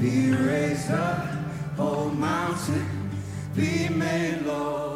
be 0.00 0.32
raised 0.32 0.90
up, 0.90 1.26
oh 1.78 2.08
mountain, 2.08 3.10
be 3.54 3.86
made 3.90 4.40
low. 4.46 4.89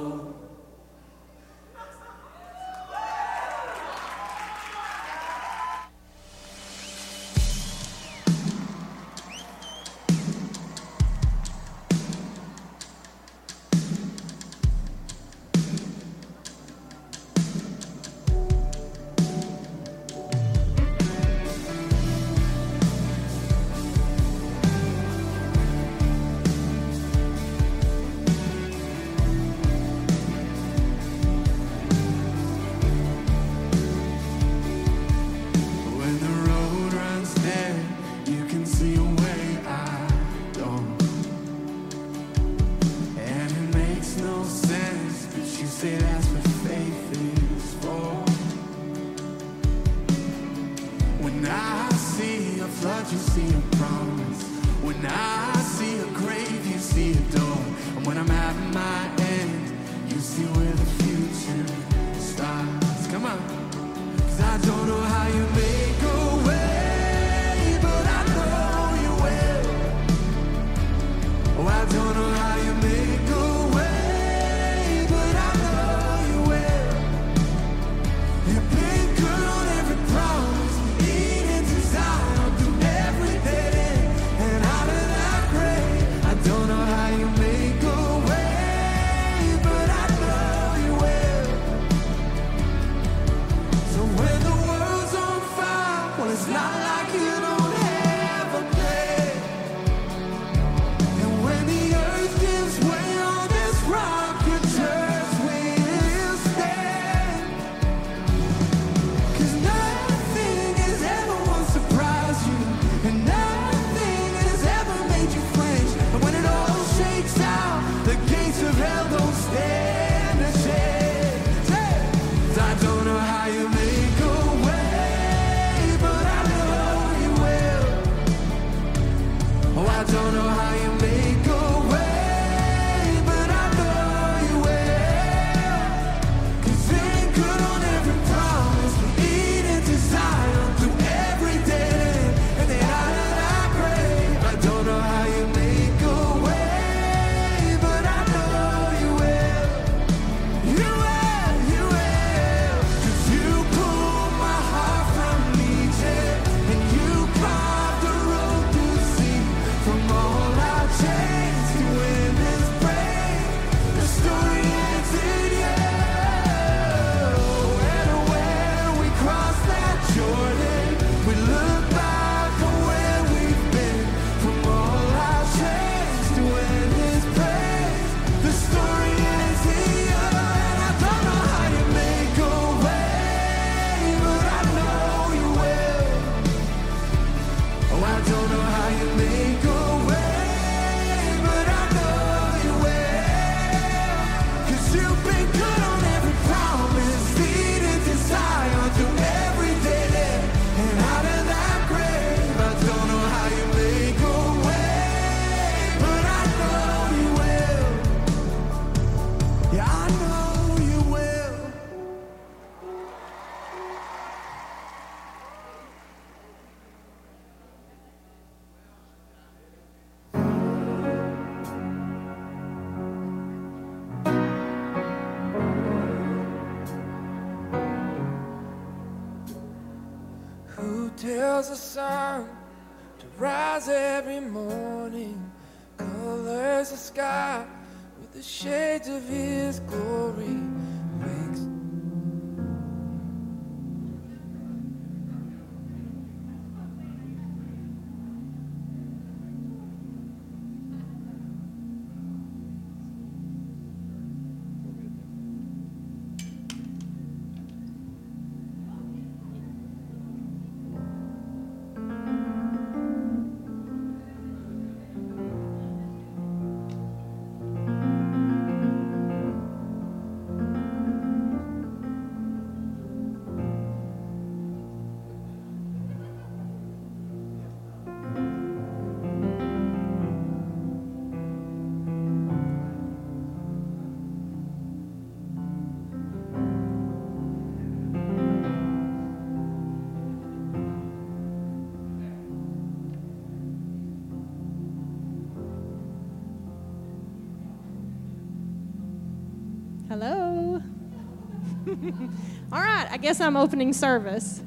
All 302.73 302.81
right, 302.81 303.07
I 303.11 303.17
guess 303.17 303.41
I'm 303.41 303.57
opening 303.57 303.93
service. 303.93 304.63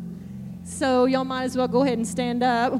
So 0.63 1.05
y'all 1.05 1.23
might 1.23 1.43
as 1.43 1.55
well 1.55 1.67
go 1.67 1.83
ahead 1.83 1.97
and 1.97 2.07
stand 2.07 2.43
up. 2.43 2.73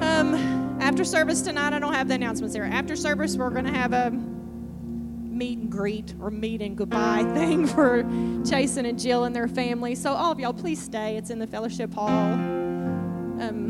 Um, 0.00 0.78
after 0.80 1.04
service 1.04 1.42
tonight, 1.42 1.72
I 1.72 1.78
don't 1.78 1.94
have 1.94 2.08
the 2.08 2.14
announcements 2.14 2.54
there. 2.54 2.64
After 2.64 2.96
service, 2.96 3.36
we're 3.36 3.50
going 3.50 3.64
to 3.64 3.72
have 3.72 3.92
a 3.92 4.10
meet 4.10 5.58
and 5.58 5.72
greet 5.72 6.14
or 6.20 6.30
meet 6.30 6.62
and 6.62 6.76
goodbye 6.76 7.24
thing 7.34 7.66
for 7.66 8.02
Jason 8.44 8.86
and 8.86 8.98
Jill 8.98 9.24
and 9.24 9.34
their 9.34 9.48
family. 9.48 9.94
So 9.94 10.12
all 10.12 10.30
of 10.30 10.38
y'all, 10.38 10.52
please 10.52 10.80
stay. 10.80 11.16
It's 11.16 11.30
in 11.30 11.38
the 11.38 11.46
fellowship 11.46 11.92
hall. 11.92 12.10
Um, 12.10 13.64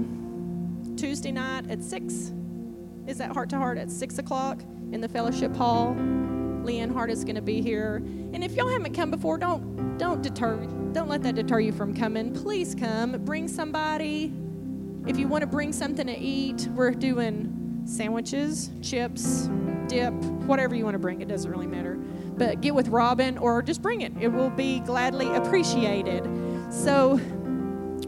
Tuesday 0.96 1.32
night 1.32 1.70
at 1.70 1.82
six. 1.82 2.32
Is 3.06 3.18
that 3.18 3.32
heart 3.32 3.48
to 3.50 3.56
heart 3.56 3.78
at 3.78 3.90
six 3.90 4.18
o'clock 4.18 4.60
in 4.92 5.00
the 5.00 5.08
fellowship 5.08 5.56
hall? 5.56 5.96
Leanne 6.64 6.92
Hart 6.92 7.10
is 7.10 7.24
going 7.24 7.36
to 7.36 7.42
be 7.42 7.60
here. 7.60 7.96
And 7.96 8.42
if 8.42 8.52
y'all 8.52 8.68
haven't 8.68 8.94
come 8.94 9.10
before, 9.10 9.38
don't 9.38 9.98
don't 9.98 10.22
deter 10.22 10.66
don't 10.92 11.08
let 11.08 11.22
that 11.22 11.34
deter 11.34 11.60
you 11.60 11.72
from 11.72 11.94
coming. 11.94 12.32
Please 12.34 12.74
come. 12.74 13.12
Bring 13.24 13.48
somebody. 13.48 14.32
If 15.06 15.18
you 15.18 15.26
want 15.26 15.42
to 15.42 15.46
bring 15.46 15.72
something 15.72 16.06
to 16.06 16.16
eat, 16.16 16.68
we're 16.74 16.92
doing 16.92 17.82
sandwiches, 17.86 18.70
chips, 18.82 19.48
dip, 19.88 20.12
whatever 20.12 20.74
you 20.74 20.84
want 20.84 20.94
to 20.94 20.98
bring. 20.98 21.20
It 21.20 21.28
doesn't 21.28 21.50
really 21.50 21.66
matter. 21.66 21.94
But 21.94 22.60
get 22.60 22.74
with 22.74 22.88
Robin 22.88 23.38
or 23.38 23.62
just 23.62 23.82
bring 23.82 24.02
it. 24.02 24.12
It 24.20 24.28
will 24.28 24.50
be 24.50 24.80
gladly 24.80 25.34
appreciated. 25.34 26.24
So 26.70 27.20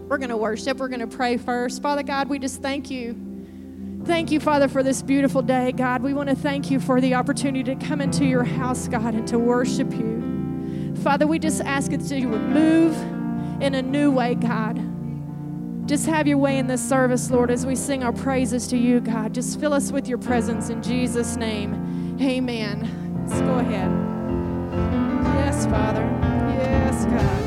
we're 0.09 0.19
going 0.19 0.31
to 0.31 0.37
worship. 0.37 0.79
We're 0.79 0.88
going 0.88 1.00
to 1.00 1.07
pray 1.07 1.37
first. 1.37 1.83
Father 1.83 2.02
God, 2.02 2.29
we 2.29 2.38
just 2.38 2.62
thank 2.62 2.90
you. 2.90 3.34
Thank 4.05 4.31
you, 4.31 4.39
Father, 4.39 4.69
for 4.69 4.83
this 4.83 5.01
beautiful 5.01 5.41
day, 5.41 5.73
God. 5.73 6.03
We 6.03 6.13
want 6.13 6.29
to 6.29 6.37
thank 6.37 6.71
you 6.71 6.79
for 6.79 7.01
the 7.01 7.15
opportunity 7.15 7.75
to 7.75 7.87
come 7.87 8.03
into 8.03 8.27
your 8.27 8.45
house, 8.45 8.87
God, 8.87 9.15
and 9.15 9.27
to 9.29 9.39
worship 9.39 9.91
you. 9.93 10.95
Father, 11.03 11.27
we 11.27 11.39
just 11.39 11.63
ask 11.63 11.91
that 11.91 12.03
you 12.11 12.29
would 12.29 12.43
move 12.43 12.95
in 13.63 13.75
a 13.75 13.83
new 13.83 14.11
way, 14.11 14.35
God. 14.35 14.79
Just 15.89 16.07
have 16.07 16.27
your 16.27 16.39
way 16.39 16.59
in 16.59 16.67
this 16.67 16.87
service, 16.87 17.31
Lord, 17.31 17.51
as 17.51 17.65
we 17.65 17.75
sing 17.75 18.05
our 18.05 18.13
praises 18.13 18.67
to 18.69 18.77
you, 18.77 19.01
God. 19.01 19.33
Just 19.35 19.59
fill 19.59 19.73
us 19.73 19.91
with 19.91 20.07
your 20.07 20.19
presence 20.19 20.69
in 20.69 20.83
Jesus' 20.83 21.37
name. 21.37 22.19
Amen. 22.21 23.27
Let's 23.27 23.41
go 23.41 23.55
ahead. 23.55 23.91
Yes, 25.37 25.65
Father. 25.67 26.03
Yes, 26.59 27.05
God. 27.07 27.44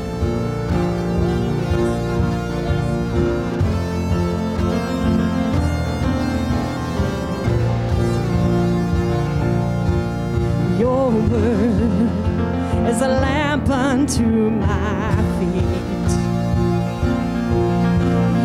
Is 11.08 13.00
a 13.00 13.08
lamp 13.08 13.70
unto 13.70 14.50
my 14.50 15.16
feet. 15.38 16.10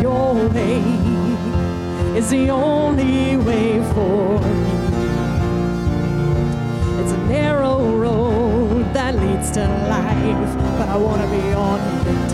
Your 0.00 0.48
way 0.48 0.82
is 2.16 2.30
the 2.30 2.48
only 2.48 3.36
way 3.36 3.82
for 3.92 4.40
me. 4.40 4.72
It's 7.02 7.12
a 7.12 7.18
narrow 7.28 7.98
road 7.98 8.94
that 8.94 9.14
leads 9.14 9.50
to 9.50 9.68
life, 9.90 10.56
but 10.78 10.88
I 10.88 10.96
want 10.96 11.20
to 11.20 11.28
be 11.28 11.52
on 11.52 11.80
it. 12.06 12.32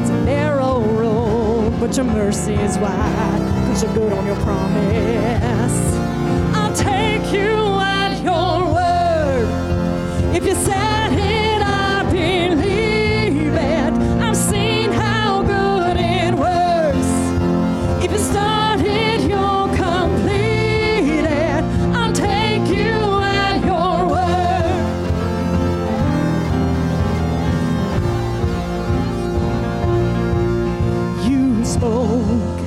It's 0.00 0.10
a 0.10 0.24
narrow 0.24 0.80
road, 0.80 1.78
but 1.78 1.96
your 1.96 2.06
mercy 2.06 2.54
is 2.54 2.76
wide, 2.78 3.42
cause 3.68 3.84
you're 3.84 3.94
good 3.94 4.12
on 4.12 4.26
your 4.26 4.40
promise. 4.40 5.78
I'll 6.56 6.74
take 6.74 7.32
you 7.32 7.71
your 8.22 8.72
word. 8.72 9.48
If 10.36 10.44
you 10.44 10.54
said 10.54 11.12
it, 11.12 11.62
I 11.62 12.04
believe 12.10 13.54
it. 13.54 13.92
I've 14.22 14.36
seen 14.36 14.90
how 14.92 15.42
good 15.42 15.96
it 15.98 16.34
works. 16.34 17.10
If 18.04 18.10
you 18.12 18.18
started, 18.18 19.20
you'll 19.30 19.68
complete 19.74 21.24
it. 21.24 21.64
I'll 21.94 22.12
take 22.12 22.66
you 22.68 22.94
at 23.22 23.56
your 23.70 24.06
word. 24.14 24.82
You 31.28 31.64
spoke, 31.64 32.60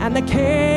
and 0.00 0.14
the 0.16 0.22
chaos 0.22 0.73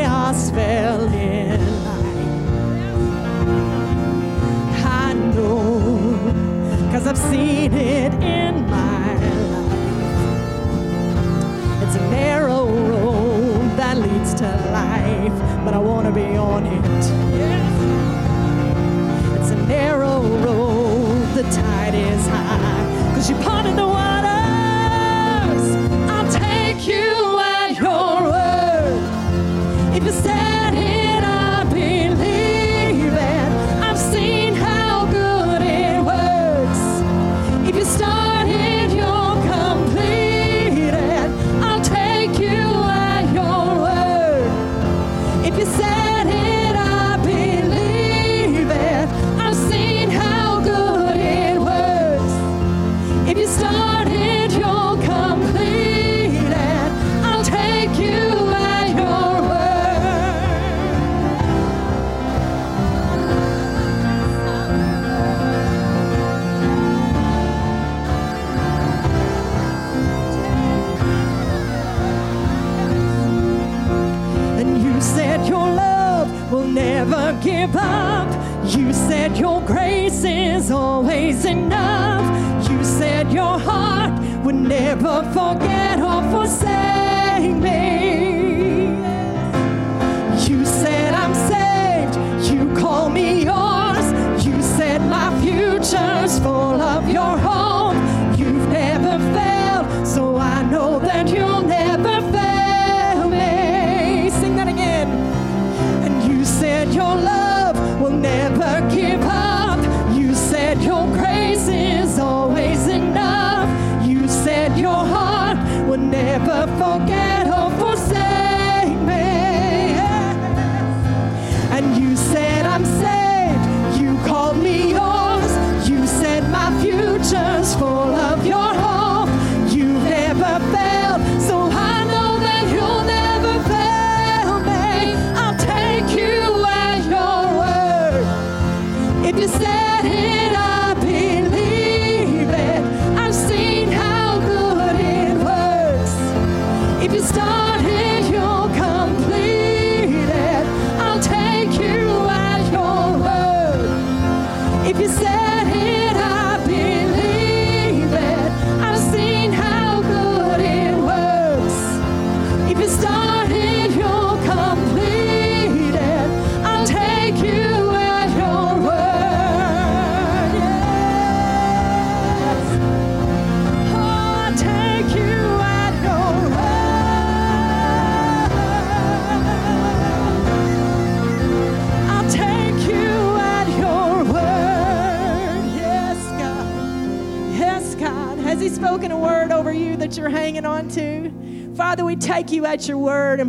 I've 7.07 7.17
seen 7.17 7.73
it 7.73 8.13
in 8.15 8.69
my 8.69 9.13
life. 9.15 9.71
It's 11.83 11.95
a 11.95 12.09
narrow 12.09 12.65
road 12.67 13.77
that 13.77 13.95
leads 13.95 14.33
to 14.33 14.47
life, 14.73 15.63
but 15.63 15.73
I 15.73 15.77
wanna 15.77 16.11
be 16.11 16.35
on 16.35 16.65
it. 16.65 16.83
It's 19.37 19.51
a 19.51 19.55
narrow 19.67 20.21
road, 20.45 21.33
the 21.33 21.43
tide 21.43 21.95
is 21.95 22.27
high, 22.27 23.13
cause 23.15 23.29
you 23.29 23.37
parted 23.37 23.77
the 23.77 23.87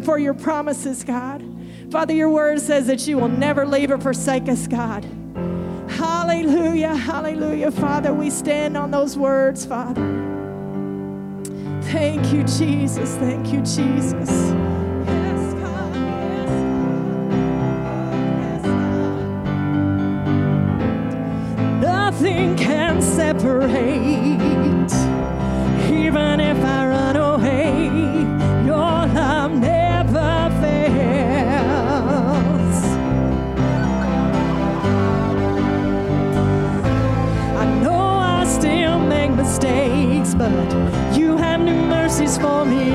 for 0.08 0.18
your 0.18 0.32
promises, 0.32 1.04
God. 1.04 1.44
Father, 1.90 2.14
your 2.14 2.30
word 2.30 2.62
says 2.62 2.86
that 2.86 3.06
you 3.06 3.18
will 3.18 3.28
never 3.28 3.66
leave 3.66 3.90
or 3.90 3.98
forsake 3.98 4.48
us, 4.48 4.66
God. 4.66 5.04
Hallelujah, 5.86 6.94
hallelujah. 6.94 7.70
Father, 7.70 8.14
we 8.14 8.30
stand 8.30 8.74
on 8.74 8.90
those 8.90 9.18
words, 9.18 9.66
Father. 9.66 10.00
Thank 11.92 12.32
you, 12.32 12.42
Jesus. 12.44 13.16
Thank 13.16 13.52
you, 13.52 13.60
Jesus. 13.60 14.77
for 42.36 42.64
me. 42.66 42.87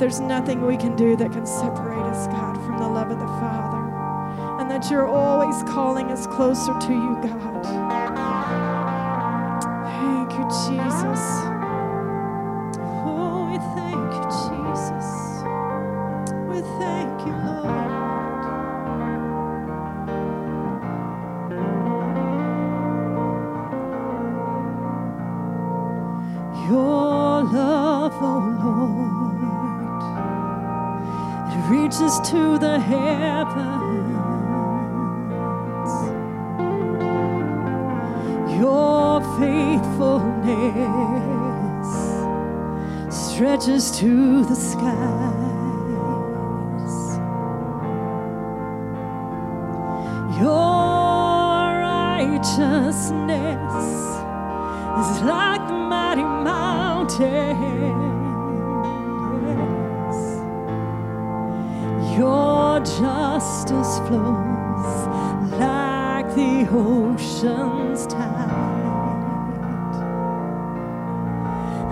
There's 0.00 0.18
nothing 0.18 0.64
we 0.66 0.78
can 0.78 0.96
do 0.96 1.14
that 1.14 1.30
can 1.30 1.44
separate 1.44 2.00
us, 2.06 2.26
God, 2.28 2.56
from 2.64 2.78
the 2.78 2.88
love 2.88 3.10
of 3.10 3.18
the 3.18 3.26
Father. 3.26 3.76
And 4.58 4.70
that 4.70 4.90
you're 4.90 5.06
always 5.06 5.62
calling 5.64 6.06
us 6.06 6.26
closer 6.26 6.72
to 6.72 6.92
you, 6.92 7.18
God. 7.22 7.64
Thank 9.84 10.32
you, 10.32 10.44
Jesus. 10.64 11.20
Oh, 13.04 13.44
we 13.52 13.58
thank 13.76 14.10
you, 14.16 14.24
Jesus. 14.48 15.06
We 16.48 16.62
thank 16.80 17.20
you, 17.26 17.34
Lord. 17.44 17.90
Your 26.70 27.42
love, 27.52 28.14
oh 28.22 28.40
Lord, 28.64 29.39
reaches 31.68 32.18
to 32.30 32.58
the 32.58 32.78
heavens. 32.78 33.90
Your 38.58 39.20
faithfulness 39.38 42.30
stretches 43.10 43.90
to 43.98 44.44
the 44.44 44.54
skies. 44.54 44.90
Your 50.38 51.80
righteousness 51.80 53.74
is 55.00 55.22
like 55.22 55.66
the 55.68 55.74
mighty 55.74 56.22
mountain. 56.22 58.09
Justice 62.84 63.98
flows 64.06 64.96
like 65.58 66.26
the 66.34 66.66
ocean's 66.70 68.06
tide. 68.06 68.50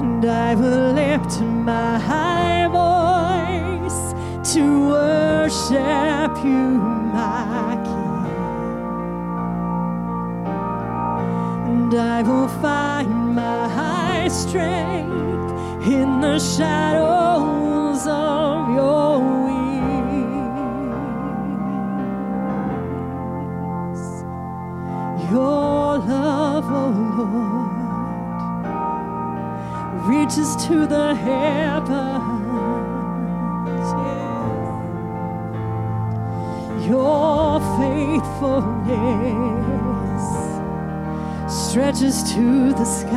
And 0.00 0.24
I 0.24 0.54
will 0.54 0.92
lift 0.92 1.40
my 1.40 1.98
high 1.98 2.66
voice 2.80 4.14
to 4.52 4.88
worship 4.88 6.44
you, 6.44 6.78
my 7.12 7.80
King 7.84 8.08
and 11.88 11.94
I 11.94 12.22
will 12.22 12.48
find 12.60 13.34
my 13.34 13.66
high 13.68 14.28
strength 14.28 15.52
in 15.86 16.20
the 16.20 16.38
shadows 16.38 18.06
of 18.06 18.68
your 18.74 19.17
to 30.68 30.86
the 30.86 31.14
heavens. 31.14 31.88
Your 36.86 37.58
faithfulness 37.78 40.24
stretches 41.48 42.22
to 42.34 42.74
the 42.74 42.84
skies. 42.84 43.16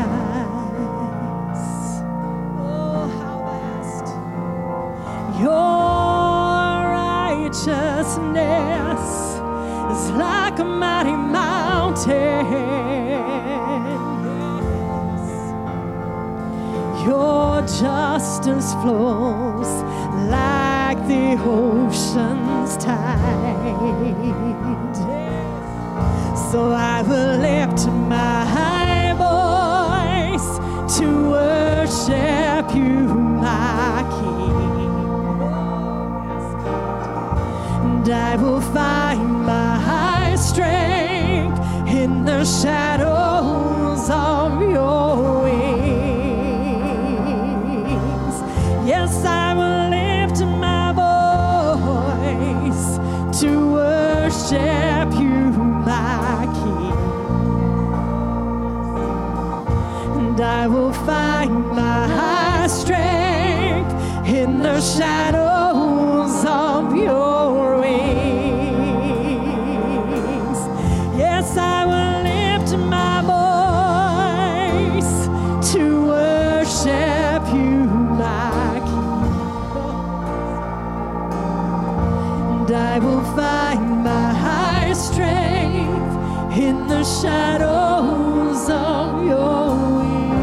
Oh, 2.57 3.09
how 3.19 3.37
vast 3.49 4.07
your 5.41 5.51
righteousness 7.35 9.03
is 9.91 10.03
like 10.11 10.57
a 10.59 10.63
mighty 10.63 11.11
mountain. 11.11 12.70
Justice 17.81 18.73
flows 18.73 19.71
like 20.29 20.99
the 21.07 21.35
ocean's 21.43 22.77
tide. 22.77 23.81
So 26.51 26.71
I 26.71 27.01
will 27.01 27.37
lift 27.39 27.87
my 27.87 29.15
voice 29.25 30.59
to 30.99 31.07
worship 31.31 32.75
you, 32.75 33.15
my 33.45 34.05
King. 34.17 34.91
And 37.83 38.07
I 38.09 38.35
will 38.35 38.61
find 38.61 39.43
my 39.43 40.35
strength 40.35 41.59
in 41.87 42.25
the 42.25 42.45
shadows 42.45 43.30
the 86.91 87.03
shadows 87.05 88.69
of 88.69 89.23
your 89.23 89.75
wings. 89.95 90.35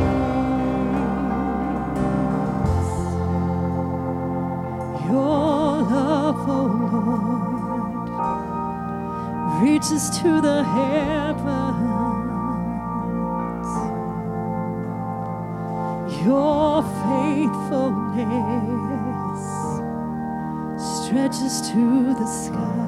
Your 5.11 5.83
love, 5.95 6.41
oh 6.49 6.69
Lord, 6.95 8.09
reaches 9.63 10.05
to 10.21 10.31
the 10.41 10.59
heavens. 10.65 11.39
Your 16.25 16.83
faithfulness 17.05 19.45
stretches 20.79 21.61
to 21.71 22.15
the 22.15 22.27
skies. 22.27 22.88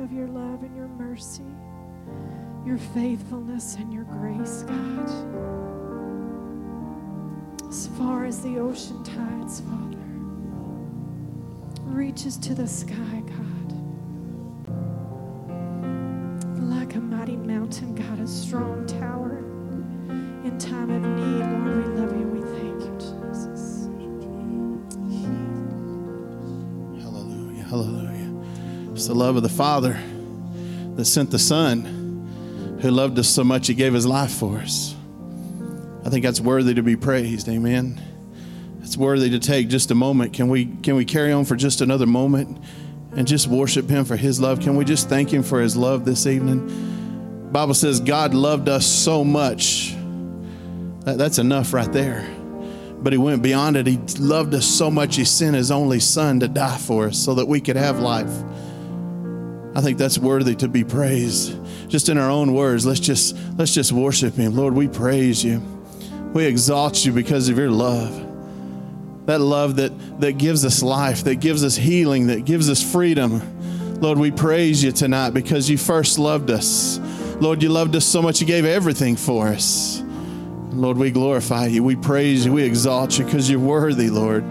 Of 0.00 0.12
your 0.12 0.28
love 0.28 0.62
and 0.62 0.74
your 0.74 0.88
mercy, 0.88 1.44
your 2.64 2.78
faithfulness 2.78 3.74
and 3.74 3.92
your 3.92 4.04
grace, 4.04 4.62
God. 4.62 5.10
As 7.68 7.86
far 7.98 8.24
as 8.24 8.40
the 8.40 8.58
ocean 8.58 9.04
tides, 9.04 9.60
Father, 9.60 9.98
reaches 11.84 12.38
to 12.38 12.54
the 12.54 12.66
sky, 12.66 13.22
God. 13.26 13.72
Like 16.58 16.94
a 16.94 17.00
mighty 17.00 17.36
mountain, 17.36 17.94
God, 17.94 18.20
a 18.20 18.26
strong 18.26 18.86
tower 18.86 19.38
in 20.46 20.56
time 20.58 20.90
of 20.90 21.02
need. 21.02 21.29
It's 29.00 29.06
the 29.06 29.14
love 29.14 29.36
of 29.36 29.42
the 29.42 29.48
Father 29.48 29.98
that 30.96 31.06
sent 31.06 31.30
the 31.30 31.38
Son 31.38 32.76
who 32.82 32.90
loved 32.90 33.18
us 33.18 33.30
so 33.30 33.42
much 33.42 33.66
he 33.66 33.72
gave 33.72 33.94
his 33.94 34.04
life 34.04 34.30
for 34.30 34.58
us. 34.58 34.94
I 36.04 36.10
think 36.10 36.22
that's 36.22 36.38
worthy 36.38 36.74
to 36.74 36.82
be 36.82 36.96
praised. 36.96 37.48
Amen. 37.48 37.98
It's 38.82 38.98
worthy 38.98 39.30
to 39.30 39.38
take 39.38 39.68
just 39.68 39.90
a 39.90 39.94
moment. 39.94 40.34
Can 40.34 40.50
we 40.50 40.66
can 40.82 40.96
we 40.96 41.06
carry 41.06 41.32
on 41.32 41.46
for 41.46 41.56
just 41.56 41.80
another 41.80 42.04
moment 42.04 42.62
and 43.16 43.26
just 43.26 43.46
worship 43.46 43.88
him 43.88 44.04
for 44.04 44.16
his 44.16 44.38
love? 44.38 44.60
Can 44.60 44.76
we 44.76 44.84
just 44.84 45.08
thank 45.08 45.32
him 45.32 45.42
for 45.42 45.62
his 45.62 45.78
love 45.78 46.04
this 46.04 46.26
evening? 46.26 47.48
Bible 47.50 47.72
says 47.72 48.00
God 48.00 48.34
loved 48.34 48.68
us 48.68 48.84
so 48.84 49.24
much. 49.24 49.94
That- 51.06 51.16
that's 51.16 51.38
enough 51.38 51.72
right 51.72 51.90
there 51.90 52.28
but 53.02 53.14
he 53.14 53.18
went 53.18 53.40
beyond 53.40 53.78
it. 53.78 53.86
He 53.86 53.96
loved 54.18 54.52
us 54.52 54.66
so 54.66 54.90
much, 54.90 55.16
he 55.16 55.24
sent 55.24 55.56
his 55.56 55.70
only 55.70 56.00
son 56.00 56.38
to 56.40 56.48
die 56.48 56.76
for 56.76 57.06
us 57.06 57.18
so 57.18 57.34
that 57.36 57.48
we 57.48 57.58
could 57.58 57.76
have 57.76 57.98
life. 57.98 58.30
I 59.74 59.80
think 59.80 59.98
that's 59.98 60.18
worthy 60.18 60.56
to 60.56 60.68
be 60.68 60.82
praised. 60.84 61.56
Just 61.88 62.08
in 62.08 62.18
our 62.18 62.30
own 62.30 62.54
words, 62.54 62.84
let's 62.84 63.00
just 63.00 63.36
let's 63.56 63.72
just 63.72 63.92
worship 63.92 64.34
him. 64.34 64.54
Lord, 64.56 64.74
we 64.74 64.88
praise 64.88 65.44
you. 65.44 65.60
We 66.32 66.44
exalt 66.44 67.04
you 67.04 67.12
because 67.12 67.48
of 67.48 67.58
your 67.58 67.70
love. 67.70 68.26
That 69.26 69.40
love 69.40 69.76
that 69.76 70.20
that 70.20 70.38
gives 70.38 70.64
us 70.64 70.82
life, 70.82 71.24
that 71.24 71.36
gives 71.36 71.62
us 71.62 71.76
healing, 71.76 72.28
that 72.28 72.44
gives 72.44 72.68
us 72.68 72.82
freedom. 72.82 73.40
Lord, 74.00 74.18
we 74.18 74.30
praise 74.30 74.82
you 74.82 74.92
tonight 74.92 75.30
because 75.30 75.68
you 75.68 75.76
first 75.76 76.18
loved 76.18 76.50
us. 76.50 76.98
Lord, 77.40 77.62
you 77.62 77.68
loved 77.68 77.94
us 77.96 78.04
so 78.04 78.22
much 78.22 78.40
you 78.40 78.46
gave 78.46 78.64
everything 78.64 79.16
for 79.16 79.48
us. 79.48 80.02
Lord, 80.72 80.96
we 80.96 81.10
glorify 81.10 81.66
you. 81.66 81.82
We 81.82 81.96
praise 81.96 82.46
you. 82.46 82.52
We 82.52 82.62
exalt 82.62 83.18
you 83.18 83.24
because 83.24 83.50
you're 83.50 83.60
worthy, 83.60 84.08
Lord. 84.08 84.44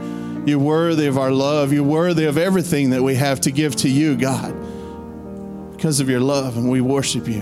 You're 0.47 0.59
worthy 0.59 1.07
of 1.07 1.17
our 1.17 1.31
love. 1.31 1.73
You're 1.73 1.83
worthy 1.83 2.25
of 2.25 2.37
everything 2.37 2.91
that 2.91 3.01
we 3.01 3.15
have 3.15 3.41
to 3.41 3.51
give 3.51 3.75
to 3.77 3.89
you, 3.89 4.15
God, 4.15 4.53
because 5.79 6.01
of 6.01 6.09
your 6.09 6.19
love, 6.19 6.57
and 6.57 6.69
we 6.69 6.81
worship 6.81 7.25
you. 7.25 7.39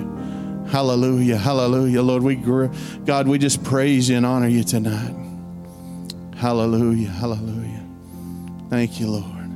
Hallelujah. 0.70 1.38
Hallelujah. 1.38 2.04
Lord, 2.04 2.22
we 2.22 2.36
gr- 2.36 2.68
God, 3.04 3.28
we 3.28 3.40
just 3.40 3.64
praise 3.64 4.10
you 4.10 4.16
and 4.16 4.28
honor 4.28 4.48
you 4.48 4.64
tonight. 4.64 5.16
Hallelujah. 6.36 7.08
Hallelujah. 7.10 7.84
Thank 8.70 9.00
you, 9.00 9.08
Lord. 9.08 9.50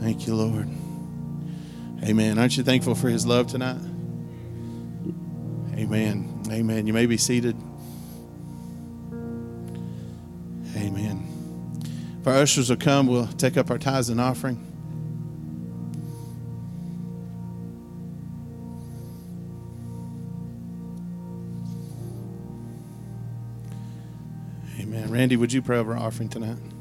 Thank 0.00 0.26
you, 0.26 0.34
Lord. 0.34 0.70
Amen. 2.02 2.38
Aren't 2.38 2.56
you 2.56 2.64
thankful 2.64 2.94
for 2.94 3.10
his 3.10 3.26
love 3.26 3.48
tonight? 3.48 3.82
Amen. 5.74 6.44
Amen. 6.50 6.86
You 6.86 6.94
may 6.94 7.04
be 7.04 7.18
seated. 7.18 7.56
Amen. 10.74 11.28
If 12.22 12.26
our 12.26 12.36
ushers 12.36 12.70
will 12.70 12.78
come, 12.78 13.06
we'll 13.06 13.26
take 13.26 13.58
up 13.58 13.70
our 13.70 13.76
tithes 13.76 14.08
and 14.08 14.18
offering. 14.18 14.75
Randy, 25.26 25.36
would 25.38 25.52
you 25.52 25.60
pray 25.60 25.78
over 25.78 25.96
our 25.96 25.98
offering 25.98 26.28
tonight? 26.28 26.75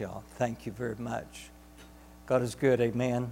Y'all. 0.00 0.22
Thank 0.36 0.66
you 0.66 0.72
very 0.72 0.96
much. 0.96 1.50
God 2.26 2.42
is 2.42 2.54
good. 2.54 2.80
Amen. 2.80 3.30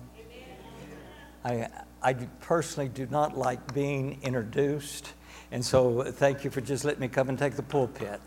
I, 1.45 1.69
I 2.03 2.15
personally 2.41 2.89
do 2.89 3.07
not 3.11 3.37
like 3.37 3.75
being 3.75 4.19
introduced, 4.23 5.13
and 5.53 5.65
so 5.65 6.03
thank 6.03 6.45
you 6.45 6.51
for 6.51 6.61
just 6.61 6.85
letting 6.85 7.01
me 7.01 7.09
come 7.09 7.29
and 7.29 7.39
take 7.39 7.55
the 7.55 7.63
pulpit. 7.63 8.21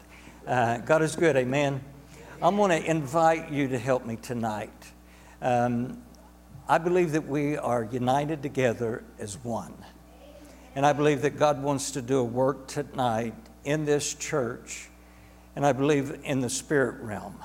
Uh, 0.45 0.77
God 0.79 1.01
is 1.01 1.15
good. 1.15 1.35
Amen. 1.35 1.81
I'm 2.41 2.55
going 2.55 2.69
to 2.69 2.89
invite 2.89 3.51
you 3.51 3.67
to 3.69 3.79
help 3.79 4.05
me 4.05 4.17
tonight. 4.17 4.91
Um, 5.41 6.03
I 6.69 6.77
believe 6.77 7.13
that 7.13 7.27
we 7.27 7.57
are 7.57 7.83
united 7.91 8.43
together 8.43 9.03
as 9.19 9.43
one. 9.43 9.73
And 10.75 10.85
I 10.85 10.93
believe 10.93 11.23
that 11.23 11.39
God 11.39 11.63
wants 11.63 11.91
to 11.91 12.01
do 12.01 12.19
a 12.19 12.23
work 12.23 12.67
tonight 12.67 13.33
in 13.63 13.85
this 13.85 14.13
church, 14.13 14.89
and 15.55 15.65
I 15.65 15.71
believe 15.71 16.19
in 16.23 16.41
the 16.41 16.49
spirit 16.49 17.01
realm. 17.01 17.39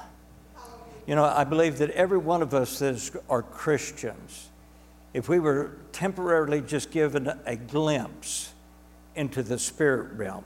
You 1.06 1.16
know, 1.16 1.24
I 1.24 1.44
believe 1.44 1.78
that 1.78 1.90
every 1.90 2.18
one 2.18 2.42
of 2.42 2.54
us 2.54 2.78
that 2.78 2.94
is, 2.94 3.10
are 3.28 3.42
Christians, 3.42 4.50
if 5.12 5.28
we 5.28 5.40
were 5.40 5.78
temporarily 5.90 6.60
just 6.60 6.90
given 6.90 7.32
a 7.44 7.56
glimpse 7.56 8.52
into 9.16 9.42
the 9.42 9.58
spirit 9.58 10.12
realm, 10.16 10.44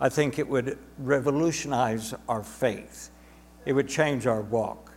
I 0.00 0.08
think 0.08 0.38
it 0.38 0.48
would 0.48 0.78
revolutionize 0.98 2.14
our 2.28 2.42
faith. 2.42 3.10
It 3.66 3.74
would 3.74 3.88
change 3.88 4.26
our 4.26 4.40
walk. 4.40 4.90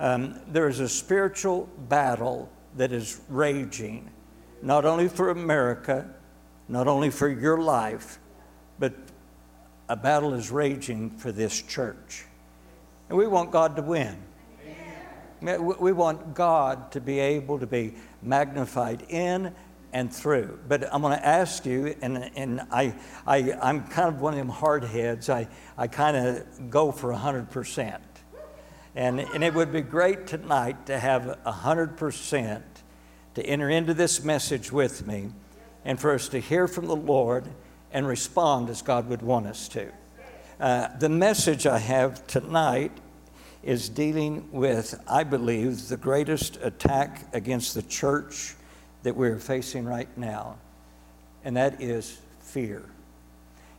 Um, 0.00 0.40
there 0.48 0.66
is 0.66 0.80
a 0.80 0.88
spiritual 0.88 1.68
battle 1.88 2.50
that 2.76 2.90
is 2.90 3.20
raging, 3.28 4.10
not 4.62 4.84
only 4.84 5.08
for 5.08 5.30
America, 5.30 6.08
not 6.68 6.88
only 6.88 7.10
for 7.10 7.28
your 7.28 7.58
life, 7.58 8.18
but 8.78 8.94
a 9.88 9.96
battle 9.96 10.34
is 10.34 10.50
raging 10.50 11.10
for 11.10 11.30
this 11.30 11.60
church. 11.60 12.24
And 13.08 13.18
we 13.18 13.26
want 13.26 13.50
God 13.50 13.76
to 13.76 13.82
win. 13.82 14.16
We 15.40 15.92
want 15.92 16.34
God 16.34 16.92
to 16.92 17.00
be 17.00 17.18
able 17.18 17.58
to 17.58 17.66
be 17.66 17.94
magnified 18.22 19.04
in 19.08 19.54
and 19.92 20.12
through. 20.12 20.58
But 20.68 20.92
I'm 20.92 21.02
going 21.02 21.18
to 21.18 21.26
ask 21.26 21.66
you, 21.66 21.94
and, 22.00 22.30
and 22.36 22.60
I, 22.70 22.94
I, 23.26 23.52
I'm 23.60 23.86
kind 23.88 24.08
of 24.08 24.20
one 24.20 24.34
of 24.34 24.38
them 24.38 24.48
hard 24.48 24.84
heads. 24.84 25.28
I, 25.28 25.48
I 25.76 25.86
kind 25.86 26.16
of 26.16 26.70
go 26.70 26.92
for 26.92 27.12
100%. 27.12 28.00
And, 28.94 29.20
and 29.20 29.42
it 29.42 29.54
would 29.54 29.72
be 29.72 29.80
great 29.80 30.26
tonight 30.26 30.86
to 30.86 30.98
have 30.98 31.38
100% 31.44 32.62
to 33.34 33.46
enter 33.46 33.70
into 33.70 33.94
this 33.94 34.22
message 34.22 34.70
with 34.70 35.06
me 35.06 35.30
and 35.84 35.98
for 35.98 36.14
us 36.14 36.28
to 36.28 36.38
hear 36.38 36.68
from 36.68 36.86
the 36.86 36.96
Lord 36.96 37.48
and 37.90 38.06
respond 38.06 38.68
as 38.70 38.82
God 38.82 39.08
would 39.08 39.22
want 39.22 39.46
us 39.46 39.68
to. 39.68 39.90
Uh, 40.62 40.86
the 40.98 41.08
message 41.08 41.66
I 41.66 41.78
have 41.78 42.24
tonight 42.28 42.92
is 43.64 43.88
dealing 43.88 44.48
with, 44.52 44.94
I 45.08 45.24
believe, 45.24 45.88
the 45.88 45.96
greatest 45.96 46.56
attack 46.62 47.26
against 47.34 47.74
the 47.74 47.82
church 47.82 48.54
that 49.02 49.16
we're 49.16 49.40
facing 49.40 49.84
right 49.84 50.06
now, 50.16 50.56
and 51.42 51.56
that 51.56 51.82
is 51.82 52.20
fear. 52.42 52.84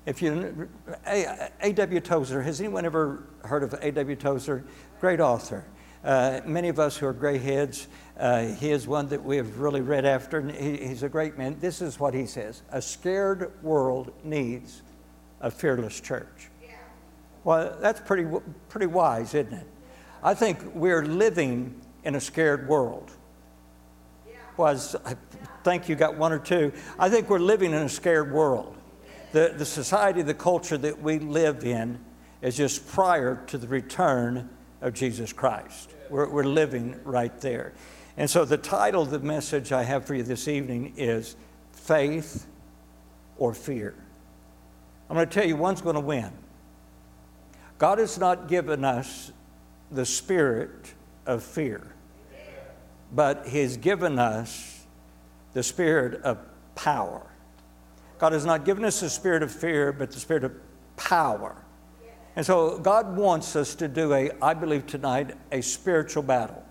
If 0.06 0.22
you, 0.22 0.69
A.W. 1.08 2.02
Tozer, 2.02 2.41
has 2.41 2.60
anyone 2.60 2.84
ever 2.84 3.24
heard 3.46 3.63
of 3.63 3.76
A.W. 3.76 4.17
Tozer? 4.17 4.65
Great 5.00 5.22
author. 5.22 5.63
Uh, 6.04 6.41
many 6.46 6.67
of 6.67 6.80
us 6.80 6.98
who 6.98 7.06
are 7.06 7.13
gray 7.13 7.38
heads, 7.38 7.88
uh, 8.19 8.43
he 8.43 8.72
is 8.72 8.89
one 8.89 9.08
that 9.08 9.24
we 9.24 9.38
have 9.38 9.58
really 9.58 9.80
read 9.80 10.04
after, 10.04 10.39
and 10.39 10.52
he, 10.52 10.86
he's 10.86 11.04
a 11.04 11.08
great 11.08 11.38
man. 11.38 11.56
This 11.62 11.82
is 11.82 11.98
what 11.98 12.13
he 12.13 12.26
says 12.26 12.62
A 12.74 12.82
scared 12.82 13.54
world 13.63 14.12
needs 14.26 14.82
a 15.39 15.50
fearless 15.50 16.02
church. 16.02 16.50
Well, 17.44 17.78
that's 17.80 18.00
pretty, 18.00 18.26
pretty 18.70 18.88
wise, 18.88 19.34
isn't 19.34 19.54
it? 19.54 19.68
I 20.22 20.34
think 20.34 20.64
we're 20.74 21.06
living 21.06 21.82
in 22.04 22.16
a 22.16 22.22
scared 22.22 22.68
world. 22.68 23.12
Was 24.56 24.96
I 25.04 25.16
think 25.64 25.90
you 25.90 25.96
got 25.96 26.16
one 26.16 26.32
or 26.32 26.38
two. 26.38 26.72
I 27.00 27.10
think 27.10 27.30
we're 27.30 27.40
living 27.40 27.72
in 27.72 27.82
a 27.82 27.90
scared 27.90 28.32
world. 28.32 28.76
The, 29.32 29.54
the 29.58 29.66
society, 29.66 30.22
the 30.22 30.36
culture 30.36 30.78
that 30.78 31.02
we 31.02 31.18
live 31.18 31.64
in 31.64 32.00
is 32.44 32.56
just 32.56 32.88
prior 32.88 33.44
to 33.48 33.58
the 33.58 33.68
return 33.68 34.50
of 34.82 34.94
Jesus 34.94 35.34
Christ. 35.34 35.90
We're, 36.10 36.30
we're 36.30 36.44
living 36.44 37.00
right 37.04 37.36
there. 37.42 37.74
And 38.16 38.30
so 38.30 38.46
the 38.46 38.58
title 38.58 39.02
of 39.02 39.10
the 39.10 39.20
message 39.20 39.72
I 39.72 39.82
have 39.84 40.06
for 40.06 40.14
you 40.14 40.22
this 40.22 40.48
evening 40.48 40.94
is 40.98 41.36
Faith 41.72 42.46
or 43.38 43.56
Fear. 43.56 43.96
I'm 45.10 45.16
going 45.16 45.28
to 45.28 45.34
tell 45.34 45.48
you 45.48 45.56
one's 45.56 45.82
going 45.82 45.96
to 45.96 46.02
win. 46.02 46.32
God 47.84 48.00
has 48.00 48.17
not 48.17 48.48
given 48.48 48.86
us 48.86 49.34
the 49.91 50.06
spirit 50.06 50.93
of 51.26 51.43
fear, 51.43 51.86
but 53.12 53.46
He's 53.46 53.76
given 53.76 54.19
us 54.19 54.86
the 55.52 55.63
spirit 55.63 56.22
of 56.22 56.38
power. 56.76 57.28
God 58.19 58.32
has 58.32 58.46
not 58.46 58.63
given 58.63 58.86
us 58.86 59.02
the 59.02 59.10
spirit 59.10 59.43
of 59.43 59.52
fear, 59.52 59.91
but 59.91 60.12
the 60.12 60.19
spirit 60.22 60.46
of 60.46 60.54
power. 60.96 61.58
And 62.38 62.46
so 62.46 62.80
God 62.80 63.17
wants 63.17 63.54
us 63.58 63.76
to 63.76 63.89
do 63.89 64.13
a, 64.13 64.32
I 64.41 64.54
believe 64.54 64.88
tonight, 64.88 65.36
a 65.52 65.60
spiritual 65.60 66.24
battle. 66.24 66.63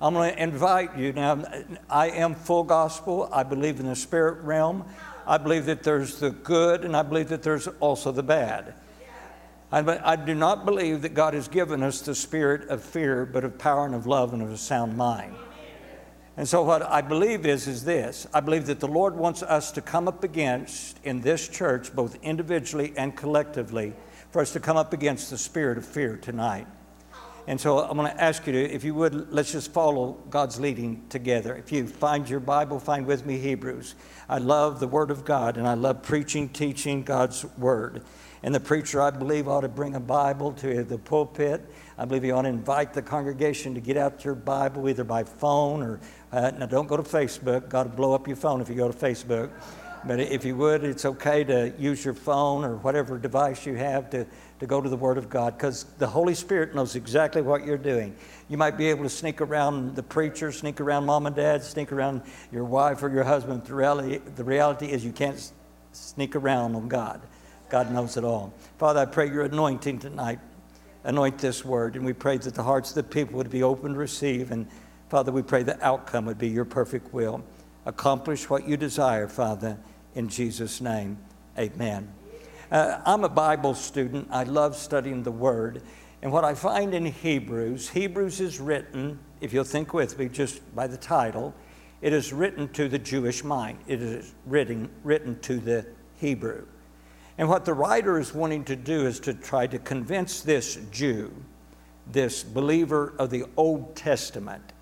I'm 0.00 0.14
going 0.14 0.34
to 0.34 0.42
invite 0.42 0.96
you 0.96 1.12
now. 1.12 1.44
I 1.90 2.08
am 2.08 2.34
full 2.34 2.64
gospel. 2.64 3.28
I 3.30 3.42
believe 3.42 3.78
in 3.78 3.84
the 3.84 3.94
spirit 3.94 4.42
realm. 4.42 4.86
I 5.26 5.36
believe 5.36 5.66
that 5.66 5.82
there's 5.82 6.18
the 6.18 6.30
good, 6.30 6.86
and 6.86 6.96
I 6.96 7.02
believe 7.02 7.28
that 7.28 7.42
there's 7.42 7.66
also 7.66 8.10
the 8.10 8.22
bad. 8.22 8.72
I, 9.74 10.12
I 10.12 10.14
do 10.14 10.36
not 10.36 10.64
believe 10.64 11.02
that 11.02 11.14
God 11.14 11.34
has 11.34 11.48
given 11.48 11.82
us 11.82 12.00
the 12.00 12.14
spirit 12.14 12.68
of 12.68 12.80
fear, 12.80 13.26
but 13.26 13.42
of 13.42 13.58
power 13.58 13.84
and 13.84 13.94
of 13.96 14.06
love 14.06 14.32
and 14.32 14.40
of 14.40 14.52
a 14.52 14.56
sound 14.56 14.96
mind. 14.96 15.34
And 16.36 16.48
so, 16.48 16.62
what 16.62 16.82
I 16.82 17.00
believe 17.00 17.44
is, 17.44 17.66
is 17.66 17.84
this 17.84 18.28
I 18.32 18.38
believe 18.38 18.66
that 18.66 18.78
the 18.78 18.86
Lord 18.86 19.16
wants 19.16 19.42
us 19.42 19.72
to 19.72 19.80
come 19.80 20.06
up 20.06 20.22
against 20.22 21.00
in 21.02 21.22
this 21.22 21.48
church, 21.48 21.92
both 21.92 22.16
individually 22.22 22.92
and 22.96 23.16
collectively, 23.16 23.94
for 24.30 24.40
us 24.40 24.52
to 24.52 24.60
come 24.60 24.76
up 24.76 24.92
against 24.92 25.30
the 25.30 25.38
spirit 25.38 25.76
of 25.76 25.84
fear 25.84 26.16
tonight. 26.18 26.68
And 27.48 27.60
so 27.60 27.80
I'm 27.80 27.96
going 27.96 28.10
to 28.10 28.22
ask 28.22 28.46
you 28.46 28.52
to, 28.52 28.72
if 28.72 28.84
you 28.84 28.94
would, 28.94 29.32
let's 29.32 29.50
just 29.50 29.72
follow 29.72 30.22
God's 30.30 30.60
leading 30.60 31.04
together. 31.08 31.56
If 31.56 31.72
you 31.72 31.86
find 31.86 32.30
your 32.30 32.40
Bible, 32.40 32.78
find 32.78 33.06
with 33.06 33.26
me 33.26 33.38
Hebrews. 33.38 33.96
I 34.28 34.38
love 34.38 34.78
the 34.78 34.88
Word 34.88 35.10
of 35.10 35.24
God 35.24 35.56
and 35.58 35.66
I 35.66 35.74
love 35.74 36.02
preaching, 36.02 36.48
teaching 36.48 37.02
God's 37.02 37.44
Word. 37.58 38.02
And 38.44 38.54
the 38.54 38.60
preacher, 38.60 39.00
I 39.00 39.08
believe, 39.08 39.48
ought 39.48 39.62
to 39.62 39.70
bring 39.70 39.94
a 39.94 40.00
Bible 40.00 40.52
to 40.52 40.84
the 40.84 40.98
pulpit. 40.98 41.64
I 41.96 42.04
believe 42.04 42.24
he 42.24 42.30
ought 42.30 42.42
to 42.42 42.50
invite 42.50 42.92
the 42.92 43.00
congregation 43.00 43.72
to 43.72 43.80
get 43.80 43.96
out 43.96 44.22
your 44.22 44.34
Bible 44.34 44.86
either 44.86 45.02
by 45.02 45.24
phone 45.24 45.82
or, 45.82 45.98
uh, 46.30 46.50
now 46.50 46.66
don't 46.66 46.86
go 46.86 46.98
to 46.98 47.02
Facebook. 47.02 47.70
Got 47.70 47.84
to 47.84 47.88
blow 47.88 48.12
up 48.12 48.26
your 48.26 48.36
phone 48.36 48.60
if 48.60 48.68
you 48.68 48.74
go 48.74 48.92
to 48.92 48.96
Facebook. 48.96 49.48
But 50.06 50.20
if 50.20 50.44
you 50.44 50.56
would, 50.56 50.84
it's 50.84 51.06
okay 51.06 51.42
to 51.44 51.72
use 51.78 52.04
your 52.04 52.12
phone 52.12 52.66
or 52.66 52.76
whatever 52.76 53.16
device 53.16 53.64
you 53.64 53.76
have 53.76 54.10
to, 54.10 54.26
to 54.60 54.66
go 54.66 54.82
to 54.82 54.90
the 54.90 54.96
Word 54.96 55.16
of 55.16 55.30
God 55.30 55.56
because 55.56 55.84
the 55.96 56.06
Holy 56.06 56.34
Spirit 56.34 56.74
knows 56.74 56.96
exactly 56.96 57.40
what 57.40 57.64
you're 57.64 57.78
doing. 57.78 58.14
You 58.50 58.58
might 58.58 58.76
be 58.76 58.90
able 58.90 59.04
to 59.04 59.08
sneak 59.08 59.40
around 59.40 59.96
the 59.96 60.02
preacher, 60.02 60.52
sneak 60.52 60.82
around 60.82 61.06
mom 61.06 61.24
and 61.24 61.34
dad, 61.34 61.62
sneak 61.62 61.92
around 61.92 62.20
your 62.52 62.64
wife 62.64 63.02
or 63.02 63.08
your 63.08 63.24
husband. 63.24 63.64
The 63.64 63.74
reality, 63.74 64.18
the 64.18 64.44
reality 64.44 64.92
is 64.92 65.02
you 65.02 65.12
can't 65.12 65.50
sneak 65.92 66.36
around 66.36 66.76
on 66.76 66.88
God. 66.88 67.22
God 67.68 67.90
knows 67.90 68.16
it 68.16 68.24
all. 68.24 68.52
Father, 68.78 69.00
I 69.00 69.06
pray 69.06 69.30
your 69.30 69.42
anointing 69.42 69.98
tonight. 69.98 70.38
Anoint 71.04 71.38
this 71.38 71.64
word, 71.64 71.96
and 71.96 72.04
we 72.04 72.12
pray 72.12 72.38
that 72.38 72.54
the 72.54 72.62
hearts 72.62 72.90
of 72.90 72.94
the 72.96 73.02
people 73.02 73.36
would 73.36 73.50
be 73.50 73.62
open 73.62 73.92
to 73.92 73.98
receive. 73.98 74.50
And 74.50 74.66
Father, 75.10 75.32
we 75.32 75.42
pray 75.42 75.62
the 75.62 75.82
outcome 75.84 76.24
would 76.26 76.38
be 76.38 76.48
your 76.48 76.64
perfect 76.64 77.12
will. 77.12 77.44
Accomplish 77.84 78.48
what 78.48 78.66
you 78.66 78.76
desire, 78.76 79.28
Father, 79.28 79.78
in 80.14 80.28
Jesus' 80.28 80.80
name. 80.80 81.18
Amen. 81.58 82.10
Uh, 82.70 83.00
I'm 83.04 83.24
a 83.24 83.28
Bible 83.28 83.74
student. 83.74 84.28
I 84.30 84.44
love 84.44 84.76
studying 84.76 85.22
the 85.22 85.30
Word. 85.30 85.82
And 86.22 86.32
what 86.32 86.44
I 86.44 86.54
find 86.54 86.94
in 86.94 87.04
Hebrews, 87.04 87.90
Hebrews 87.90 88.40
is 88.40 88.58
written, 88.58 89.18
if 89.42 89.52
you'll 89.52 89.64
think 89.64 89.92
with 89.92 90.18
me 90.18 90.28
just 90.30 90.74
by 90.74 90.86
the 90.86 90.96
title, 90.96 91.54
it 92.00 92.14
is 92.14 92.32
written 92.32 92.68
to 92.70 92.88
the 92.88 92.98
Jewish 92.98 93.44
mind. 93.44 93.78
It 93.86 94.00
is 94.00 94.32
written, 94.46 94.88
written 95.02 95.38
to 95.40 95.58
the 95.58 95.86
Hebrew. 96.16 96.66
And 97.36 97.48
what 97.48 97.64
the 97.64 97.74
writer 97.74 98.18
is 98.18 98.32
wanting 98.32 98.64
to 98.64 98.76
do 98.76 99.06
is 99.06 99.18
to 99.20 99.34
try 99.34 99.66
to 99.66 99.78
convince 99.78 100.40
this 100.40 100.78
Jew, 100.92 101.32
this 102.10 102.42
believer 102.44 103.14
of 103.18 103.30
the 103.30 103.44
Old 103.56 103.96
Testament, 103.96 104.72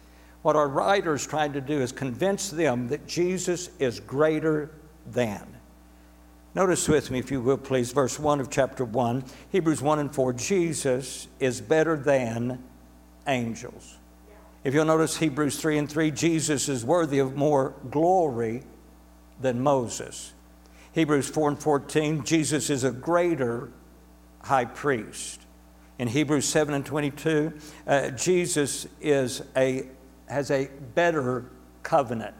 what 0.42 0.56
our 0.56 0.68
writer 0.68 1.14
is 1.14 1.26
trying 1.26 1.52
to 1.52 1.60
do 1.60 1.80
is 1.80 1.92
convince 1.92 2.50
them 2.50 2.88
that 2.88 3.06
Jesus 3.06 3.70
is 3.78 4.00
greater 4.00 4.70
than. 5.06 5.46
Notice 6.54 6.86
with 6.88 7.10
me, 7.10 7.18
if 7.18 7.30
you 7.30 7.40
will, 7.40 7.56
please, 7.56 7.92
verse 7.92 8.18
1 8.18 8.40
of 8.40 8.50
chapter 8.50 8.84
1, 8.84 9.24
Hebrews 9.50 9.80
1 9.80 9.98
and 10.00 10.14
4. 10.14 10.32
Jesus 10.34 11.28
is 11.40 11.60
better 11.62 11.96
than 11.96 12.62
angels. 13.26 13.96
If 14.62 14.74
you'll 14.74 14.84
notice 14.84 15.16
Hebrews 15.16 15.58
3 15.58 15.78
and 15.78 15.90
3, 15.90 16.10
Jesus 16.10 16.68
is 16.68 16.84
worthy 16.84 17.20
of 17.20 17.36
more 17.36 17.74
glory 17.90 18.64
than 19.40 19.60
Moses. 19.60 20.34
Hebrews 20.92 21.28
4 21.28 21.48
and 21.48 21.58
14, 21.58 22.24
Jesus 22.24 22.68
is 22.68 22.84
a 22.84 22.90
greater 22.90 23.70
high 24.42 24.66
priest. 24.66 25.40
In 25.98 26.08
Hebrews 26.08 26.44
7 26.46 26.74
and 26.74 26.84
22, 26.84 27.52
uh, 27.86 28.10
Jesus 28.10 28.86
is 29.00 29.42
a, 29.56 29.86
has 30.26 30.50
a 30.50 30.68
better 30.94 31.46
covenant. 31.82 32.34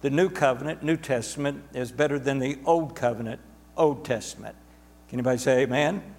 The 0.00 0.10
new 0.10 0.30
covenant, 0.30 0.82
New 0.82 0.96
Testament, 0.96 1.62
is 1.74 1.92
better 1.92 2.18
than 2.18 2.38
the 2.38 2.58
old 2.64 2.96
covenant, 2.96 3.40
Old 3.76 4.04
Testament. 4.04 4.56
Can 5.08 5.18
anybody 5.18 5.38
say 5.38 5.62
amen? 5.62 5.96
amen? 5.96 6.14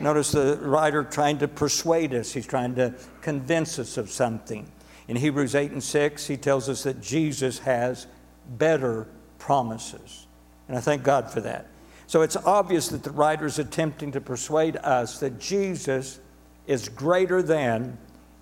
Notice 0.00 0.32
the 0.32 0.58
writer 0.62 1.02
trying 1.02 1.38
to 1.38 1.48
persuade 1.48 2.14
us, 2.14 2.32
he's 2.32 2.46
trying 2.46 2.74
to 2.76 2.94
convince 3.20 3.78
us 3.78 3.96
of 3.96 4.10
something. 4.10 4.70
In 5.08 5.16
Hebrews 5.16 5.54
8 5.54 5.72
and 5.72 5.82
6, 5.82 6.26
he 6.26 6.36
tells 6.36 6.68
us 6.68 6.84
that 6.84 7.00
Jesus 7.00 7.60
has 7.60 8.06
better 8.48 9.08
promises. 9.38 10.25
And 10.68 10.76
I 10.76 10.80
thank 10.80 11.02
God 11.02 11.30
for 11.30 11.40
that. 11.42 11.68
So 12.06 12.22
it's 12.22 12.36
obvious 12.36 12.88
that 12.88 13.02
the 13.02 13.10
writer 13.10 13.46
is 13.46 13.58
attempting 13.58 14.12
to 14.12 14.20
persuade 14.20 14.76
us 14.76 15.18
that 15.20 15.40
Jesus 15.40 16.20
is 16.66 16.88
greater 16.88 17.42
than 17.42 17.98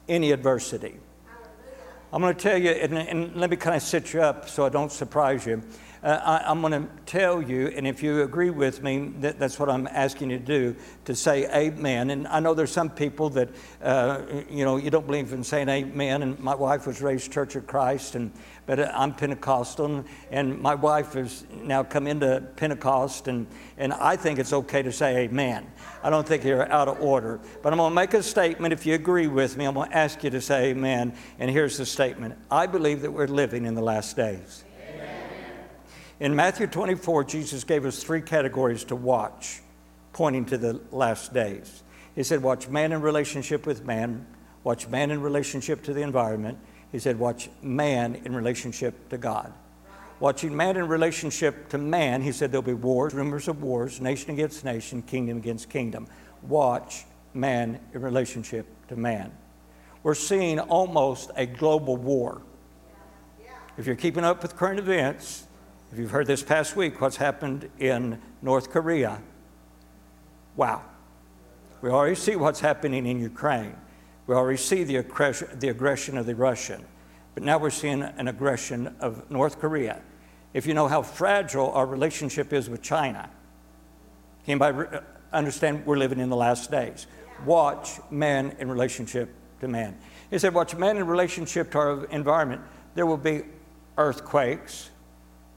any 0.09 0.33
adversity. 0.33 0.95
I'm 2.13 2.21
going 2.21 2.35
to 2.35 2.41
tell 2.41 2.59
you, 2.59 2.71
and, 2.71 2.97
and 2.97 3.37
let 3.37 3.51
me 3.51 3.57
kind 3.57 3.75
of 3.75 3.83
set 3.83 4.13
you 4.13 4.23
up 4.23 4.49
so 4.49 4.65
I 4.65 4.69
don't 4.69 4.93
surprise 4.93 5.47
you. 5.47 5.63
Uh, 6.05 6.43
I, 6.47 6.51
am 6.51 6.61
going 6.61 6.73
to 6.73 6.87
tell 7.07 7.41
you, 7.41 7.69
and 7.69 7.87
if 7.87 8.03
you 8.03 8.25
agree 8.25 8.51
with 8.51 8.83
me, 8.83 9.15
that, 9.21 9.39
that's 9.39 9.59
what 9.59 9.71
I'm 9.71 9.87
asking 9.87 10.29
you 10.29 10.39
to 10.39 10.45
do, 10.45 10.77
to 11.07 11.15
say 11.15 11.51
amen. 11.51 12.11
And 12.11 12.29
I 12.29 12.41
know 12.41 12.53
there's 12.53 12.71
some 12.71 12.91
people 12.91 13.31
that, 13.31 13.49
uh, 13.83 14.21
you 14.51 14.67
know, 14.67 14.77
you 14.77 14.91
don't 14.91 15.07
believe 15.07 15.33
in 15.33 15.43
saying 15.43 15.71
amen. 15.71 16.23
And 16.23 16.39
my 16.39 16.55
wife 16.55 16.87
was 16.87 17.01
raised 17.01 17.33
Church 17.33 17.57
of 17.57 17.67
Christ, 17.67 18.17
and 18.17 18.33
but 18.67 18.81
I'm 18.95 19.15
Pentecostal, 19.15 20.05
and 20.31 20.61
my 20.61 20.75
wife 20.75 21.15
has 21.15 21.45
now 21.63 21.83
come 21.83 22.07
into 22.07 22.43
Pentecost, 22.57 23.27
and, 23.29 23.47
and 23.79 23.95
I 23.95 24.17
think 24.17 24.39
it's 24.39 24.53
okay 24.53 24.83
to 24.83 24.93
say 24.93 25.25
amen. 25.25 25.67
I 26.03 26.11
don't 26.11 26.29
think 26.29 26.45
you're 26.45 26.71
out 26.71 26.89
of 26.89 27.01
order. 27.01 27.41
But 27.63 27.73
I'm 27.73 27.79
going 27.79 27.91
to 27.91 27.95
make 27.95 28.13
a 28.13 28.23
statement. 28.23 28.75
If 28.75 28.85
you 28.85 28.95
agree 28.95 29.27
with 29.27 29.57
me, 29.57 29.65
I'm 29.65 29.75
going 29.75 29.91
to 29.91 29.97
ask 29.97 30.23
you 30.23 30.29
to 30.31 30.41
say 30.43 30.71
amen. 30.71 31.15
And 31.39 31.51
here's 31.51 31.79
the 31.79 31.87
statement 31.87 32.37
I 32.51 32.67
believe 32.67 33.01
that 33.03 33.11
we're 33.11 33.27
living 33.27 33.65
in 33.65 33.75
the 33.75 33.83
last 33.83 34.17
days. 34.17 34.64
In 36.21 36.37
Matthew 36.37 36.67
24, 36.67 37.25
Jesus 37.25 37.65
gave 37.65 37.85
us 37.85 38.03
three 38.03 38.21
categories 38.21 38.85
to 38.85 38.97
watch, 38.97 39.61
pointing 40.13 40.45
to 40.47 40.59
the 40.59 40.81
last 40.91 41.35
days. 41.35 41.83
He 42.15 42.23
said, 42.23 42.43
Watch 42.43 42.69
man 42.69 42.93
in 42.93 43.01
relationship 43.03 43.67
with 43.67 43.85
man, 43.85 44.27
watch 44.63 44.89
man 44.89 45.11
in 45.11 45.21
relationship 45.21 45.83
to 45.85 45.93
the 45.93 46.03
environment, 46.03 46.59
he 46.95 47.01
said, 47.01 47.19
watch 47.19 47.51
man 47.61 48.15
in 48.25 48.37
relationship 48.37 49.09
to 49.09 49.19
God. 49.19 49.53
Watching 50.21 50.57
man 50.57 50.77
in 50.77 50.87
relationship 50.87 51.69
to 51.71 51.79
man, 51.79 52.23
he 52.23 52.31
said, 52.31 52.53
there'll 52.53 52.63
be 52.63 52.73
wars, 52.73 53.13
rumors 53.13 53.49
of 53.49 53.65
wars, 53.65 54.01
nation 54.01 54.31
against 54.31 54.65
nation, 54.65 55.03
kingdom 55.03 55.39
against 55.39 55.69
kingdom. 55.69 56.07
Watch 56.43 57.05
man 57.35 57.81
in 57.93 58.01
relationship 58.01 58.65
to 58.87 58.95
man. 58.95 59.33
We're 60.05 60.15
seeing 60.15 60.61
almost 60.61 61.33
a 61.35 61.47
global 61.47 61.97
war. 61.97 62.43
If 63.77 63.87
you're 63.87 63.97
keeping 63.97 64.23
up 64.23 64.41
with 64.41 64.55
current 64.55 64.79
events, 64.79 65.44
if 65.95 66.01
you've 66.01 66.11
heard 66.11 66.27
this 66.27 66.43
past 66.43 66.75
week 66.75 67.01
what's 67.01 67.19
happened 67.19 67.71
in 67.79 68.21
North 68.43 68.71
Korea, 68.71 69.23
wow. 70.57 70.83
We 71.83 71.91
already 71.91 72.17
see 72.17 72.35
what's 72.35 72.59
happening 72.59 73.07
in 73.07 73.21
Ukraine. 73.21 73.77
We 74.27 74.35
already 74.35 74.59
see 74.59 74.83
the 74.83 74.97
aggression, 74.97 75.57
the 75.61 75.69
aggression 75.69 76.19
of 76.19 76.27
the 76.27 76.35
Russian, 76.35 76.85
but 77.35 77.45
now 77.45 77.59
we're 77.59 77.71
seeing 77.71 78.03
an 78.03 78.27
aggression 78.27 78.97
of 78.99 79.31
North 79.31 79.61
Korea. 79.61 80.03
If 80.53 80.67
you 80.67 80.75
know 80.75 80.89
how 80.89 81.01
fragile 81.01 81.71
our 81.71 81.87
relationship 81.87 82.53
is 82.53 82.69
with 82.69 82.83
China, 82.83 83.31
can 84.45 84.61
anybody 84.61 84.97
uh, 84.97 85.01
understand 85.33 85.87
we're 85.87 85.97
living 85.97 86.19
in 86.19 86.29
the 86.29 86.35
last 86.35 86.73
days? 86.73 87.07
Watch 87.47 88.01
man 88.11 88.57
in 88.59 88.69
relationship 88.69 89.33
to 89.61 89.69
man. 89.69 89.97
He 90.29 90.41
said, 90.41 90.55
watch 90.55 90.75
man 90.75 90.97
in 90.97 91.07
relationship 91.07 91.71
to 91.71 91.79
our 91.79 92.05
environment. 92.07 92.63
There 92.97 93.07
will 93.07 93.17
be 93.17 93.43
earthquakes, 93.97 94.91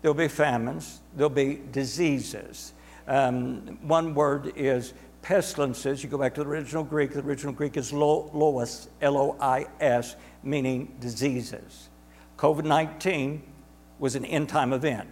there'll 0.01 0.15
be 0.15 0.27
famines, 0.27 1.01
there'll 1.15 1.29
be 1.29 1.61
diseases. 1.71 2.73
Um, 3.07 3.77
one 3.81 4.13
word 4.13 4.53
is 4.55 4.93
pestilences, 5.21 6.03
you 6.03 6.09
go 6.09 6.17
back 6.17 6.35
to 6.35 6.43
the 6.43 6.49
original 6.49 6.83
Greek, 6.83 7.11
the 7.11 7.19
original 7.19 7.53
Greek 7.53 7.77
is 7.77 7.91
lois, 7.91 8.89
L 9.01 9.17
O 9.17 9.35
I 9.39 9.67
S, 9.79 10.15
meaning 10.43 10.95
diseases. 10.99 11.89
COVID 12.37 12.65
19 12.65 13.41
was 13.99 14.15
an 14.15 14.25
end 14.25 14.49
time 14.49 14.73
event 14.73 15.09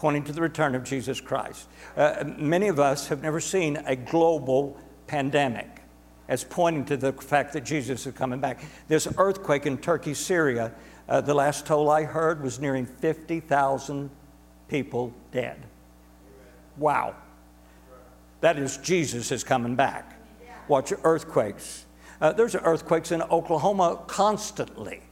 pointing 0.00 0.24
to 0.24 0.32
the 0.32 0.40
return 0.40 0.74
of 0.74 0.82
Jesus 0.82 1.20
Christ. 1.20 1.68
Uh, 1.94 2.24
many 2.38 2.68
of 2.68 2.80
us 2.80 3.08
have 3.08 3.22
never 3.22 3.38
seen 3.38 3.76
a 3.84 3.94
global 3.94 4.80
pandemic 5.06 5.68
as 6.26 6.42
pointing 6.42 6.86
to 6.86 6.96
the 6.96 7.12
fact 7.12 7.52
that 7.52 7.64
Jesus 7.64 8.06
is 8.06 8.14
coming 8.14 8.40
back. 8.40 8.64
This 8.88 9.06
earthquake 9.18 9.66
in 9.66 9.76
Turkey, 9.76 10.14
Syria, 10.14 10.72
uh, 11.10 11.20
the 11.20 11.34
last 11.34 11.66
toll 11.66 11.90
I 11.90 12.04
heard 12.04 12.42
was 12.42 12.60
nearing 12.60 12.86
50,000 12.86 14.10
people 14.68 15.12
dead. 15.32 15.60
Wow. 16.76 17.16
That 18.40 18.58
is, 18.58 18.78
Jesus 18.78 19.32
is 19.32 19.44
coming 19.44 19.74
back. 19.74 20.16
Watch 20.68 20.92
earthquakes. 21.02 21.84
Uh, 22.20 22.32
there's 22.32 22.54
earthquakes 22.54 23.10
in 23.10 23.22
Oklahoma 23.22 24.00
constantly. 24.06 25.02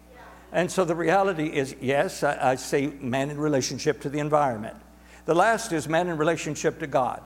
And 0.52 0.70
so 0.70 0.84
the 0.84 0.94
reality 0.94 1.48
is 1.48 1.74
yes, 1.80 2.22
I, 2.22 2.52
I 2.52 2.54
see 2.54 2.86
man 3.00 3.30
in 3.30 3.38
relationship 3.38 4.00
to 4.02 4.08
the 4.08 4.20
environment. 4.20 4.76
The 5.24 5.34
last 5.34 5.72
is 5.72 5.88
man 5.88 6.08
in 6.08 6.16
relationship 6.16 6.78
to 6.78 6.86
God. 6.86 7.22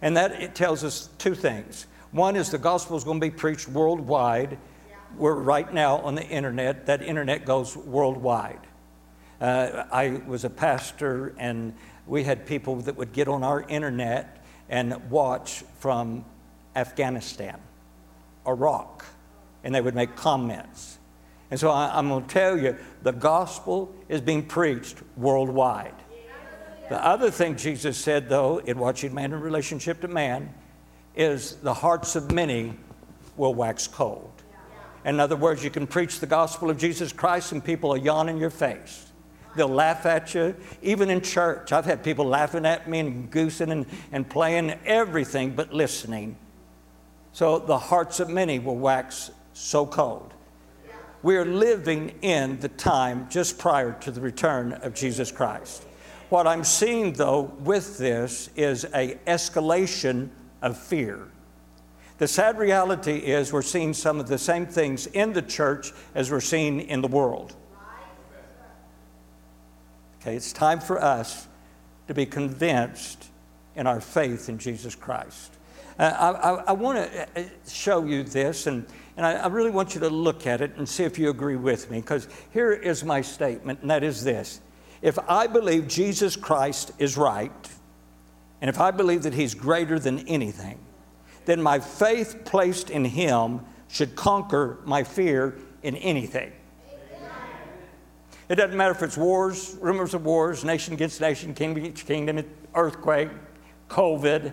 And 0.00 0.16
that 0.16 0.40
it 0.40 0.54
tells 0.54 0.84
us 0.84 1.08
two 1.18 1.34
things. 1.34 1.86
One 2.12 2.36
is 2.36 2.50
the 2.50 2.58
gospel 2.58 2.96
is 2.96 3.04
going 3.04 3.20
to 3.20 3.26
be 3.26 3.30
preached 3.30 3.68
worldwide. 3.68 4.56
We're 5.16 5.34
right 5.34 5.72
now 5.72 5.98
on 5.98 6.14
the 6.14 6.26
internet, 6.26 6.86
that 6.86 7.02
internet 7.02 7.44
goes 7.44 7.76
worldwide. 7.76 8.60
Uh, 9.40 9.84
I 9.92 10.22
was 10.26 10.44
a 10.44 10.50
pastor, 10.50 11.34
and 11.38 11.74
we 12.06 12.24
had 12.24 12.46
people 12.46 12.76
that 12.82 12.96
would 12.96 13.12
get 13.12 13.28
on 13.28 13.42
our 13.42 13.62
internet 13.62 14.44
and 14.68 15.10
watch 15.10 15.62
from 15.78 16.24
Afghanistan, 16.74 17.60
Iraq, 18.46 19.04
and 19.62 19.74
they 19.74 19.80
would 19.80 19.94
make 19.94 20.16
comments. 20.16 20.98
And 21.50 21.60
so 21.60 21.70
I, 21.70 21.98
am 21.98 22.08
going 22.08 22.24
to 22.24 22.28
tell 22.28 22.58
you 22.58 22.76
the 23.02 23.12
gospel 23.12 23.94
is 24.08 24.20
being 24.20 24.44
preached 24.44 24.96
worldwide. 25.16 25.94
The 26.88 27.02
other 27.04 27.30
thing 27.30 27.56
Jesus 27.56 27.96
said, 27.96 28.28
though, 28.28 28.58
in 28.58 28.78
watching 28.78 29.14
man 29.14 29.32
in 29.32 29.40
relationship 29.40 30.00
to 30.00 30.08
man, 30.08 30.52
is 31.14 31.56
the 31.56 31.74
hearts 31.74 32.16
of 32.16 32.32
many 32.32 32.74
will 33.36 33.54
wax 33.54 33.86
cold. 33.86 34.33
In 35.04 35.20
other 35.20 35.36
words, 35.36 35.62
you 35.62 35.70
can 35.70 35.86
preach 35.86 36.20
the 36.20 36.26
gospel 36.26 36.70
of 36.70 36.78
Jesus 36.78 37.12
Christ 37.12 37.52
and 37.52 37.62
people 37.62 37.90
will 37.90 37.96
yawn 37.96 38.28
in 38.28 38.38
your 38.38 38.50
face. 38.50 39.06
They'll 39.54 39.68
laugh 39.68 40.06
at 40.06 40.34
you. 40.34 40.56
Even 40.82 41.10
in 41.10 41.20
church, 41.20 41.72
I've 41.72 41.84
had 41.84 42.02
people 42.02 42.24
laughing 42.24 42.66
at 42.66 42.88
me 42.88 43.00
and 43.00 43.30
goosing 43.30 43.70
and, 43.70 43.86
and 44.10 44.28
playing 44.28 44.70
everything 44.84 45.54
but 45.54 45.72
listening. 45.72 46.36
So 47.32 47.58
the 47.58 47.78
hearts 47.78 48.20
of 48.20 48.28
many 48.28 48.58
will 48.58 48.76
wax 48.76 49.30
so 49.52 49.86
cold. 49.86 50.32
We 51.22 51.36
are 51.36 51.44
living 51.44 52.18
in 52.22 52.60
the 52.60 52.68
time 52.68 53.28
just 53.30 53.58
prior 53.58 53.92
to 54.00 54.10
the 54.10 54.20
return 54.20 54.74
of 54.74 54.94
Jesus 54.94 55.32
Christ. 55.32 55.84
What 56.28 56.46
I'm 56.46 56.64
seeing, 56.64 57.12
though, 57.12 57.52
with 57.60 57.96
this 57.96 58.50
is 58.56 58.84
a 58.94 59.18
escalation 59.26 60.30
of 60.62 60.76
fear. 60.76 61.28
The 62.18 62.28
sad 62.28 62.58
reality 62.58 63.16
is 63.16 63.52
we're 63.52 63.62
seeing 63.62 63.92
some 63.92 64.20
of 64.20 64.28
the 64.28 64.38
same 64.38 64.66
things 64.66 65.06
in 65.06 65.32
the 65.32 65.42
church 65.42 65.92
as 66.14 66.30
we're 66.30 66.40
seeing 66.40 66.80
in 66.82 67.00
the 67.00 67.08
world. 67.08 67.56
Okay, 70.20 70.36
it's 70.36 70.52
time 70.52 70.80
for 70.80 71.02
us 71.02 71.48
to 72.06 72.14
be 72.14 72.24
convinced 72.24 73.26
in 73.74 73.86
our 73.86 74.00
faith 74.00 74.48
in 74.48 74.58
Jesus 74.58 74.94
Christ. 74.94 75.52
Uh, 75.98 76.02
I, 76.02 76.30
I, 76.30 76.62
I 76.68 76.72
want 76.72 76.98
to 76.98 77.40
uh, 77.40 77.44
show 77.68 78.04
you 78.04 78.22
this, 78.22 78.66
and, 78.66 78.86
and 79.16 79.26
I, 79.26 79.32
I 79.34 79.46
really 79.48 79.70
want 79.70 79.94
you 79.94 80.00
to 80.00 80.08
look 80.08 80.46
at 80.46 80.60
it 80.60 80.76
and 80.76 80.88
see 80.88 81.04
if 81.04 81.18
you 81.18 81.30
agree 81.30 81.56
with 81.56 81.90
me, 81.90 82.00
because 82.00 82.28
here 82.52 82.72
is 82.72 83.04
my 83.04 83.20
statement, 83.20 83.80
and 83.82 83.90
that 83.90 84.02
is 84.02 84.24
this. 84.24 84.60
If 85.02 85.18
I 85.28 85.46
believe 85.46 85.88
Jesus 85.88 86.36
Christ 86.36 86.92
is 86.98 87.16
right, 87.16 87.52
and 88.60 88.70
if 88.70 88.80
I 88.80 88.92
believe 88.92 89.24
that 89.24 89.34
He's 89.34 89.54
greater 89.54 89.98
than 89.98 90.20
anything, 90.26 90.78
then 91.44 91.62
my 91.62 91.78
faith 91.78 92.44
placed 92.44 92.90
in 92.90 93.04
Him 93.04 93.60
should 93.88 94.16
conquer 94.16 94.78
my 94.84 95.04
fear 95.04 95.56
in 95.82 95.96
anything. 95.96 96.52
It 98.48 98.56
doesn't 98.56 98.76
matter 98.76 98.92
if 98.92 99.02
it's 99.02 99.16
wars, 99.16 99.76
rumors 99.80 100.12
of 100.12 100.24
wars, 100.24 100.64
nation 100.64 100.92
against 100.94 101.20
nation, 101.20 101.54
kingdom 101.54 101.84
against 101.84 102.06
kingdom, 102.06 102.44
earthquake, 102.74 103.30
COVID. 103.88 104.52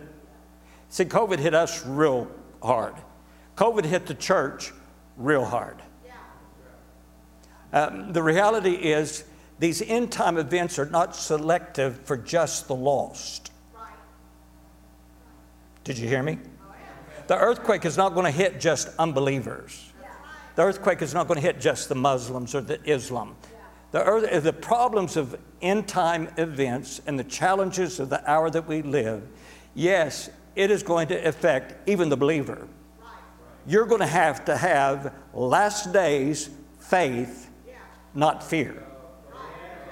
See, 0.89 1.05
COVID 1.05 1.39
hit 1.39 1.53
us 1.53 1.85
real 1.85 2.31
hard. 2.63 2.95
COVID 3.57 3.85
hit 3.85 4.05
the 4.05 4.13
church 4.13 4.71
real 5.17 5.43
hard. 5.43 5.77
Um, 7.73 8.11
the 8.11 8.23
reality 8.23 8.73
is, 8.73 9.23
these 9.59 9.81
end 9.81 10.11
time 10.11 10.37
events 10.37 10.79
are 10.79 10.85
not 10.85 11.15
selective 11.15 12.01
for 12.01 12.17
just 12.17 12.67
the 12.67 12.75
lost. 12.75 13.51
Did 15.83 15.97
you 15.97 16.07
hear 16.07 16.23
me? 16.23 16.39
The 17.31 17.37
earthquake 17.37 17.85
is 17.85 17.95
not 17.95 18.13
going 18.13 18.25
to 18.25 18.37
hit 18.37 18.59
just 18.59 18.89
unbelievers. 18.99 19.93
The 20.55 20.63
earthquake 20.63 21.01
is 21.01 21.13
not 21.13 21.29
going 21.29 21.39
to 21.39 21.41
hit 21.41 21.61
just 21.61 21.87
the 21.87 21.95
Muslims 21.95 22.53
or 22.53 22.59
the 22.59 22.83
Islam. 22.83 23.37
The, 23.91 24.03
earth, 24.03 24.29
uh, 24.29 24.41
the 24.41 24.51
problems 24.51 25.15
of 25.15 25.39
end 25.61 25.87
time 25.87 26.27
events 26.35 26.99
and 27.07 27.17
the 27.17 27.23
challenges 27.23 28.01
of 28.01 28.09
the 28.09 28.29
hour 28.29 28.49
that 28.49 28.67
we 28.67 28.81
live, 28.81 29.25
yes, 29.75 30.29
it 30.57 30.71
is 30.71 30.83
going 30.83 31.07
to 31.07 31.25
affect 31.25 31.87
even 31.87 32.09
the 32.09 32.17
believer. 32.17 32.67
You're 33.65 33.85
going 33.85 34.01
to 34.01 34.07
have 34.07 34.43
to 34.43 34.57
have 34.57 35.13
last 35.33 35.93
days 35.93 36.49
faith, 36.81 37.49
not 38.13 38.43
fear. 38.43 38.83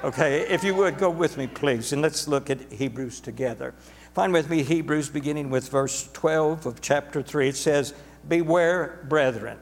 Okay, 0.04 0.42
if 0.42 0.66
you 0.66 0.76
would 0.76 0.98
go 0.98 1.10
with 1.10 1.38
me, 1.38 1.48
please, 1.48 1.94
and 1.94 2.02
let's 2.02 2.28
look 2.28 2.50
at 2.50 2.70
Hebrews 2.70 3.22
together. 3.22 3.76
Find 4.14 4.34
with 4.34 4.50
me 4.50 4.64
Hebrews 4.64 5.10
beginning 5.10 5.50
with 5.50 5.70
verse 5.70 6.10
12 6.14 6.66
of 6.66 6.82
chapter 6.82 7.22
3. 7.22 7.50
It 7.50 7.56
says, 7.56 7.94
Beware, 8.28 9.06
brethren 9.08 9.58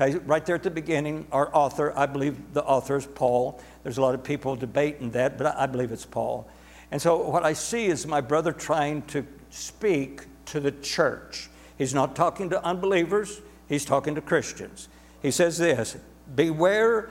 Okay, 0.00 0.16
right 0.26 0.46
there 0.46 0.54
at 0.54 0.62
the 0.62 0.70
beginning, 0.70 1.26
our 1.32 1.50
author, 1.52 1.92
I 1.96 2.06
believe 2.06 2.52
the 2.52 2.62
author 2.62 2.96
is 2.96 3.06
Paul. 3.06 3.60
There's 3.82 3.98
a 3.98 4.00
lot 4.00 4.14
of 4.14 4.22
people 4.22 4.54
debating 4.54 5.10
that, 5.10 5.36
but 5.36 5.58
I 5.58 5.66
believe 5.66 5.90
it's 5.90 6.06
Paul. 6.06 6.48
And 6.92 7.02
so 7.02 7.28
what 7.28 7.44
I 7.44 7.52
see 7.52 7.86
is 7.86 8.06
my 8.06 8.20
brother 8.20 8.52
trying 8.52 9.02
to 9.06 9.26
speak 9.50 10.26
to 10.46 10.60
the 10.60 10.70
church. 10.70 11.50
He's 11.76 11.94
not 11.94 12.14
talking 12.14 12.48
to 12.50 12.64
unbelievers, 12.64 13.40
he's 13.68 13.84
talking 13.84 14.14
to 14.14 14.20
Christians. 14.20 14.88
He 15.20 15.32
says 15.32 15.58
this 15.58 15.96
Beware, 16.32 17.10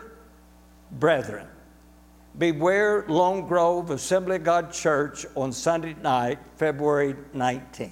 brethren. 0.90 1.48
Beware 2.38 3.06
Lone 3.08 3.48
Grove 3.48 3.92
Assembly 3.92 4.38
of 4.38 4.44
God 4.44 4.72
Church 4.72 5.26
on 5.36 5.52
Sunday 5.52 5.96
night, 6.02 6.40
February 6.56 7.16
19th. 7.36 7.92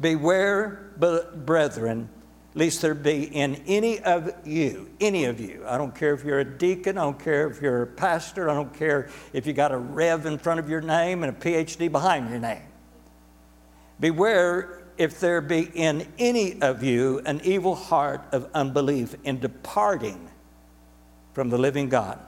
Beware, 0.00 0.90
brethren, 0.96 2.08
lest 2.54 2.82
there 2.82 2.94
be 2.94 3.24
in 3.24 3.56
any 3.66 4.00
of 4.00 4.30
you, 4.44 4.90
any 5.00 5.24
of 5.24 5.40
you, 5.40 5.64
I 5.66 5.78
don't 5.78 5.94
care 5.94 6.14
if 6.14 6.24
you're 6.24 6.40
a 6.40 6.44
deacon, 6.44 6.98
I 6.98 7.02
don't 7.02 7.18
care 7.18 7.48
if 7.48 7.60
you're 7.60 7.82
a 7.82 7.86
pastor, 7.86 8.50
I 8.50 8.54
don't 8.54 8.72
care 8.74 9.08
if 9.32 9.46
you 9.46 9.52
got 9.52 9.72
a 9.72 9.78
rev 9.78 10.26
in 10.26 10.38
front 10.38 10.60
of 10.60 10.68
your 10.68 10.80
name 10.80 11.22
and 11.22 11.34
a 11.34 11.38
PhD 11.38 11.90
behind 11.90 12.30
your 12.30 12.38
name. 12.38 12.62
Beware 14.00 14.82
if 14.98 15.20
there 15.20 15.40
be 15.40 15.70
in 15.74 16.06
any 16.18 16.60
of 16.60 16.82
you 16.82 17.20
an 17.24 17.40
evil 17.44 17.74
heart 17.74 18.24
of 18.32 18.48
unbelief 18.54 19.14
in 19.24 19.40
departing 19.40 20.28
from 21.32 21.48
the 21.50 21.58
living 21.58 21.88
God. 21.88 22.18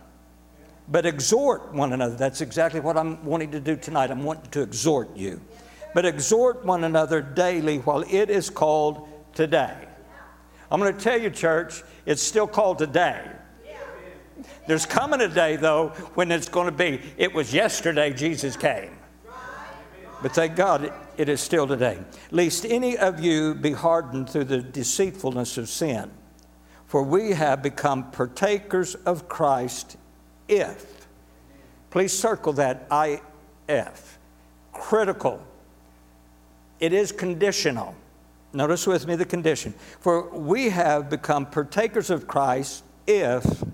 But 0.88 1.06
exhort 1.06 1.72
one 1.72 1.92
another. 1.92 2.14
That's 2.14 2.40
exactly 2.40 2.80
what 2.80 2.96
I'm 2.96 3.24
wanting 3.24 3.50
to 3.52 3.60
do 3.60 3.76
tonight. 3.76 4.10
I'm 4.10 4.22
wanting 4.22 4.50
to 4.50 4.62
exhort 4.62 5.16
you. 5.16 5.40
But 5.94 6.04
exhort 6.04 6.64
one 6.64 6.84
another 6.84 7.22
daily 7.22 7.78
while 7.78 8.02
it 8.02 8.28
is 8.28 8.50
called 8.50 9.08
today. 9.32 9.76
I'm 10.70 10.80
going 10.80 10.94
to 10.94 11.00
tell 11.00 11.20
you, 11.20 11.30
church, 11.30 11.82
it's 12.04 12.22
still 12.22 12.46
called 12.46 12.78
today. 12.78 13.30
There's 14.66 14.86
coming 14.86 15.20
a 15.20 15.28
day, 15.28 15.56
though, 15.56 15.90
when 16.14 16.32
it's 16.32 16.48
going 16.48 16.66
to 16.66 16.72
be, 16.72 17.00
it 17.16 17.32
was 17.32 17.54
yesterday 17.54 18.12
Jesus 18.12 18.56
came. 18.56 18.96
But 20.22 20.32
thank 20.32 20.56
God 20.56 20.92
it 21.16 21.28
is 21.28 21.40
still 21.40 21.66
today. 21.66 21.98
Lest 22.30 22.64
any 22.64 22.96
of 22.96 23.20
you 23.20 23.54
be 23.54 23.72
hardened 23.72 24.30
through 24.30 24.44
the 24.44 24.62
deceitfulness 24.62 25.58
of 25.58 25.68
sin. 25.68 26.10
For 26.86 27.02
we 27.02 27.32
have 27.32 27.62
become 27.62 28.10
partakers 28.10 28.94
of 28.94 29.28
Christ 29.28 29.96
if. 30.48 31.06
Please 31.90 32.16
circle 32.16 32.52
that 32.54 32.88
IF. 33.68 34.18
Critical. 34.72 35.44
It 36.80 36.92
is 36.92 37.12
conditional. 37.12 37.94
Notice 38.52 38.86
with 38.86 39.06
me 39.06 39.16
the 39.16 39.24
condition. 39.24 39.74
For 40.00 40.28
we 40.30 40.70
have 40.70 41.08
become 41.08 41.46
partakers 41.46 42.10
of 42.10 42.26
Christ 42.26 42.84
if 43.06 43.64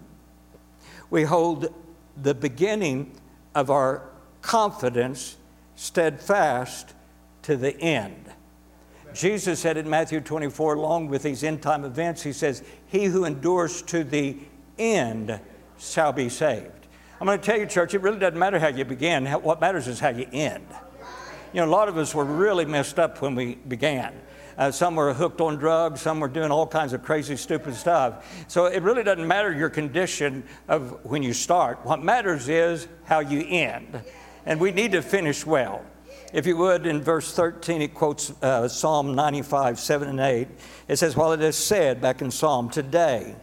we 1.11 1.25
hold 1.25 1.73
the 2.21 2.35
beginning 2.35 3.13
of 3.55 3.71
our 3.71 4.03
confidence 4.43 5.37
steadfast 5.77 6.95
to 7.43 7.57
the 7.57 7.79
end. 7.81 8.33
Jesus 9.13 9.59
said 9.59 9.77
in 9.77 9.89
Matthew 9.89 10.21
24, 10.21 10.75
along 10.75 11.09
with 11.09 11.23
these 11.23 11.43
end 11.43 11.63
time 11.63 11.85
events, 11.85 12.23
He 12.23 12.33
says, 12.33 12.63
He 12.87 13.07
who 13.07 13.25
endures 13.25 13.83
to 13.83 14.05
the 14.05 14.37
end 14.79 15.41
shall 15.81 16.13
be 16.13 16.29
saved. 16.29 16.87
I'm 17.21 17.27
going 17.27 17.39
to 17.39 17.45
tell 17.45 17.59
you, 17.59 17.67
church, 17.67 17.95
it 17.95 18.01
really 18.01 18.19
doesn't 18.19 18.39
matter 18.39 18.59
how 18.59 18.69
you 18.69 18.85
begin. 18.85 19.27
What 19.27 19.61
matters 19.61 19.89
is 19.89 20.01
how 20.01 20.09
you 20.11 20.27
end. 20.33 20.67
You 21.53 21.61
know, 21.61 21.67
a 21.67 21.71
lot 21.71 21.89
of 21.89 21.99
us 21.99 22.15
were 22.15 22.25
really 22.25 22.65
messed 22.65 22.99
up 22.99 23.21
when 23.21 23.35
we 23.35 23.57
began. 23.57 24.15
Uh, 24.57 24.71
some 24.71 24.95
were 24.95 25.13
hooked 25.13 25.41
on 25.41 25.57
drugs, 25.57 26.01
some 26.01 26.21
were 26.21 26.29
doing 26.29 26.51
all 26.51 26.67
kinds 26.67 26.93
of 26.93 27.03
crazy, 27.03 27.37
stupid 27.37 27.75
stuff. 27.75 28.45
So 28.49 28.67
it 28.67 28.83
really 28.83 29.03
doesn't 29.03 29.27
matter 29.27 29.53
your 29.53 29.71
condition 29.71 30.45
of 30.69 31.05
when 31.05 31.23
you 31.23 31.33
start. 31.33 31.85
What 31.85 32.03
matters 32.03 32.49
is 32.49 32.87
how 33.05 33.21
you 33.21 33.45
end. 33.47 34.03
And 34.47 34.61
we 34.61 34.71
need 34.71 34.93
to 34.93 35.03
finish 35.03 35.45
well. 35.45 35.85
If 36.33 36.47
you 36.47 36.57
would, 36.59 36.87
in 36.87 37.03
verse 37.03 37.33
13, 37.35 37.83
it 37.83 37.95
quotes 37.95 38.33
uh, 38.43 38.69
Psalm 38.69 39.15
95, 39.15 39.81
7 39.81 40.09
and 40.09 40.21
8. 40.21 40.49
It 40.89 40.97
says, 40.97 41.17
While 41.17 41.33
it 41.33 41.43
is 41.43 41.57
said 41.57 42.01
back 42.01 42.23
in 42.23 42.31
Psalm, 42.31 42.71
today, 42.71 43.35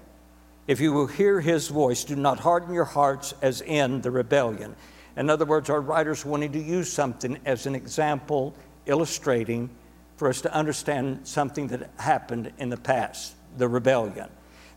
if 0.67 0.81
you 0.81 0.91
will 0.91 1.07
hear 1.07 1.39
his 1.39 1.69
voice, 1.69 2.03
do 2.03 2.15
not 2.15 2.39
harden 2.39 2.73
your 2.73 2.85
hearts 2.85 3.33
as 3.41 3.61
in 3.61 4.01
the 4.01 4.11
rebellion. 4.11 4.75
In 5.15 5.29
other 5.29 5.45
words, 5.45 5.69
our 5.69 5.81
writers 5.81 6.25
wanted 6.25 6.53
to 6.53 6.59
use 6.59 6.91
something 6.91 7.39
as 7.45 7.65
an 7.65 7.73
example 7.73 8.53
illustrating 8.85 9.69
for 10.17 10.27
us 10.27 10.41
to 10.41 10.53
understand 10.53 11.21
something 11.23 11.67
that 11.67 11.89
happened 11.97 12.51
in 12.57 12.69
the 12.69 12.77
past, 12.77 13.35
the 13.57 13.67
rebellion. 13.67 14.29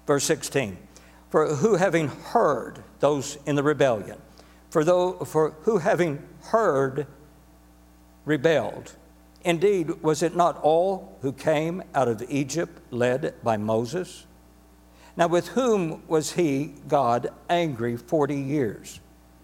Verse 0.06 0.24
16, 0.24 0.78
for 1.28 1.54
who 1.56 1.74
having 1.76 2.08
heard 2.08 2.82
those 3.00 3.38
in 3.46 3.56
the 3.56 3.62
rebellion, 3.62 4.18
for, 4.70 4.84
though, 4.84 5.12
for 5.24 5.50
who 5.62 5.78
having 5.78 6.22
heard 6.44 7.06
rebelled. 8.24 8.94
Indeed, 9.44 10.02
was 10.02 10.22
it 10.22 10.36
not 10.36 10.58
all 10.62 11.18
who 11.22 11.32
came 11.32 11.82
out 11.94 12.08
of 12.08 12.22
Egypt 12.28 12.80
led 12.90 13.34
by 13.42 13.56
Moses? 13.56 14.26
Now, 15.20 15.26
with 15.26 15.48
whom 15.48 16.02
was 16.08 16.32
he, 16.32 16.72
God, 16.88 17.28
angry 17.50 17.98
40 17.98 18.36
years? 18.36 19.00